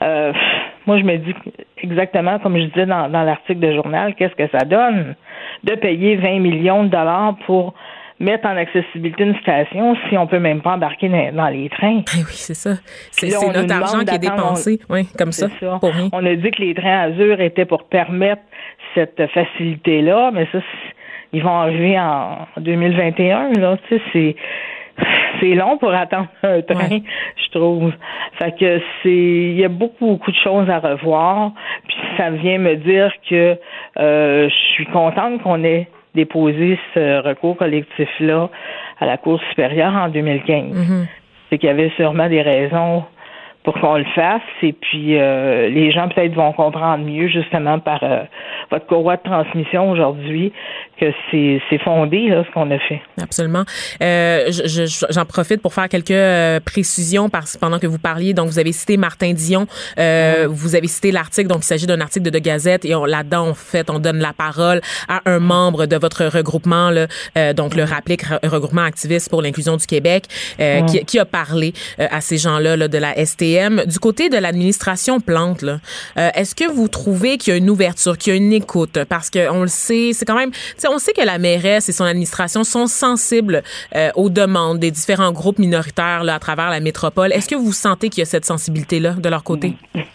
[0.02, 0.42] Euh, pff,
[0.86, 1.34] moi, je me dis
[1.82, 5.14] exactement comme je disais dans, dans l'article de journal, qu'est-ce que ça donne
[5.64, 7.74] de payer 20 millions de dollars pour
[8.18, 12.00] mettre en accessibilité une station si on peut même pas embarquer dans, les trains?
[12.14, 12.70] Eh oui, c'est ça.
[13.10, 14.80] C'est notre argent qui est dépensé.
[14.88, 15.78] Oui, comme ça, C'est ça.
[15.80, 16.08] pour rien.
[16.12, 18.42] On a dit que les trains Azur étaient pour permettre
[18.94, 20.95] cette facilité-là, mais ça, c'est-
[21.32, 23.52] ils vont arriver en 2021.
[23.58, 24.36] Là, tu sais, c'est
[25.40, 27.02] c'est long pour attendre un train, Ouais.
[27.36, 27.92] je trouve.
[28.38, 31.52] Fait que c'est, il y a beaucoup beaucoup de choses à revoir.
[31.86, 33.58] Puis ça vient me dire que
[33.98, 38.48] euh, je suis contente qu'on ait déposé ce recours collectif-là
[39.00, 41.06] à la Cour supérieure en 2015 Mhm.
[41.50, 43.04] c'est qu'il y avait sûrement des raisons
[43.66, 47.98] pour qu'on le fasse et puis euh, les gens peut-être vont comprendre mieux justement par
[48.02, 48.22] euh,
[48.70, 50.52] votre courroie de transmission aujourd'hui
[50.98, 53.02] que c'est fondé là ce qu'on a fait.
[53.20, 53.64] Absolument.
[54.02, 58.32] Euh, je- je- J'en profite pour faire quelques euh, précisions parce, pendant que vous parliez.
[58.32, 59.66] Donc, vous avez cité Martin Dion,
[59.98, 61.48] euh, vous avez cité l'article.
[61.48, 64.32] Donc, il s'agit d'un article de De Gazette et là-dedans, en fait, on donne la
[64.32, 67.06] parole à un membre de votre regroupement, là,
[67.36, 70.24] euh, donc le RAPLIC, Re- regroupement activiste pour l'inclusion du Québec,
[70.60, 73.18] euh, qui, qui a parlé euh, à ces gens-là là, de la
[73.86, 78.18] Du côté de l'administration Plante, euh, est-ce que vous trouvez qu'il y a une ouverture,
[78.18, 78.98] qu'il y a une écoute?
[79.08, 80.50] Parce que on le sait, c'est quand même,
[80.90, 83.62] on sait que la mairesse et son administration sont sensibles
[83.94, 87.32] euh, aux demandes des différents groupes minoritaires là, à travers la métropole.
[87.32, 89.74] Est-ce que vous sentez qu'il y a cette sensibilité-là de leur côté?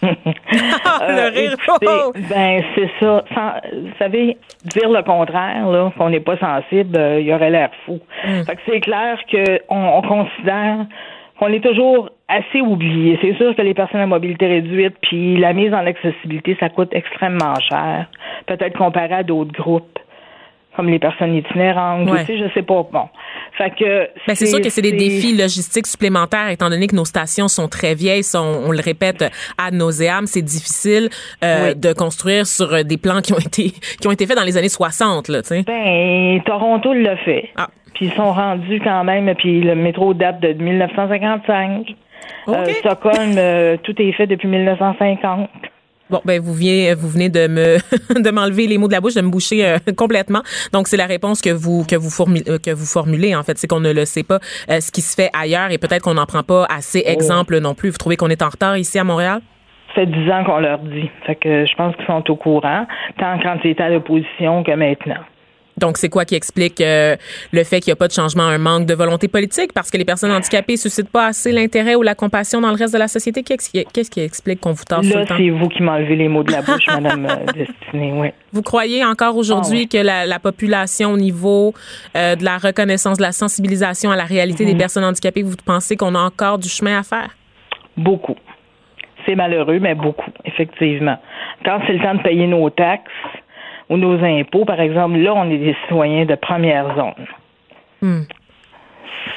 [1.00, 1.52] Euh, le rire.
[1.54, 2.12] écoutez, Oh!
[2.28, 3.24] ben c'est ça.
[3.34, 4.36] Sans- vous savez,
[4.66, 7.98] dire le contraire, là, qu'on n'est pas sensible, euh, il y aurait l'air fou.
[8.26, 8.42] Mm.
[8.44, 10.86] Fait que c'est clair qu'on on considère
[11.38, 13.18] qu'on est toujours assez oublié.
[13.20, 16.88] C'est sûr que les personnes à mobilité réduite, puis la mise en accessibilité, ça coûte
[16.92, 18.06] extrêmement cher.
[18.46, 19.98] Peut-être comparé à d'autres groupes,
[20.74, 22.20] comme les personnes itinérantes, Ouais.
[22.24, 22.86] tu sais, je sais pas.
[22.90, 23.08] Bon.
[23.58, 24.08] Fait que.
[24.26, 27.68] Ben, c'est sûr que c'est des défis logistiques supplémentaires, étant donné que nos stations sont
[27.68, 29.22] très vieilles, sont, on le répète
[29.58, 31.10] ad nauseam, c'est difficile
[31.44, 31.76] euh, Oui.
[31.78, 34.56] de construire sur euh, des plans qui ont été qui ont été faits dans les
[34.56, 35.62] années 60, là, tu sais.
[35.66, 37.50] Ben, Toronto l'a fait.
[37.56, 37.68] Ah.
[37.94, 41.94] Puis ils sont rendus quand même, puis le métro date de 1955.
[42.48, 45.48] Euh, Stockholm, euh, tout est fait depuis 1950.
[46.12, 47.78] Bon, ben vous venez, vous venez de me
[48.22, 50.42] de m'enlever les mots de la bouche, de me boucher euh, complètement.
[50.70, 53.66] Donc c'est la réponse que vous que vous formulez, que vous formulez en fait, c'est
[53.66, 54.38] qu'on ne le sait pas
[54.68, 57.74] euh, ce qui se fait ailleurs et peut-être qu'on n'en prend pas assez exemple non
[57.74, 57.88] plus.
[57.88, 59.40] Vous trouvez qu'on est en retard ici à Montréal?
[59.88, 61.10] Ça fait dix ans qu'on leur dit.
[61.26, 62.86] Fait que je pense qu'ils sont au courant,
[63.18, 65.22] tant quand ils étaient à l'opposition que maintenant.
[65.78, 67.16] Donc, c'est quoi qui explique euh,
[67.52, 69.72] le fait qu'il n'y a pas de changement, un manque de volonté politique?
[69.72, 72.76] Parce que les personnes handicapées ne suscitent pas assez l'intérêt ou la compassion dans le
[72.76, 73.42] reste de la société.
[73.42, 76.62] Qu'est-ce qui explique qu'on vous tasse Là, c'est vous qui m'enlevez les mots de la
[76.62, 78.28] bouche, Madame euh, Destinée, oui.
[78.52, 81.72] Vous croyez encore aujourd'hui ah que la, population, au niveau
[82.16, 84.78] euh, de la reconnaissance, de la sensibilisation à la réalité des mhm.
[84.78, 87.30] personnes handicapées, vous pensez qu'on a encore du chemin à faire?
[87.96, 88.36] Beaucoup.
[89.24, 91.16] C'est malheureux, mais beaucoup, effectivement.
[91.64, 93.10] Quand c'est le temps de payer nos taxes,
[93.92, 97.26] ou nos impôts, par exemple, là, on est des citoyens de première zone.
[98.00, 98.22] Hmm.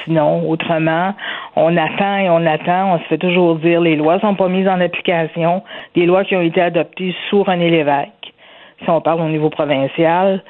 [0.02, 1.14] Sinon, autrement,
[1.56, 2.94] on attend et on attend.
[2.94, 5.62] On se fait toujours dire les lois sont pas mises en application.
[5.94, 8.32] Des lois qui ont été adoptées sous René Lévesque,
[8.82, 10.42] si on parle au niveau provincial,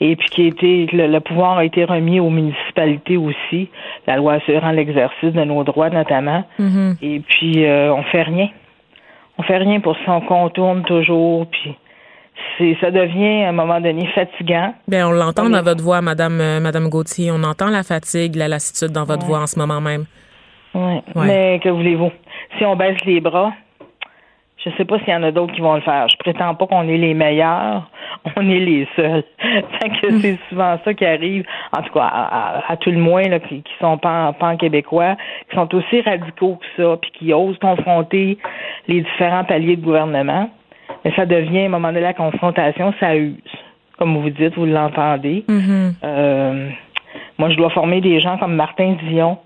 [0.00, 3.70] et puis qui été le, pouvoir a été remis aux municipalités aussi,
[4.06, 6.44] la loi assurant l'exercice de nos droits notamment.
[6.60, 6.96] Mm-hmm.
[7.00, 8.50] Et puis euh, on fait rien.
[9.38, 10.12] On fait rien pour ça.
[10.12, 11.46] On contourne toujours.
[11.46, 11.74] Puis
[12.80, 14.74] ça devient à un moment donné fatigant.
[14.88, 17.30] Bien, on l'entend dans votre voix, Madame, euh, Madame Gauthier.
[17.32, 20.04] On entend la fatigue, la lassitude dans votre voix en ce moment même.
[20.74, 21.00] Oui.
[21.14, 22.12] Mais que voulez-vous?
[22.58, 23.52] Si on baisse les bras,
[24.66, 26.08] je sais pas s'il y en a d'autres qui vont le faire.
[26.08, 27.88] Je prétends pas qu'on est les meilleurs,
[28.36, 29.24] on est les seuls.
[30.02, 31.44] que c'est souvent ça qui arrive,
[31.76, 32.10] en tout cas
[32.68, 35.16] à, tout le moins là, qui, qui sont pas, pas québécois,
[35.48, 38.38] qui sont aussi radicaux que ça, puis qui osent confronter
[38.88, 40.50] les différents paliers de gouvernement
[41.06, 43.36] mais ça devient, à un moment donné, la confrontation, ça use.
[43.96, 45.44] Comme vous dites, vous l'entendez.
[45.48, 45.92] Mm-hmm.
[46.02, 46.68] Euh,
[47.38, 49.38] moi, je dois former des gens comme Martin Dion,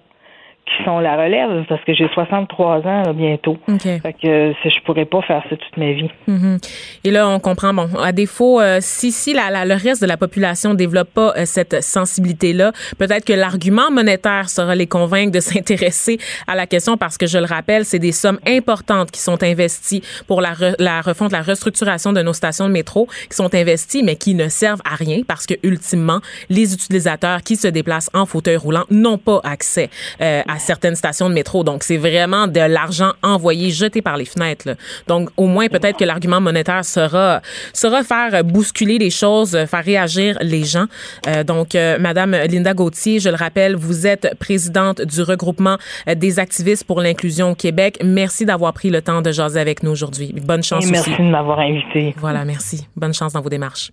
[0.77, 3.59] qui sont la relève parce que j'ai 63 ans bientôt.
[3.81, 6.11] Fait que je pourrais pas faire ça toute ma vie.
[6.29, 6.71] Mm-hmm.
[7.05, 7.73] Et là, on comprend.
[7.75, 11.45] Bon, à défaut, euh, si si la, le reste de la population développe pas euh,
[11.45, 17.19] cette sensibilité-là, peut-être que l'argument monétaire sera les convaincre de s'intéresser à la question parce
[17.19, 21.33] que je le rappelle, c'est des sommes importantes qui sont investies pour la, la refonte,
[21.33, 24.95] la restructuration de nos stations de métro, qui sont investies mais qui ne servent à
[24.95, 29.91] rien parce que ultimement, les utilisateurs qui se déplacent en fauteuil roulant n'ont pas accès
[30.21, 31.65] euh, à certaines stations de métro.
[31.65, 34.77] Donc, c'est vraiment de l'argent envoyé, jeté par les fenêtres.
[35.09, 37.41] Donc, au moins, peut-être que l'argument monétaire sera,
[37.73, 40.87] sera faire bousculer les choses, faire réagir les gens.
[41.27, 46.39] Euh, donc, euh, Madame Linda Gauthier, je le rappelle, vous êtes présidente du regroupement des
[46.39, 47.99] activistes pour l'inclusion au Québec.
[48.05, 50.35] Merci d'avoir pris le temps de jaser avec nous aujourd'hui.
[50.45, 52.15] Bonne chance Et merci de m'avoir invité.
[52.19, 52.87] Voilà, merci.
[52.97, 53.91] Bonne chance dans vos démarches.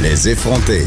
[0.00, 0.86] Les effrontés.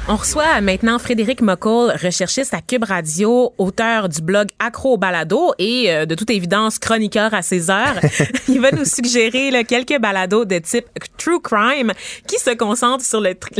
[0.07, 5.91] On reçoit maintenant Frédéric McCall, recherchiste à Cube Radio, auteur du blog Accro Balado et
[5.91, 7.99] euh, de toute évidence chroniqueur à ses heures.
[8.49, 10.87] Il va nous suggérer quelques balados de type
[11.17, 11.91] true crime
[12.27, 13.29] qui se concentrent sur le,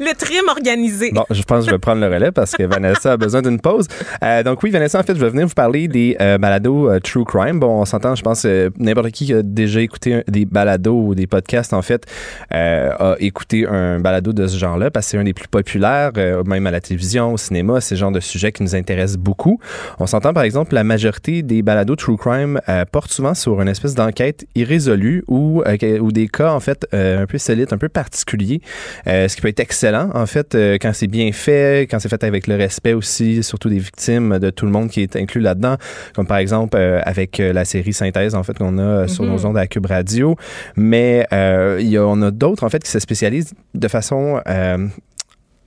[0.00, 1.10] le crime organisé.
[1.12, 3.60] Bon, je pense que je vais prendre le relais parce que Vanessa a besoin d'une
[3.60, 3.86] pause.
[4.24, 7.26] Euh, donc oui, Vanessa, en fait, je vais venir vous parler des euh, balados true
[7.26, 7.60] crime.
[7.60, 8.46] Bon, on s'entend, je pense,
[8.78, 12.06] n'importe qui qui a déjà écouté des balados ou des podcasts, en fait,
[12.50, 16.42] a écouté un balado de ce genre-là parce que c'est un des plus populaire, euh,
[16.44, 19.58] même à la télévision, au cinéma, c'est le genre de sujet qui nous intéresse beaucoup.
[19.98, 23.68] On s'entend, par exemple, la majorité des balados True Crime euh, portent souvent sur une
[23.68, 27.88] espèce d'enquête irrésolue ou, euh, ou des cas, en fait, un peu solides, un peu
[27.88, 28.60] particuliers,
[29.06, 32.46] ce qui peut être excellent, en fait, quand c'est bien fait, quand c'est fait avec
[32.46, 35.76] le respect aussi, surtout des victimes, de tout le monde qui est inclus là-dedans,
[36.14, 39.46] comme par exemple avec la série Synthèse, en fait, qu'on a sur nos mm-hmm.
[39.46, 40.36] ondes à Cube Radio.
[40.76, 44.40] Mais il y a, on a d'autres, en fait, qui se spécialisent de façon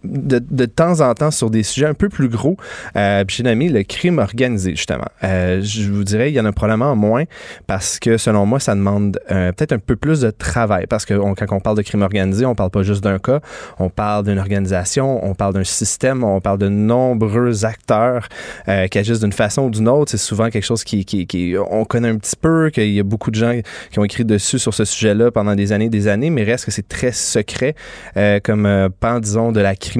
[0.05, 2.57] de, de, temps en temps sur des sujets un peu plus gros.
[2.95, 5.07] Euh, j'ai nommé le crime organisé, justement.
[5.23, 7.23] Euh, je vous dirais, il y en a probablement moins
[7.67, 11.13] parce que, selon moi, ça demande euh, peut-être un peu plus de travail parce que
[11.13, 13.39] quand on parle de crime organisé, on parle pas juste d'un cas,
[13.79, 18.27] on parle d'une organisation, on parle d'un système, on parle de nombreux acteurs
[18.67, 20.11] euh, qui agissent d'une façon ou d'une autre.
[20.11, 21.05] C'est souvent quelque chose qui,
[21.69, 23.59] on connaît un petit peu, qu'il y a beaucoup de gens
[23.91, 26.71] qui ont écrit dessus sur ce sujet-là pendant des années, des années, mais reste que
[26.71, 27.75] c'est très secret
[28.43, 29.94] comme pan, disons, de la crime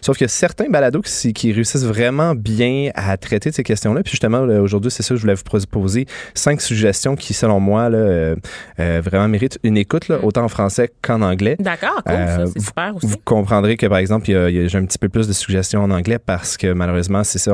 [0.00, 1.02] Sauf que certains balados
[1.34, 4.02] qui, réussissent vraiment bien à traiter de ces questions-là.
[4.02, 6.06] Puis justement, aujourd'hui, c'est ça que je voulais vous proposer.
[6.34, 8.36] Cinq suggestions qui, selon moi, là, euh,
[8.78, 11.56] euh, vraiment méritent une écoute, là, autant en français qu'en anglais.
[11.58, 13.06] D'accord, cool, euh, c'est super aussi.
[13.06, 16.56] Vous comprendrez que, par exemple, j'ai un petit peu plus de suggestions en anglais parce
[16.56, 17.52] que malheureusement, c'est ça,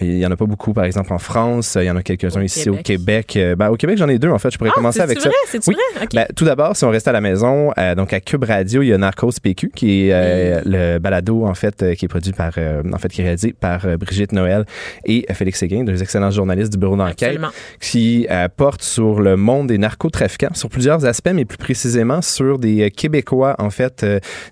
[0.00, 1.76] il y en a pas beaucoup, par exemple, en France.
[1.80, 3.38] Il y en a quelques-uns ici au Québec.
[3.56, 4.50] Ben, au Québec, j'en ai deux, en fait.
[4.50, 5.30] Je pourrais ah, commencer avec vrai?
[5.30, 5.36] ça.
[5.50, 5.76] C'est oui.
[5.94, 6.06] vrai?
[6.12, 8.92] Ben, tout d'abord, si on reste à la maison, donc à Cube Radio, il y
[8.92, 13.08] a Narcos PQ qui est le balado en fait qui est produit par, en fait
[13.08, 14.64] qui est réalisé par Brigitte Noël
[15.04, 17.38] et Félix Séguin, deux excellents journalistes du bureau d'enquête,
[17.80, 18.26] qui
[18.56, 23.54] porte sur le monde des narcotrafiquants, sur plusieurs aspects, mais plus précisément sur des Québécois
[23.58, 24.04] en fait,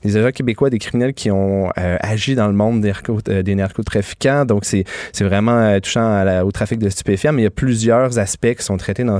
[0.02, 4.44] des agents québécois, des criminels qui ont agi dans le monde des, des narcotrafiquants.
[4.44, 8.54] Donc c'est c'est vraiment touchant au trafic de stupéfiants, mais il y a plusieurs aspects
[8.54, 9.18] qui sont traités dans,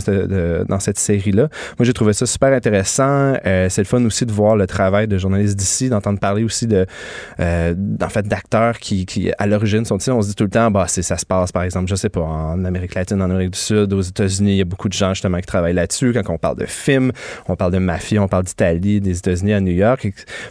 [0.69, 1.48] dans cette série-là.
[1.78, 3.35] Moi, j'ai trouvé ça super intéressant.
[3.44, 6.66] Euh, c'est le fun aussi de voir le travail de journalistes d'ici, d'entendre parler aussi
[6.66, 6.86] de,
[7.40, 10.10] euh, en fait, d'acteurs qui, qui, à l'origine, sont ici.
[10.10, 12.08] On se dit tout le temps, bah, c'est, ça se passe, par exemple, je sais
[12.08, 14.94] pas, en Amérique latine, en Amérique du Sud, aux États-Unis, il y a beaucoup de
[14.94, 16.12] gens, justement, qui travaillent là-dessus.
[16.12, 17.12] Quand on parle de films,
[17.48, 20.08] on parle de mafia, on parle d'Italie, des États-Unis à New York.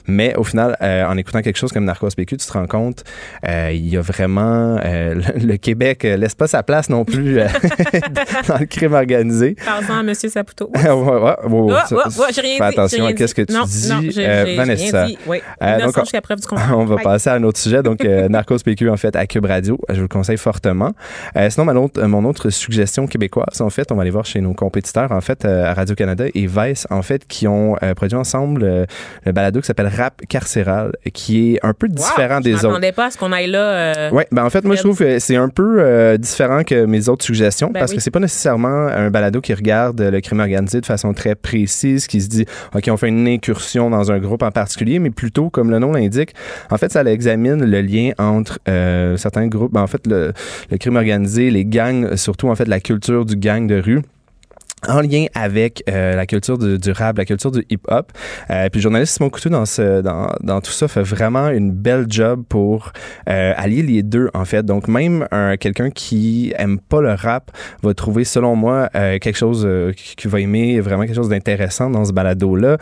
[0.08, 3.04] Mais au final, euh, en écoutant quelque chose comme Narcos PQ, tu te rends compte,
[3.46, 7.36] il y a vraiment, le, Québec laisse pas sa place non plus
[8.48, 9.56] dans le crime organisé.
[9.66, 10.14] Parle-en à M.
[10.14, 10.70] Saputo.
[10.76, 15.06] ouais, ouais, ouais, j'ai rien Fais attention à qu'est-ce que tu dis, non, euh, Vanessa.
[15.06, 15.18] Dit.
[15.28, 15.38] Oui.
[15.62, 16.40] Euh, donc, on, preuve
[16.74, 17.84] on va passer à un autre sujet.
[17.84, 19.80] Donc, euh, Narcos PQ, en fait, à Cube Radio.
[19.90, 20.92] Je vous le conseille fortement.
[21.36, 24.42] Euh, sinon, mon autre, mon autre suggestion québécoise, en fait, on va aller voir chez
[24.42, 28.86] nos compétiteurs, en fait, à Radio-Canada et Vice, en fait, qui ont produit ensemble
[29.26, 32.62] le balado qui s'appelle Rap carcéral, qui est un peu différent des autres.
[32.64, 34.10] Je m'attendais pas à ce qu'on aille là.
[34.12, 37.26] oui, ben en fait, moi, je trouve que c'est un peu différent que mes autres
[37.26, 40.86] suggestions ben parce que c'est pas nécessairement un balado qui regarde le crime organisé de
[40.86, 44.52] façon très précise, qui se dit, OK, on fait une incursion dans un groupe en
[44.52, 46.34] particulier, mais plutôt, comme le nom l'indique,
[46.70, 50.34] en fait, ça examine le lien entre euh, certains groupes, ben, en fait, le,
[50.72, 54.02] le crime organisé, les gangs, surtout, en fait, la culture du gang de rue
[54.88, 58.12] en lien avec euh, la culture du, rap, la culture du hip-hop.
[58.50, 61.72] Euh, puis le journaliste Simon Coutu dans, ce, dans, dans, tout ça fait vraiment une
[61.72, 62.92] belle job pour
[63.30, 64.64] euh, allier les deux en fait.
[64.64, 69.38] Donc même un, quelqu'un qui aime pas le rap va trouver selon moi euh, quelque
[69.38, 72.78] chose euh, qui va aimer vraiment quelque chose d'intéressant dans ce balado là.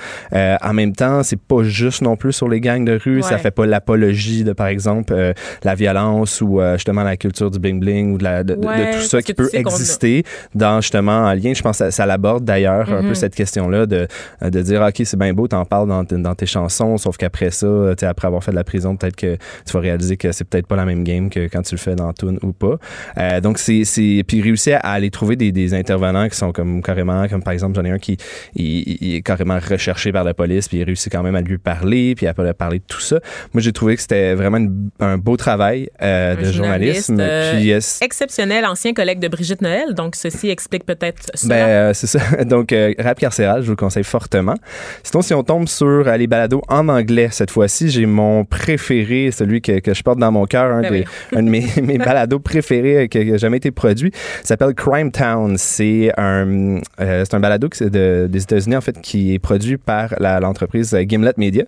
[0.62, 3.52] en même temps, c'est pas juste non plus sur les gangs de rue, ça fait
[3.52, 5.34] pas l'apologie de par exemple
[5.64, 9.22] la violence ou justement la culture du bling bling ou de, la, de, tout ça
[9.22, 10.24] qui peut exister
[10.56, 11.54] dans justement en lien.
[11.54, 13.16] Je pense à ça l'aborde d'ailleurs un peu mhm.
[13.16, 14.08] cette question-là de,
[14.42, 17.68] de dire ok c'est bien beau t'en parles dans, dans, tes chansons sauf qu'après ça
[18.02, 20.76] après avoir fait de la prison peut-être que tu vas réaliser que c'est peut-être pas
[20.76, 22.78] la même game que quand tu le fais dans Tune ou pas
[23.18, 26.82] euh, donc c'est c'est puis réussir à aller trouver des, des, intervenants qui sont comme
[26.82, 28.18] carrément comme par exemple j'en ai un qui
[28.56, 32.16] il, est carrément recherché par la police puis il réussit quand même à lui parler
[32.16, 33.20] puis à parler de tout ça
[33.54, 34.60] moi j'ai trouvé que c'était vraiment
[35.00, 37.72] un beau travail euh, de journalisme euh, puis,
[38.02, 41.56] exceptionnel ancien collègue de Brigitte Noël donc ceci explique peut-être cela.
[41.56, 42.20] Ben, euh, c'est ça.
[42.46, 44.56] Donc, euh, rap carcéral, je vous le conseille fortement.
[45.04, 49.32] Sinon, si on tombe sur euh, les balados en anglais cette fois-ci, j'ai mon préféré,
[49.32, 53.10] celui que, que, je porte dans mon cœur, un, ben de mes, mes balados préférés
[53.10, 54.12] qui n'a jamais été produit.
[54.44, 55.56] s'appelle Crime Town.
[55.58, 60.96] C'est un, c'est un balado de, des États-Unis, en fait, qui est produit par l'entreprise
[61.08, 61.64] Gimlet Media,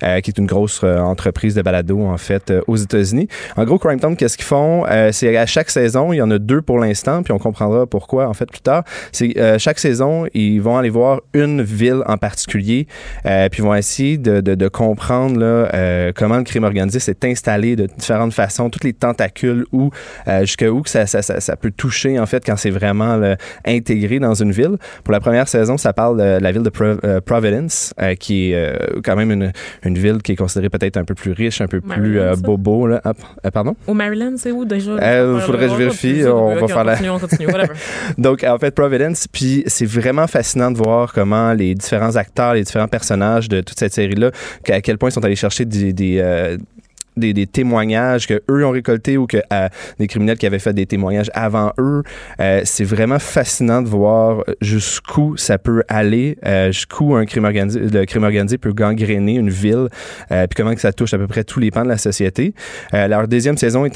[0.00, 3.28] qui est une grosse entreprise de balados, en fait, aux États-Unis.
[3.56, 4.84] En gros, Crime Town, qu'est-ce qu'ils font?
[5.12, 8.28] c'est à chaque saison, il y en a deux pour l'instant, puis on comprendra pourquoi,
[8.28, 8.84] en fait, plus tard.
[9.12, 12.86] C'est chaque saison, ils vont aller voir une ville en particulier,
[13.26, 16.98] euh, puis ils vont essayer de, de, de comprendre là, euh, comment le crime organisé
[16.98, 19.90] s'est installé de différentes façons, toutes les tentacules ou
[20.28, 23.16] euh, jusqu'à où que ça, ça, ça, ça, peut toucher en fait quand c'est vraiment
[23.16, 24.76] là, intégré dans une ville.
[25.04, 28.54] Pour la première saison, ça parle de la ville de euh, Providence, euh, qui est
[28.54, 29.52] euh, quand même une,
[29.84, 32.86] une ville qui est considérée peut-être un peu plus riche, un peu plus bobo.
[32.86, 33.00] Là.
[33.04, 33.76] Ah, pardon?
[33.86, 34.92] Au Maryland, c'est où déjà?
[34.92, 36.24] Il faudrait que je vérifie.
[36.26, 36.96] On, va faire la...
[38.18, 42.62] Donc, en fait, Providence, puis c'est vraiment fascinant de voir comment les différents acteurs, les
[42.62, 44.30] différents personnages de toute cette série-là,
[44.68, 46.58] à quel point ils sont allés chercher des, euh,
[47.16, 49.68] des, des, témoignages que eux ont récoltés ou que euh,
[49.98, 52.02] des criminels qui avaient fait des témoignages avant eux.
[52.40, 57.80] Euh, c'est vraiment fascinant de voir jusqu'où ça peut aller, euh, jusqu'où un crime organisé,
[57.80, 59.88] le crime organisé peut gangréner une ville,
[60.30, 62.54] euh, puis comment que ça touche à peu près tous les pans de la société.
[62.92, 63.92] Leur deuxième saison est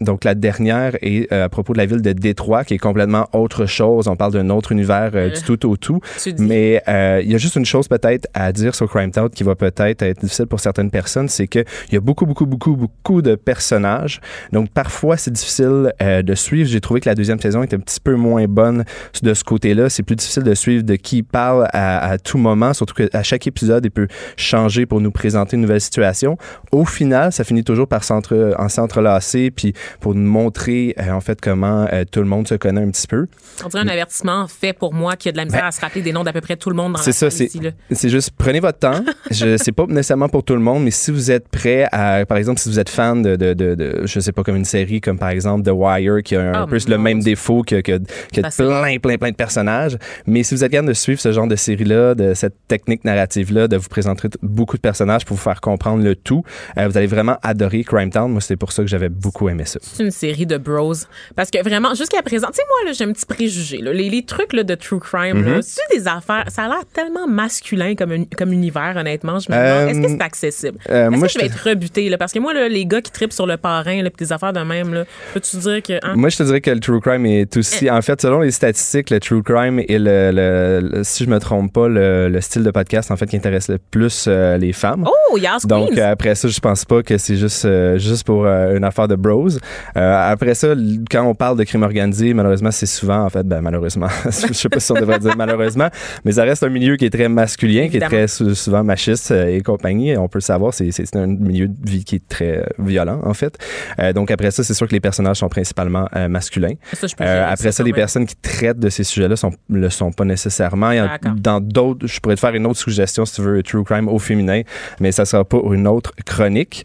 [0.00, 3.66] donc la dernière est à propos de la ville de Détroit, qui est complètement autre
[3.66, 4.08] chose.
[4.08, 6.00] On parle d'un autre univers du tout au tout.
[6.38, 6.82] Mais
[7.22, 10.02] il y a juste une chose peut-être à dire sur Crime Town qui va peut-être
[10.02, 13.22] être difficile pour certaines personnes, c'est que il y a beaucoup beaucoup, beaucoup, beaucoup, beaucoup
[13.22, 14.20] de personnages.
[14.52, 16.68] Donc, parfois, c'est difficile euh, de suivre.
[16.68, 18.84] J'ai trouvé que la deuxième saison était un petit peu moins bonne
[19.22, 19.88] de ce côté-là.
[19.88, 23.46] C'est plus difficile de suivre de qui parle à, à tout moment, surtout qu'à chaque
[23.46, 26.38] épisode, il peut changer pour nous présenter une nouvelle situation.
[26.72, 31.86] Au final, ça finit toujours par s'entrelacer, puis pour nous montrer, euh, en fait, comment
[31.92, 33.26] euh, tout le monde se connaît un petit peu.
[33.64, 35.80] On dirait un avertissement fait pour moi qui a de la misère ben, à se
[35.80, 38.60] rappeler des noms d'à peu près tout le monde dans C'est ça, c'est juste prenez
[38.60, 39.04] votre temps.
[39.30, 42.26] Je C'est pas nécessairement pour tout le monde, mais si vous êtes prêt à à,
[42.26, 44.64] par exemple, si vous êtes fan de, de, de, de, je sais pas, comme une
[44.64, 47.80] série comme par exemple The Wire, qui a un Oh, peu le même défaut que,
[47.80, 49.96] plein, plein, plein de personnages.
[50.26, 53.68] Mais si vous êtes capable de suivre ce genre de série-là, de cette technique narrative-là,
[53.68, 56.42] de vous présenter beaucoup de personnages pour vous faire comprendre le tout,
[56.78, 58.30] euh, vous allez vraiment adorer Crime Town.
[58.30, 59.78] Moi, c'est pour ça que j'avais beaucoup aimé ça.
[59.82, 60.94] C'est une série de bros.
[61.34, 63.78] Parce que vraiment, jusqu'à présent, tu sais, moi, j'ai un petit préjugé.
[63.78, 63.92] là.
[63.92, 65.54] Les, les trucs là, de true crime, Mm-hmm.
[65.56, 66.44] là, c'est des affaires.
[66.48, 69.38] Ça a l'air tellement masculin comme, un- comme univers, honnêtement.
[69.38, 70.78] Je me demande, Euh, est-ce que c'est accessible?
[70.88, 71.95] euh, est-ce que je vais être rebuté?
[71.96, 72.18] Là?
[72.18, 74.52] Parce que moi, là, les gars qui tripent sur le parrain, là, pis des affaires
[74.52, 75.04] de même, là,
[75.34, 75.94] peux-tu dire que.
[76.02, 76.14] hein?
[76.16, 77.58] Moi, je te dirais que le true crime est Eh.
[77.58, 81.30] aussi, en fait, selon les statistiques, le true crime est le, le- le- si je
[81.30, 84.56] me trompe pas, le, le style de podcast en fait qui intéresse le plus euh,
[84.58, 85.04] les femmes.
[85.32, 85.98] Oh, Yas Donc Queens!
[85.98, 89.08] euh, après ça, je pense pas que c'est juste euh, juste pour euh, une affaire
[89.08, 89.48] de bros.
[89.94, 90.68] Après ça,
[91.10, 94.68] quand on parle de crime organisé, malheureusement, c'est souvent en fait, ben malheureusement, je sais
[94.68, 95.88] pas si on devrait dire malheureusement,
[96.24, 99.30] mais ça reste un milieu qui est très masculin, qui est très sou- souvent machiste
[99.30, 100.16] et compagnie.
[100.16, 103.56] On peut le savoir, c'est un milieu qui est très euh, violent en fait.
[103.98, 106.74] Euh, donc après ça, c'est sûr que les personnages sont principalement euh, masculins.
[106.92, 107.96] Ça, je peux Euh, gérer après ça, les même.
[107.96, 110.92] personnes qui traitent de ces sujets-là sont le sont pas nécessairement.
[111.36, 114.18] Dans d'autres, je pourrais te faire une autre suggestion si tu veux, true crime au
[114.18, 114.62] féminin,
[115.00, 116.84] mais ça sera pas une autre chronique.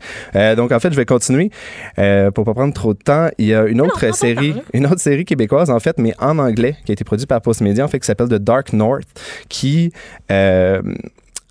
[0.57, 1.51] Donc en fait, je vais continuer
[2.33, 3.29] pour pas prendre trop de temps.
[3.37, 6.75] Il y a une autre série, une autre série québécoise en fait, mais en anglais,
[6.85, 9.07] qui a été produite par Postmedia, en fait, qui s'appelle The Dark North,
[9.49, 9.91] qui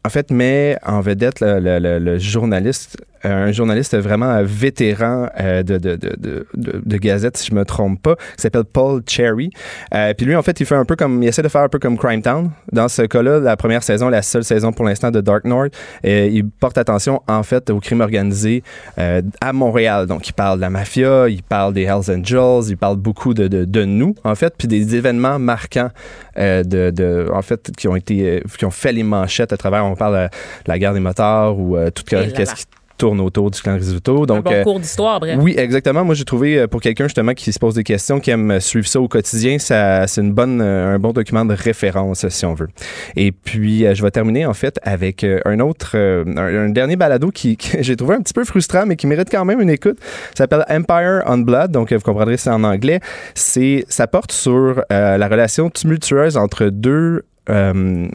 [0.03, 5.29] en fait, met en vedette le, le- le- le journaliste, un journaliste vraiment euh, vétéran
[5.39, 9.51] euh, de, de, de, de, Gazette, si je me trompe pas, qui s'appelle Paul Cherry.
[9.95, 11.69] Euh, puis lui, en fait, il fait un peu comme, il essaie de faire un
[11.69, 12.51] peu comme Crime Town.
[12.73, 15.73] Dans ce cas-là, la première saison, la seule saison pour l'instant de Dark North,
[16.05, 18.63] euh, il porte attention, en fait, au crime organisé
[18.99, 20.07] euh, à Montréal.
[20.07, 23.49] Donc, il parle de la mafia, il parle des Hells Angels, il parle beaucoup de,
[23.49, 25.91] de, de nous, en fait, puis des événements marquants
[26.39, 29.57] euh, de, de, en fait, qui ont été, euh, qui ont fait les manchettes à
[29.57, 30.29] travers, on parle de
[30.67, 32.65] la guerre des motards ou euh, tout qu'est-ce qui
[33.01, 34.23] tourne autour du clan Risotto.
[34.23, 35.39] Un Donc, bon euh, cours d'histoire, bref.
[35.41, 36.05] oui, exactement.
[36.05, 38.87] Moi, j'ai trouvé euh, pour quelqu'un justement qui se pose des questions, qui aime suivre
[38.87, 42.53] ça au quotidien, ça, c'est une bonne, euh, un bon document de référence si on
[42.55, 42.69] veut.
[43.17, 46.69] Et puis, euh, je vais terminer en fait avec euh, un autre, euh, un, un
[46.69, 49.61] dernier balado qui, que j'ai trouvé un petit peu frustrant, mais qui mérite quand même
[49.61, 49.99] une écoute.
[50.35, 51.71] Ça s'appelle Empire on Blood.
[51.73, 53.01] Donc, euh, vous comprendrez, c'est en anglais.
[53.35, 57.25] C'est, ça porte sur euh, la relation tumultueuse entre deux.
[57.49, 58.07] euh,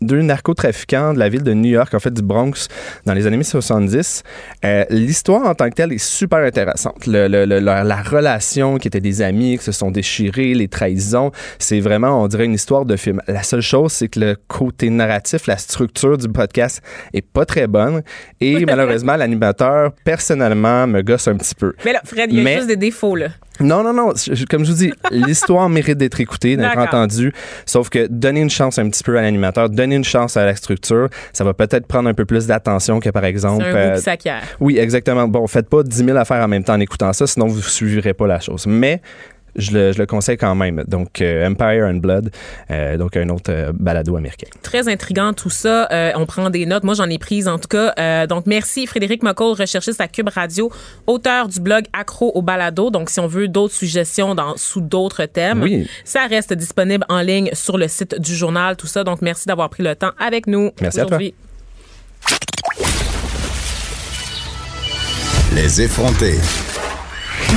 [0.00, 2.68] deux narcotrafiquants de la ville de New York, en fait du Bronx,
[3.06, 4.22] dans les années 70.
[4.64, 7.06] Euh, L'histoire en tant que telle est super intéressante.
[7.06, 10.68] Le, le- le- la, la relation qui étaient des amis, qui se sont déchirés, les
[10.68, 13.20] trahisons, c'est vraiment, on dirait, une histoire de film.
[13.28, 16.82] La seule chose, c'est que le côté narratif, la structure du podcast
[17.12, 18.02] est pas très bonne.
[18.40, 21.74] Et malheureusement, l'animateur, personnellement, me gosse un petit peu.
[21.84, 23.28] Mais là, Fred, il y a Mais- juste des défauts, là.
[23.60, 24.12] Non, non, non.
[24.16, 27.32] je- Comme je vous dis, l'histoire mérite d'être écoutée, d'être entendue.
[27.66, 30.56] Sauf que donner une chance un petit peu à l'animateur, donner une chance à la
[30.56, 33.64] structure, ça va peut-être prendre un peu plus d'attention que par exemple.
[33.64, 34.00] Un euh, goût qui
[34.60, 35.28] oui, exactement.
[35.28, 37.62] Bon, faites pas 10 000 affaires en même temps en écoutant ça, sinon vous ne
[37.62, 38.66] suivrez pas la chose.
[38.66, 39.00] Mais
[39.56, 40.84] je le, je le conseille quand même.
[40.86, 42.30] Donc, euh, Empire and Blood,
[42.70, 44.46] euh, donc un autre euh, balado américain.
[44.62, 45.88] Très intriguant tout ça.
[45.92, 46.84] Euh, on prend des notes.
[46.84, 47.92] Moi, j'en ai prises en tout cas.
[47.98, 50.70] Euh, donc, merci Frédéric McCall, recherchiste à Cube Radio,
[51.06, 52.90] auteur du blog Accro au balado.
[52.90, 55.88] Donc, si on veut d'autres suggestions dans, sous d'autres thèmes, Oui.
[56.04, 59.04] ça reste disponible en ligne sur le site du journal, tout ça.
[59.04, 61.18] Donc, merci d'avoir pris le temps avec nous Merci à toi.
[65.54, 66.38] Les effrontés.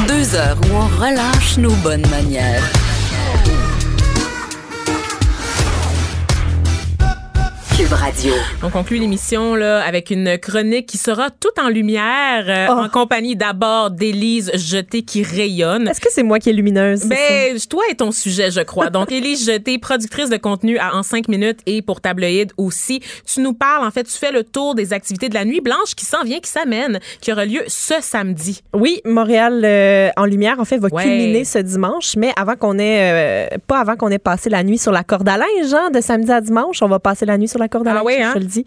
[0.08, 2.83] Deux heures où on relâche nos bonnes manières.
[7.78, 8.34] Cube Radio.
[8.62, 12.74] On conclut l'émission là avec une chronique qui sera toute en lumière euh, Oh.
[12.86, 15.88] en compagnie d'abord d'Élise Jeté qui rayonne.
[15.88, 17.06] Est-ce que c'est moi qui est lumineuse?
[17.06, 18.90] Ben, toi et ton sujet, je crois.
[18.92, 23.02] Donc, Élise Jeté, productrice de contenu à En 5 minutes et pour Tabloïd aussi.
[23.26, 25.96] Tu nous parles, en fait, tu fais le tour des activités de la Nuit Blanche
[25.96, 28.62] qui s'en vient, qui s'amène, qui aura lieu ce samedi.
[28.74, 31.04] Oui, Montréal euh, en lumière, en fait, va Ouais.
[31.04, 34.78] culminer ce dimanche, mais avant qu'on ait, euh, pas avant qu'on ait passé la nuit
[34.78, 37.48] sur la corde à linge, hein, de samedi à dimanche, on va passer la nuit
[37.48, 38.30] sur la corde à Ah oui, hein?
[38.30, 38.66] je te le dis.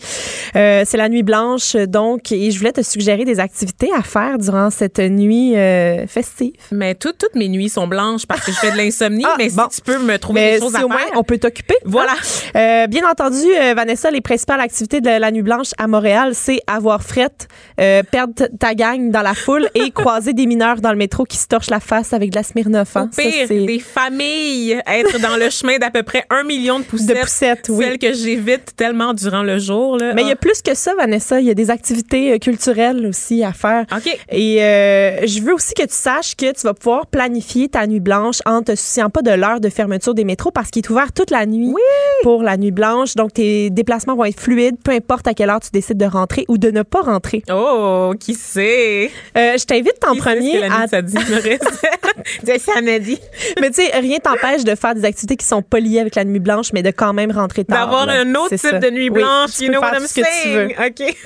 [0.56, 4.38] Euh, c'est la nuit blanche, donc, et je voulais te suggérer des activités à faire
[4.38, 6.52] durant cette nuit euh, festive.
[6.72, 9.48] Mais toutes toutes mes nuits sont blanches parce que je fais de l'insomnie, Ah, mais
[9.50, 9.64] bon.
[9.70, 11.74] si tu peux me trouver Mais des choses si à au moins on peut t'occuper.
[11.84, 12.12] Voilà.
[12.12, 12.84] hein?
[12.84, 17.02] Euh, bien entendu, Vanessa, les principales activités de la Nuit Blanche à Montréal, c'est avoir
[17.02, 21.36] frette, perdre ta gang dans la foule et croiser des mineurs dans le métro qui
[21.36, 22.96] se torchent la face avec de la Smirnoff.
[22.96, 23.10] Au hein.
[23.12, 26.84] Ça, pire, c'est- des familles être dans le chemin d'à peu près un million de
[26.84, 27.08] poussettes.
[27.16, 27.84] De poussettes, oui.
[27.84, 29.98] Celle que j'évite tellement durant le jour.
[29.98, 30.14] Là.
[30.14, 31.40] Mais il y a plus que ça, Vanessa.
[31.40, 33.84] Il y a des activités euh, culturelles aussi à faire.
[33.94, 34.18] OK.
[34.30, 38.00] Et euh, je veux aussi que tu saches que tu vas pouvoir planifier ta nuit
[38.00, 41.12] blanche en te souciant pas de l'heure de fermeture des métros parce qu'il est ouvert
[41.12, 41.74] toute la nuit
[42.22, 43.14] pour la nuit blanche.
[43.14, 46.44] Donc, tes déplacements vont être fluides, peu importe à quelle heure tu décides de rentrer
[46.48, 47.42] ou de ne pas rentrer.
[47.50, 49.10] Oh, qui sait?
[49.36, 51.42] Euh, je t'invite en Qui sait ce premier que la nuit, à ça dit, me
[51.42, 52.64] reste.
[52.64, 53.18] ça m'a dit.
[53.60, 56.24] Mais tu sais, rien t'empêche de faire des activités qui sont pas liées avec la
[56.24, 57.86] nuit blanche, mais de quand même rentrer tard.
[57.86, 58.20] D'avoir là.
[58.20, 58.75] un autre C'est type ça.
[58.80, 59.52] De nuit Oui, blanche.
[59.56, 60.74] tu you know what I'm saying?
[60.78, 61.16] OK.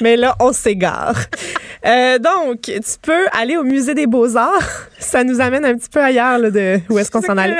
[0.00, 1.16] Mais là, on s'égare.
[1.84, 4.88] Euh, donc, tu peux aller au musée des beaux-arts.
[4.98, 7.56] Ça nous amène un petit peu ailleurs là, de où est-ce qu'on s'en allait.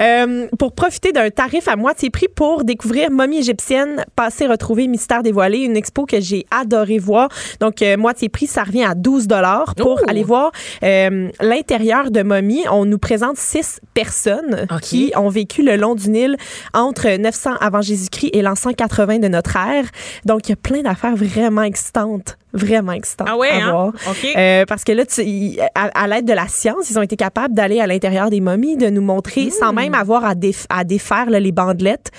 [0.00, 5.22] Euh, pour profiter d'un tarif à moitié prix pour découvrir Momie égyptienne, passé, retrouvé, mystère
[5.22, 7.28] dévoilé, une expo que j'ai adoré voir.
[7.60, 10.08] Donc, euh, moitié prix, ça revient à 12 dollars pour Oh!
[10.08, 10.52] aller voir
[10.82, 12.64] l'intérieur de Momie.
[12.70, 16.36] On nous présente six personnes qui ont vécu le long du Nil
[16.72, 19.84] entre 900 avant Jésus-Christ et l'an 180 de notre ère.
[20.24, 22.36] Donc, il y a plein d'affaires vraiment excitantes.
[22.52, 23.70] Vraiment excitantes Ah ouais, à hein?
[23.70, 23.92] voir.
[24.36, 27.54] Euh, parce que là, tu- à, à l'aide de la science, ils ont été capables
[27.54, 29.50] d'aller à l'intérieur des momies, de nous montrer, Hmm.
[29.50, 32.10] sans même avoir à, déf- à défaire là, les bandelettes.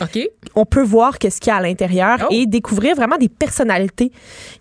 [0.55, 2.27] On peut voir qu'est-ce qu'il y a à l'intérieur Oh.
[2.31, 4.11] et découvrir vraiment des personnalités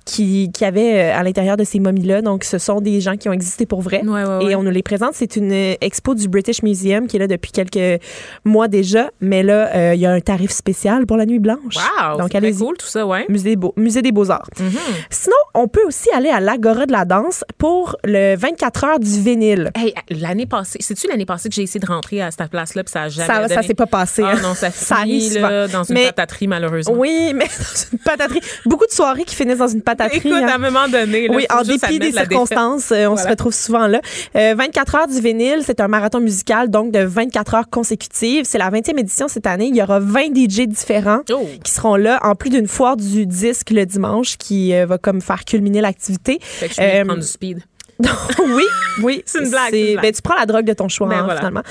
[0.04, 2.22] qui, qui avaient euh, à l'intérieur de ces momies-là.
[2.22, 4.02] Donc, ce sont des gens qui ont existé pour vrai.
[4.04, 4.52] Ouais, ouais, ouais.
[4.52, 5.12] Et on nous les présente.
[5.14, 8.00] C'est une euh, expo du British Museum qui est là depuis quelques
[8.44, 9.10] mois déjà.
[9.20, 11.76] Mais là, euh, il y a un tarif spécial pour la nuit blanche.
[11.76, 12.18] Wow.
[12.18, 12.58] Donc, allez-y.
[12.58, 13.24] cool, tout ça, ouais.
[13.28, 14.48] Musée, des Beaux- Musée des Beaux-Arts.
[14.58, 14.70] Mhm.
[15.10, 19.20] Sinon, on peut aussi aller à l'Agora de la danse pour le 24 heures du
[19.20, 19.70] vinyle.
[19.74, 22.92] Hey, l'année passée, c'est-tu l'année passée que j'ai essayé de rentrer à cette place-là puis
[22.92, 24.22] ça a jamais Ça, ça s'est pas passé.
[24.24, 24.40] Ah hein.
[24.42, 25.68] non, ça Ça finit arrive là.
[25.80, 26.94] Dans une Mais- pataterie, malheureusement.
[26.96, 28.40] Oui, mais dans une pataterie.
[28.66, 30.18] Beaucoup de soirées qui finissent dans une pataterie.
[30.18, 30.48] Écoute, hein.
[30.48, 33.86] à un moment donné, là, Oui, en dépit des circonstances, euh, on se retrouve souvent
[33.86, 34.00] là.
[34.36, 38.44] Euh, 24 heures du vinyle, c'est un marathon musical, donc de 24 heures consécutives.
[38.44, 39.66] C'est la 20e édition cette année.
[39.66, 41.46] Il y aura 20 DJ différents Oh.
[41.64, 45.20] qui seront là, en plus d'une foire du disque le dimanche qui euh, va comme
[45.20, 46.38] faire culminer l'activité.
[46.40, 47.60] Fait que je vais Euh, prendre du speed.
[48.54, 48.64] oui,
[49.02, 49.22] oui.
[49.26, 50.02] C'est une blague, une blague.
[50.02, 51.38] ben, tu prends la drogue de ton choix, Ben hein, voilà.
[51.40, 51.62] finalement.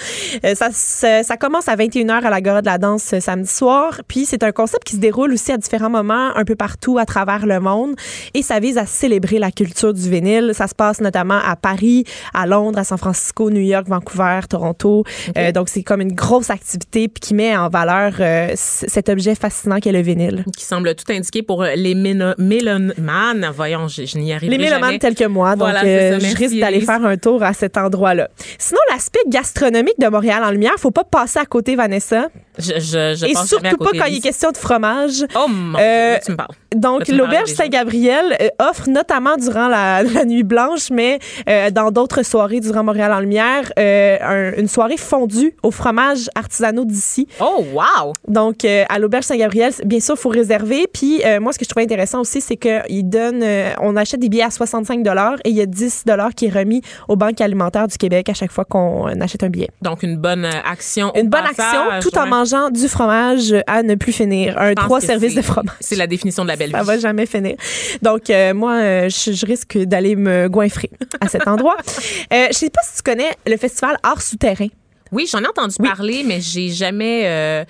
[0.46, 4.02] Euh, ça, ça, ça commence à 21h à l'Agora de la danse euh, samedi soir.
[4.08, 7.06] Puis c'est un concept qui se déroule aussi à différents moments, un peu partout à
[7.06, 7.96] travers le monde.
[8.34, 10.52] Et ça vise à célébrer la culture du vinyle.
[10.54, 12.04] Ça se passe notamment à Paris,
[12.34, 15.04] à Londres, à San Francisco, New York, Vancouver, Toronto.
[15.38, 18.14] Euh, donc c'est comme une grosse activité puis qui met en valeur
[18.56, 20.46] cet objet fascinant qu'est le vinyle.
[20.58, 23.52] Qui semble tout indiqué pour les mélomanes.
[23.56, 25.56] Voyons, je, je n'y arriverai Les mélomanes tels que moi.
[25.56, 26.19] Donc, Voilà.
[26.20, 28.30] Je risque d'aller faire un tour à cet endroit-là.
[28.58, 32.28] Sinon, l'aspect gastronomique de Montréal en lumière, faut pas passer à côté, Vanessa.
[32.58, 35.26] Je, je, je Et à surtout pas quand il est question de fromage.
[35.36, 36.50] Oh mon Euh, Dieu, là, tu me parles.
[36.76, 37.50] Donc, l'auberge.
[37.50, 42.84] Saint-Gabriel euh, offre notamment durant la, la nuit blanche, mais euh, dans d'autres soirées durant
[42.84, 47.28] Montréal en lumière, euh, un- une soirée fondue au fromage artisanaux d'ici.
[47.40, 48.14] Oh, wow!
[48.28, 50.86] Donc, euh, à l'auberge Saint-Gabriel, bien sûr, il faut réserver.
[50.94, 54.20] Puis, euh, moi, ce que je trouvais intéressant aussi, c'est qu'ils donnent, euh, on achète
[54.20, 55.00] des billets à 65
[55.46, 56.04] et il y a 10
[56.36, 59.50] qui est remis aux banques alimentaires du Québec à chaque fois qu'on euh, achète un
[59.50, 59.70] billet.
[59.82, 61.12] Donc, une bonne euh, action.
[61.16, 64.58] au Une bonne passage, action, tout en mangeant du fromage à ne plus finir.
[64.60, 65.76] Un trois services de fromage.
[65.80, 66.88] C'est la définition de la belle Ça vie.
[66.88, 67.56] va jamais finir.
[68.02, 70.90] Donc, euh, moi, euh, je, je risque d'aller me goinfrer
[71.22, 71.76] à cet endroit.
[72.32, 74.68] Euh, je sais pas si tu connais le festival Art souterrain.
[75.12, 77.24] Oui, j'en ai entendu parler, mais j'ai jamais.
[77.26, 77.66] euh,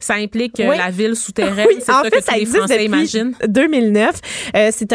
[0.00, 0.76] ça implique euh, Oui.
[0.78, 1.66] la ville souterraine.
[1.68, 3.34] Oui, c'est en ça fait, que ça tous les existe Français depuis imaginent.
[3.48, 4.20] 2009.
[4.56, 4.92] Euh, c'est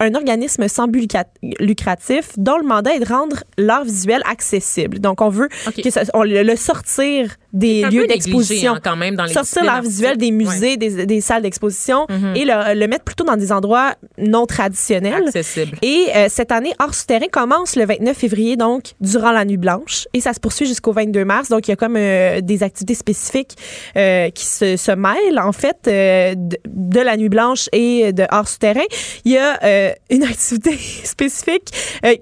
[0.00, 1.14] un, organisme sans but
[1.60, 4.98] lucratif dont le mandat est de rendre l'art visuel accessible.
[5.00, 5.48] Donc, on veut
[5.82, 8.74] que ça, on le sortir des lieux d'exposition.
[8.74, 12.36] hein, quand même dans les sortir l'art visuel des musées, des, des salles d'exposition Mhm.
[12.36, 15.24] et le, le mettre plutôt dans des endroits non traditionnels.
[15.28, 15.78] Accessible.
[15.82, 20.06] Et euh, cette année, Art souterrain commence le 29 février, donc durant la nuit blanche,
[20.14, 21.48] et ça se poursuit jusqu'au 22 mars.
[21.48, 23.52] Donc, il y a comme euh, des activités spécifiques
[23.96, 26.34] euh, qui se, se mêlent, en fait, de,
[26.66, 28.80] de la nuit blanche et de Art souterrain.
[29.24, 31.70] Il y a une activité spécifique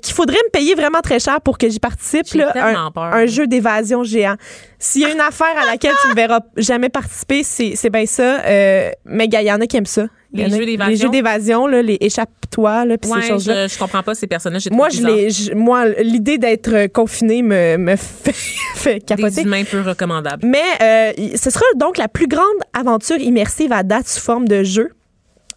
[0.02, 2.26] qu'il faudrait me payer vraiment très cher pour que j'y participe.
[2.34, 2.52] Là,
[2.96, 4.36] un jeu d'évasion géant.
[4.78, 8.40] S'il y a une affaire à laquelle tu ne verras jamais participer, c'est bien ça.
[8.44, 10.06] Euh, mais il y en a qui aiment ça.
[10.32, 10.90] Y Les a- jeux d'évasion?
[10.90, 13.66] Les jeux d'évasion, les échappe-toi, puis Ouais, ces choses-là.
[13.68, 14.68] je, je comprends pas ces personnages.
[14.70, 18.34] Moi, je je- moi, l'idée d'être confiné me, me fait,
[18.74, 19.42] fait Des capoter.
[19.42, 20.46] humains peu recommandables.
[20.46, 22.44] Mais euh, ce sera donc la plus grande
[22.74, 24.90] aventure immersive à date sous forme de jeu.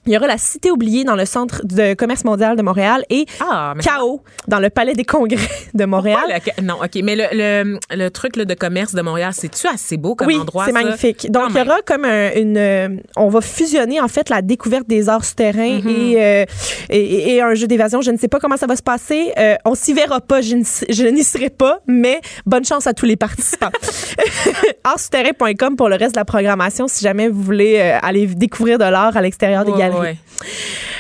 [0.06, 3.26] Il y aura la Cité oubliée dans le Centre de commerce mondial de Montréal et
[3.42, 5.38] Ah, mais Chaos dans le Palais des congrès
[5.74, 6.20] de Montréal.
[6.58, 7.00] Le- non, OK.
[7.04, 10.38] Mais le, le, le truc là, de commerce de Montréal, c'est-tu assez beau comme oui,
[10.38, 10.66] endroit?
[10.66, 11.30] c'est magnifique.
[11.30, 12.58] Donc, il y aura comme un- une.
[12.58, 15.90] euh, on va fusionner, en fait, la découverte des arts souterrains Mm-hmm.
[15.90, 16.46] et, euh,
[16.90, 18.02] et, et un jeu d'évasion.
[18.02, 19.32] Je ne sais pas comment ça va se passer.
[19.38, 20.42] Euh, on s'y verra pas.
[20.42, 20.56] Je,
[21.10, 23.70] n'y serai pas, mais bonne chance à tous les participants.
[24.84, 28.86] artsouterrain.com pour le reste de la programmation si jamais vous voulez euh, aller découvrir de
[28.86, 29.89] l'art à l'extérieur des galeries.
[29.90, 30.18] Ouais.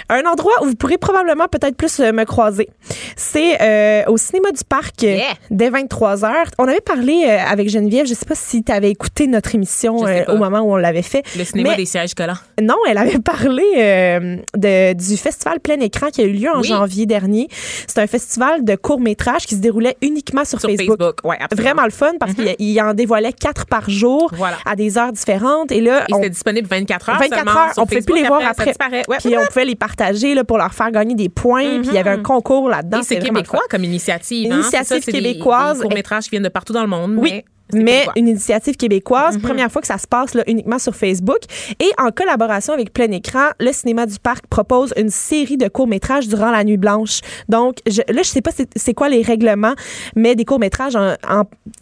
[0.09, 2.67] Un endroit où vous pourrez probablement peut-être plus euh, me croiser,
[3.15, 5.33] c'est euh, au cinéma du parc euh, Yeah.
[5.51, 8.89] dès 23 h On avait parlé euh, avec Geneviève, je sais pas si tu avais
[8.89, 11.23] écouté notre émission euh, au moment où on l'avait fait.
[11.37, 12.37] Le cinéma Mais- des sièges collants.
[12.61, 16.61] Non, elle avait parlé euh, de, du festival plein écran qui a eu lieu en
[16.61, 16.67] Oui.
[16.67, 17.47] janvier dernier.
[17.87, 20.97] C'est un festival de courts-métrages qui se déroulait uniquement sur, Sur Facebook.
[20.99, 21.17] Facebook.
[21.23, 21.37] Ouais.
[21.55, 24.55] Vraiment le fun parce qu'il il en dévoilait quatre par jour Voilà.
[24.65, 25.71] à des heures différentes.
[25.71, 28.13] Et là, Et on- c'était disponible 24 heures 24 seulement heures, sur on pouvait plus
[28.13, 28.21] Facebook.
[28.23, 28.65] les voir après.
[28.67, 29.03] Disparaît.
[29.07, 29.17] Ouais.
[29.19, 29.98] puis on pouvait les partager
[30.35, 31.79] là, pour leur faire gagner des points.
[31.81, 32.99] Puis il y avait un concours là-dedans.
[32.99, 34.51] Et c'est québécois comme initiative.
[34.51, 34.55] hein?
[34.61, 35.77] Initiative ça, c'est des- québécoise.
[35.77, 37.15] Des courts-métrages qui viennent de partout dans le monde.
[37.17, 37.29] Oui.
[37.31, 38.13] Mais, Mais québécois.
[38.15, 41.39] une initiative québécoise, première fois que ça se passe là, uniquement sur Facebook.
[41.79, 46.27] Et en collaboration avec Plein Écran, le cinéma du parc propose une série de courts-métrages
[46.27, 47.19] durant la nuit blanche.
[47.47, 49.73] Donc, je, là, je sais pas c'est quoi les règlements,
[50.15, 50.97] mais des courts-métrages,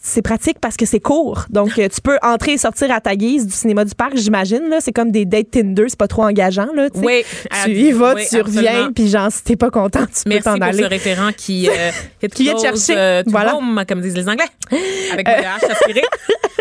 [0.02, 1.46] c'est pratique parce que c'est court.
[1.50, 4.64] Donc, euh, tu peux entrer et sortir à ta guise du cinéma du parc, j'imagine.
[4.80, 6.68] C'est comme des dates Tinder, c'est pas trop engageant.
[6.76, 6.88] Là.
[6.96, 7.24] Oui.
[7.64, 10.44] Tu y vas, Oui, tu reviens, puis genre, si t'es pas content, tu peux Merci
[10.44, 10.84] t'en pour aller.
[10.84, 11.92] ce référent qui, euh,
[12.34, 13.00] Qui vient te close, chercher.
[13.00, 13.56] euh, Voilà.
[13.56, 14.46] home, comme disent les Anglais.
[15.14, 15.34] Avec mon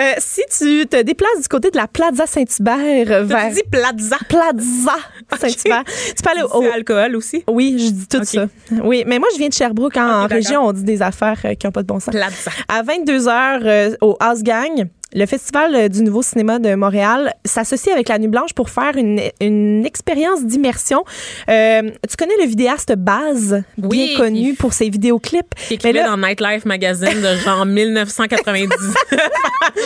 [0.00, 3.62] Euh, si tu te déplaces du côté de la Plaza Saint-Hubert euh, vers Tu dis
[3.70, 4.16] Plaza.
[4.28, 4.96] Plaza
[5.38, 7.44] Saint-Hubert, tu aller au, alcool aussi?
[7.46, 8.46] Oui, je dis tout ça.
[8.82, 9.96] Oui, mais moi, je viens de Sherbrooke.
[9.96, 12.14] en région, on dit des affaires euh, qui n'ont pas de bon sens.
[12.14, 12.50] Plaza.
[12.68, 17.94] À 22 h au House Gang, le Festival euh, du Nouveau Cinéma de Montréal s'associe
[17.94, 21.02] avec la Nuit Blanche pour faire une, une expérience d'immersion.
[21.48, 25.54] Euh, tu connais le vidéaste Baz, Oui, bien connu qui- pour ses vidéoclips.
[25.68, 28.68] Qui Mais là, dans Nightlife Magazine de genre 1990.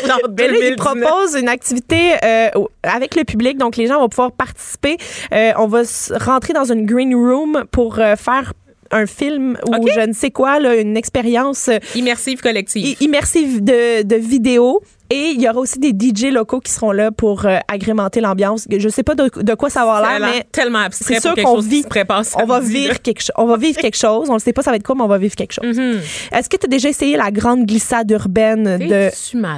[0.06, 0.76] genre Mais là, il 2019.
[0.76, 2.48] propose une activité euh,
[2.82, 4.96] avec le public, donc les gens vont pouvoir participer.
[5.32, 5.82] Euh, on va
[6.20, 8.52] rentrer dans une green room pour faire
[8.94, 12.96] un film ou je ne sais quoi, là, une expérience Immersive collective.
[13.00, 14.82] immersive de, de vidéo.
[15.12, 18.66] Et il y aura aussi des DJ locaux qui seront là pour euh, agrémenter l'ambiance.
[18.70, 21.58] Je sais pas de, de quoi ça va l'air, mais tellement abstrait c'est sûr qu'on
[21.58, 21.82] vit.
[21.82, 23.32] se prépare on va vivre quelque chose.
[23.36, 24.30] On va vivre quelque chose.
[24.30, 25.76] On ne sait pas ça va être quoi, mais on va vivre quelque chose.
[25.76, 26.00] Mhm.
[26.32, 29.10] Est-ce que tu as déjà essayé la grande glissade urbaine de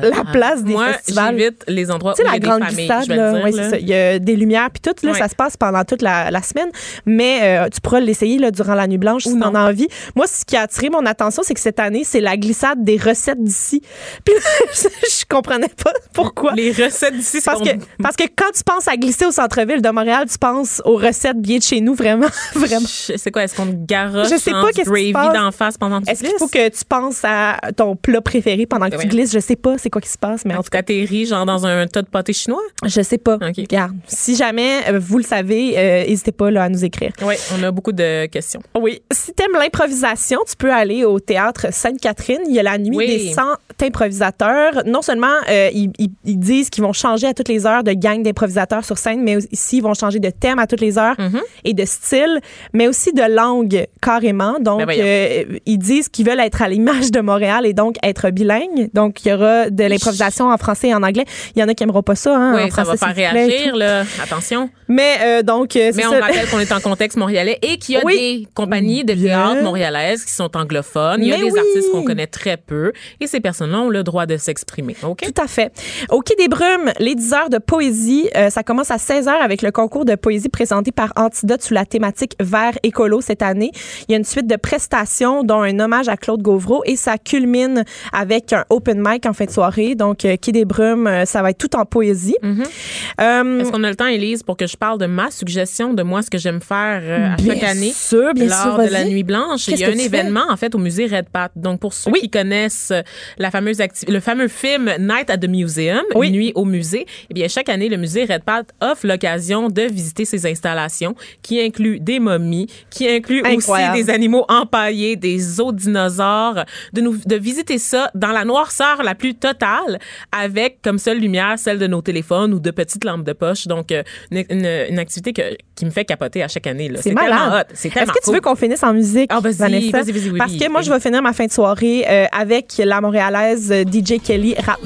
[0.03, 1.37] la place des Moi, festivals?
[1.39, 3.15] j'évite les endroits Tu sais, où il y la a des grande familles, glissade, là,
[3.33, 3.63] le dire, ouais, là.
[3.65, 3.79] c'est ça.
[3.79, 5.19] Il y a des lumières, puis tout, là, Ouais.
[5.19, 6.69] ça se passe pendant toute la, la semaine,
[7.07, 9.61] mais euh, tu pourras l'essayer là, durant la nuit blanche si Ou tu en non.
[9.61, 9.89] as envie.
[10.17, 12.97] Moi, ce qui a attiré mon attention, c'est que cette année, c'est la glissade des
[12.97, 13.83] recettes d'ici.
[14.25, 14.35] Puis
[14.75, 14.89] je,
[15.21, 16.53] je comprenais pas pourquoi.
[16.55, 17.71] Les recettes d'ici, Parce que,
[18.03, 21.39] parce que quand tu penses à glisser au centre-ville de Montréal, tu penses aux recettes
[21.41, 22.27] bien de chez nous, vraiment.
[22.55, 22.87] vraiment.
[22.87, 23.45] C'est quoi?
[23.45, 26.23] Est-ce qu'on te garoche Je sais pas qu'est-ce gravy d'en face pendant que tu Est-ce
[26.23, 29.07] qu'il faut que tu penses à ton plat préféré pendant que tu Ouais.
[29.07, 29.33] glisses?
[29.33, 31.67] Je sais pas c'est quoi qui se passe, mais en tout cas, t'atterris genre dans
[31.67, 32.63] un tas de pâté chinois?
[32.85, 33.37] je sais pas.
[33.41, 37.13] Regarde, si jamais euh, vous le savez, euh, n'hésitez pas là, à nous écrire.
[37.23, 38.61] Oui, on a beaucoup de questions.
[38.81, 39.03] Oui.
[39.13, 42.41] Si t'aimes l'improvisation, tu peux aller au théâtre Sainte-Catherine.
[42.49, 43.07] Il y a la nuit Oui.
[43.07, 43.43] des 100
[43.83, 44.83] improvisateurs.
[44.87, 47.93] Non seulement euh, ils, ils- ils disent qu'ils vont changer à toutes les heures de
[47.93, 51.15] gang d'improvisateurs sur scène, mais aussi ils vont changer de thème à toutes les heures
[51.19, 51.41] Mhm.
[51.65, 52.41] et de style,
[52.73, 54.57] mais aussi de langue carrément.
[54.61, 58.31] Donc, Ben euh, ils disent qu'ils veulent être à l'image de Montréal et donc être
[58.31, 58.91] bilingues.
[58.95, 61.25] Donc, il y aura de l'improvisation en français et en anglais.
[61.55, 62.37] Il y en a qui aimeront pas ça.
[62.37, 64.05] Hein, en oui, ça va faire réagir, là.
[64.23, 64.71] Attention.
[64.89, 66.21] Mais euh, donc, euh, Mais on ça.
[66.21, 68.15] rappelle qu'on est en contexte montréalais et qu'il y a Oui.
[68.43, 71.23] des compagnies de théâtre montréalaises qui sont anglophones.
[71.23, 71.59] Il y a Mais des oui.
[71.59, 74.97] artistes qu'on connaît très peu et ces personnes-là ont le droit de s'exprimer.
[75.15, 75.33] OK?
[75.33, 75.73] Tout à fait.
[76.11, 79.41] Au Quai des Brumes, les 10 heures de poésie, euh, ça commence à 16 heures
[79.43, 83.71] avec le concours de poésie présenté par Antidote sous la thématique Vert écolo cette année.
[84.09, 87.17] Il y a une suite de prestations, dont un hommage à Claude Gauvreau, et ça
[87.19, 89.95] culmine avec un open mic en fin de soirée.
[89.95, 92.37] Donc, euh, Quai des Brumes, euh, ça va être tout en poésie.
[92.45, 93.61] Euh, Mm-hmm.
[93.61, 96.23] Est-ce qu'on a le temps, Élise, pour que je parle de ma suggestion de moi,
[96.23, 97.93] ce que j'aime faire euh, à Bien chaque année?
[97.95, 99.69] sûr, bien lors sûr, de la Nuit Blanche.
[99.69, 101.51] Il y a un événement, en fait, au musée Red Pat.
[101.57, 102.21] Donc, pour ceux Oui.
[102.21, 103.03] qui connaissent euh,
[103.39, 103.79] la fameuse
[104.09, 106.29] le fameux film Night at the Museum, Oui.
[106.29, 109.83] Une nuit au musée, eh bien, chaque année, le musée Red Pat offre l'occasion de
[109.83, 113.95] visiter ses installations qui incluent des momies, qui incluent Incroyable.
[113.97, 119.03] aussi des animaux empaillés, des os dinosaures, de nous, de visiter ça dans la noirceur
[119.03, 119.99] la plus totale
[120.33, 123.67] avec comme seule lumière celle de nos téléphones ou de petites lampes de poche.
[123.67, 125.43] Donc, euh, une, une- une activité que,
[125.75, 126.91] qui me fait capoter à chaque année.
[126.97, 127.67] C'est malade.
[127.75, 129.69] C'est Est-ce que tu veux qu'on finisse en musique, Ah, Vanessa?
[129.69, 130.87] vas-y, vas-y, oui, Parce oui, que moi, oui.
[130.87, 134.79] je vais finir ma fin de soirée euh, avec la montréalaise euh, DJ Kelly Rap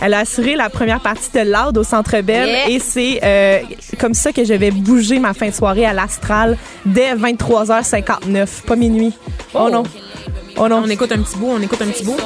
[0.00, 2.68] Elle a assuré la première partie de Loud au Centre Bell Yeah.
[2.70, 3.58] et c'est euh,
[3.98, 8.76] comme ça que je vais bouger ma fin de soirée à l'Astral dès 23h59, pas
[8.76, 9.12] minuit.
[9.54, 9.70] Oh, Oh.
[9.70, 9.82] non.
[10.56, 10.82] Oh non.
[10.84, 12.16] On écoute un petit bout, on écoute un petit bout.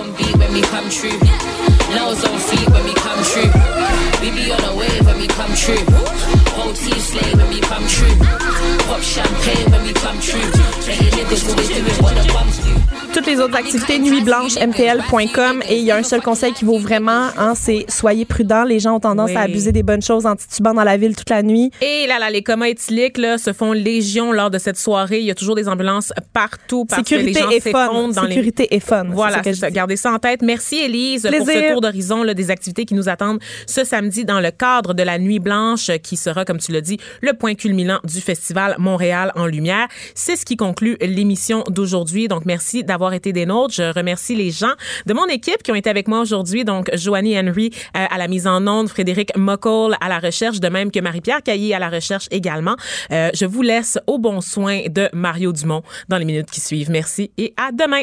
[6.77, 8.17] Slay when we come true.
[8.87, 10.41] Pop champagne when we come true.
[11.17, 12.75] Niggas always doing what the bums do.
[13.15, 15.63] Toutes les autres activités, nuitblanche.mtl.com.
[15.69, 18.65] Et il y a un seul conseil qui vaut vraiment, hein, c'est soyez prudents.
[18.65, 19.37] Les gens ont tendance Oui.
[19.37, 21.71] à abuser des bonnes choses en titubant dans la ville toute la nuit.
[21.81, 25.21] Et là, là, les comas éthyliques là, se font légion lors de cette soirée.
[25.21, 27.87] Il y a toujours des ambulances partout parce Sécurité que les gens et fun.
[27.87, 29.05] s'effondrent dans les Sécurité et fun.
[29.11, 30.43] Voilà, c'est ça gardez ça en tête.
[30.43, 34.41] Merci Élise pour ce tour d'horizon là, des activités qui nous attendent ce samedi dans
[34.41, 38.01] le cadre de la Nuit Blanche qui sera, comme tu l'as dit, le point culminant
[38.05, 39.89] du festival Montréal en Lumière.
[40.15, 42.29] C'est ce qui conclut l'émission d'aujourd'hui.
[42.29, 43.75] Donc, merci d'avoir été des nôtres.
[43.75, 44.75] Je remercie les gens
[45.07, 46.65] de mon équipe qui ont été avec moi aujourd'hui.
[46.65, 50.69] Donc, Joanie Henry euh, à la mise en onde, Frédéric Mockle à la recherche, de
[50.69, 52.77] même que Marie-Pierre Caillé à la recherche également.
[53.13, 56.91] Euh, je vous laisse au bon soin de Mario Dumont dans les minutes qui suivent.
[56.91, 58.03] Merci et à demain.